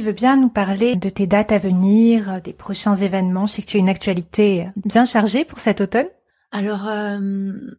Veux 0.07 0.13
bien 0.13 0.37
nous 0.37 0.49
parler 0.49 0.95
de 0.95 1.09
tes 1.09 1.27
dates 1.27 1.51
à 1.51 1.59
venir, 1.59 2.31
euh, 2.31 2.41
des 2.41 2.53
prochains 2.53 2.95
événements 2.95 3.47
Je 3.47 3.55
sais 3.55 3.63
que 3.63 3.67
tu 3.67 3.77
as 3.77 3.81
une 3.81 3.89
actualité 3.89 4.67
euh, 4.67 4.81
bien 4.85 5.05
chargée 5.05 5.45
pour 5.45 5.59
cet 5.59 5.81
automne. 5.81 6.07
Alors, 6.53 6.87
euh, 6.87 7.19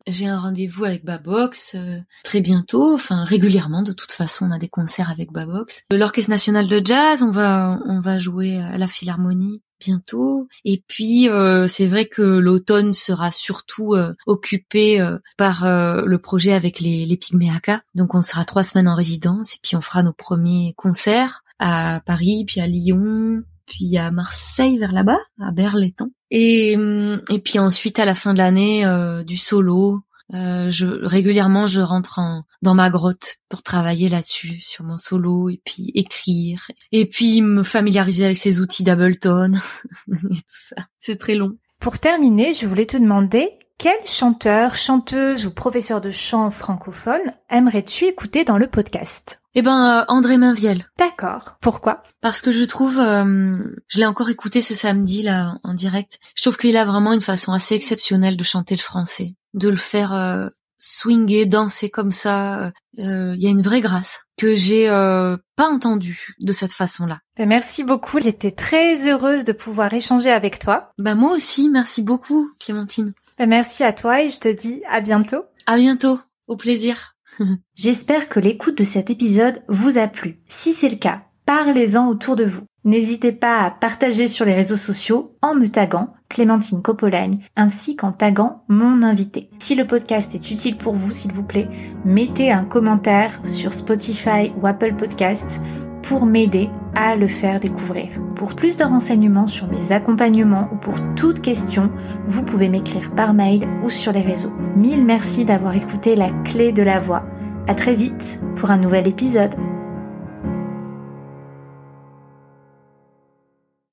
j'ai 0.07 0.27
un 0.27 0.37
rendez-vous 0.37 0.83
avec 0.83 1.05
Babox 1.05 1.77
très 2.25 2.41
bientôt, 2.41 2.93
enfin 2.93 3.23
régulièrement. 3.23 3.81
De 3.81 3.93
toute 3.93 4.11
façon, 4.11 4.45
on 4.45 4.51
a 4.51 4.59
des 4.59 4.67
concerts 4.67 5.09
avec 5.09 5.31
Babox. 5.31 5.85
L'Orchestre 5.89 6.29
national 6.29 6.67
de 6.67 6.81
jazz, 6.83 7.23
on 7.23 7.31
va 7.31 7.79
on 7.85 8.01
va 8.01 8.19
jouer 8.19 8.57
à 8.57 8.77
la 8.77 8.87
Philharmonie 8.87 9.61
bientôt. 9.79 10.49
Et 10.65 10.83
puis, 10.85 11.29
c'est 11.67 11.87
vrai 11.87 12.07
que 12.07 12.21
l'automne 12.21 12.93
sera 12.93 13.31
surtout 13.31 13.95
occupé 14.27 14.99
par 15.37 15.63
le 15.63 16.17
projet 16.17 16.51
avec 16.51 16.81
les 16.81 17.05
les 17.05 17.17
Pygméaka. 17.17 17.81
Donc, 17.95 18.15
on 18.15 18.21
sera 18.21 18.43
trois 18.43 18.63
semaines 18.63 18.89
en 18.89 18.95
résidence 18.95 19.55
et 19.55 19.59
puis 19.63 19.77
on 19.77 19.81
fera 19.81 20.03
nos 20.03 20.13
premiers 20.13 20.73
concerts 20.77 21.41
à 21.59 22.01
Paris, 22.05 22.45
puis 22.47 22.61
à 22.61 22.67
Lyon, 22.67 23.43
puis 23.65 23.97
à 23.97 24.11
Marseille 24.11 24.77
vers 24.77 24.91
là-bas, 24.91 25.19
à 25.41 25.51
Berlétan. 25.51 26.09
Et, 26.31 26.75
hum, 26.77 27.21
et 27.29 27.39
puis 27.39 27.59
ensuite 27.59 27.99
à 27.99 28.05
la 28.05 28.15
fin 28.15 28.33
de 28.33 28.39
l'année 28.39 28.85
euh, 28.85 29.23
du 29.23 29.37
solo. 29.37 30.01
Euh, 30.33 30.69
je 30.69 30.85
régulièrement 30.85 31.67
je 31.67 31.79
rentre 31.79 32.19
en, 32.19 32.43
dans 32.61 32.73
ma 32.73 32.89
grotte 32.89 33.37
pour 33.47 33.63
travailler 33.63 34.09
là-dessus 34.09 34.59
sur 34.59 34.83
mon 34.83 34.97
solo 34.97 35.47
et 35.47 35.61
puis 35.63 35.89
écrire 35.95 36.69
et 36.91 37.05
puis 37.05 37.41
me 37.41 37.63
familiariser 37.63 38.25
avec 38.25 38.35
ces 38.35 38.59
outils 38.59 38.83
d'Ableton 38.83 39.53
et 40.11 40.35
tout 40.35 40.41
ça. 40.49 40.75
C'est 40.99 41.15
très 41.15 41.35
long. 41.35 41.53
Pour 41.79 41.99
terminer, 41.99 42.53
je 42.53 42.67
voulais 42.67 42.85
te 42.85 42.97
demander 42.97 43.51
quel 43.77 44.05
chanteur, 44.05 44.75
chanteuse 44.75 45.45
ou 45.45 45.51
professeur 45.51 46.01
de 46.01 46.09
chant 46.11 46.49
francophone 46.49 47.21
aimerais-tu 47.49 48.05
écouter 48.05 48.43
dans 48.43 48.57
le 48.57 48.67
podcast? 48.67 49.39
Eh 49.59 49.63
ben 49.63 50.01
euh, 50.01 50.05
André 50.07 50.37
Mainviel 50.37 50.85
D'accord. 50.99 51.57
Pourquoi? 51.61 52.03
Parce 52.21 52.41
que 52.41 52.51
je 52.51 52.63
trouve, 52.63 52.99
euh, 52.99 53.57
je 53.87 53.97
l'ai 53.97 54.05
encore 54.05 54.29
écouté 54.29 54.61
ce 54.61 54.75
samedi 54.75 55.23
là 55.23 55.55
en 55.63 55.73
direct. 55.73 56.19
Je 56.35 56.43
trouve 56.43 56.57
qu'il 56.57 56.77
a 56.77 56.85
vraiment 56.85 57.11
une 57.11 57.23
façon 57.23 57.53
assez 57.53 57.73
exceptionnelle 57.73 58.37
de 58.37 58.43
chanter 58.43 58.75
le 58.75 58.81
français, 58.81 59.33
de 59.55 59.67
le 59.69 59.75
faire 59.75 60.13
euh, 60.13 60.49
swinger, 60.77 61.47
danser 61.47 61.89
comme 61.89 62.11
ça. 62.11 62.67
Euh, 62.99 63.33
Il 63.35 63.41
y 63.41 63.47
a 63.47 63.49
une 63.49 63.63
vraie 63.63 63.81
grâce 63.81 64.25
que 64.37 64.53
j'ai 64.53 64.87
pas 64.89 65.67
entendue 65.67 66.35
de 66.39 66.51
cette 66.51 66.73
façon-là. 66.73 67.21
Ben, 67.35 67.49
Merci 67.49 67.83
beaucoup. 67.83 68.19
J'étais 68.21 68.51
très 68.51 69.09
heureuse 69.09 69.43
de 69.43 69.53
pouvoir 69.53 69.91
échanger 69.91 70.29
avec 70.29 70.59
toi. 70.59 70.91
Bah 70.99 71.15
moi 71.15 71.31
aussi, 71.31 71.67
merci 71.67 72.03
beaucoup 72.03 72.51
Clémentine. 72.59 73.13
Ben, 73.39 73.49
Merci 73.49 73.83
à 73.83 73.91
toi 73.91 74.21
et 74.21 74.29
je 74.29 74.37
te 74.37 74.49
dis 74.49 74.83
à 74.87 75.01
bientôt. 75.01 75.45
À 75.65 75.77
bientôt, 75.77 76.19
au 76.45 76.57
plaisir. 76.57 77.16
J'espère 77.75 78.29
que 78.29 78.39
l'écoute 78.39 78.77
de 78.77 78.83
cet 78.83 79.09
épisode 79.09 79.61
vous 79.67 79.97
a 79.97 80.07
plu. 80.07 80.39
Si 80.47 80.73
c'est 80.73 80.89
le 80.89 80.95
cas, 80.95 81.23
parlez-en 81.45 82.07
autour 82.07 82.35
de 82.35 82.45
vous. 82.45 82.63
N'hésitez 82.83 83.33
pas 83.33 83.63
à 83.63 83.71
partager 83.71 84.27
sur 84.27 84.45
les 84.45 84.53
réseaux 84.53 84.77
sociaux 84.77 85.35
en 85.41 85.55
me 85.55 85.67
taguant 85.67 86.13
Clémentine 86.29 86.81
Copolagne 86.81 87.39
ainsi 87.55 87.95
qu'en 87.97 88.13
taguant 88.13 88.63
mon 88.69 89.03
invité. 89.03 89.49
Si 89.59 89.75
le 89.75 89.85
podcast 89.85 90.33
est 90.35 90.51
utile 90.51 90.77
pour 90.77 90.93
vous, 90.93 91.11
s'il 91.11 91.33
vous 91.33 91.43
plaît, 91.43 91.67
mettez 92.05 92.51
un 92.51 92.63
commentaire 92.63 93.41
sur 93.43 93.73
Spotify 93.73 94.53
ou 94.61 94.67
Apple 94.67 94.95
Podcast 94.95 95.61
pour 96.07 96.25
m'aider 96.25 96.69
à 96.95 97.17
le 97.17 97.27
faire 97.27 97.59
découvrir. 97.59 98.07
Pour 98.35 98.55
plus 98.55 98.77
de 98.77 98.83
renseignements 98.85 99.47
sur 99.47 99.67
mes 99.67 99.91
accompagnements 99.91 100.69
ou 100.71 100.77
pour 100.77 100.95
toute 101.15 101.41
question, 101.41 101.91
vous 102.27 102.45
pouvez 102.45 102.69
m'écrire 102.69 103.11
par 103.11 103.33
mail 103.33 103.67
ou 103.83 103.89
sur 103.89 104.13
les 104.13 104.21
réseaux. 104.21 104.53
Mille 104.77 105.03
merci 105.03 105.43
d'avoir 105.43 105.75
écouté 105.75 106.15
la 106.15 106.29
clé 106.45 106.71
de 106.71 106.81
la 106.81 106.99
voix. 106.99 107.25
À 107.67 107.75
très 107.75 107.93
vite 107.93 108.39
pour 108.55 108.71
un 108.71 108.77
nouvel 108.77 109.05
épisode. 109.05 109.55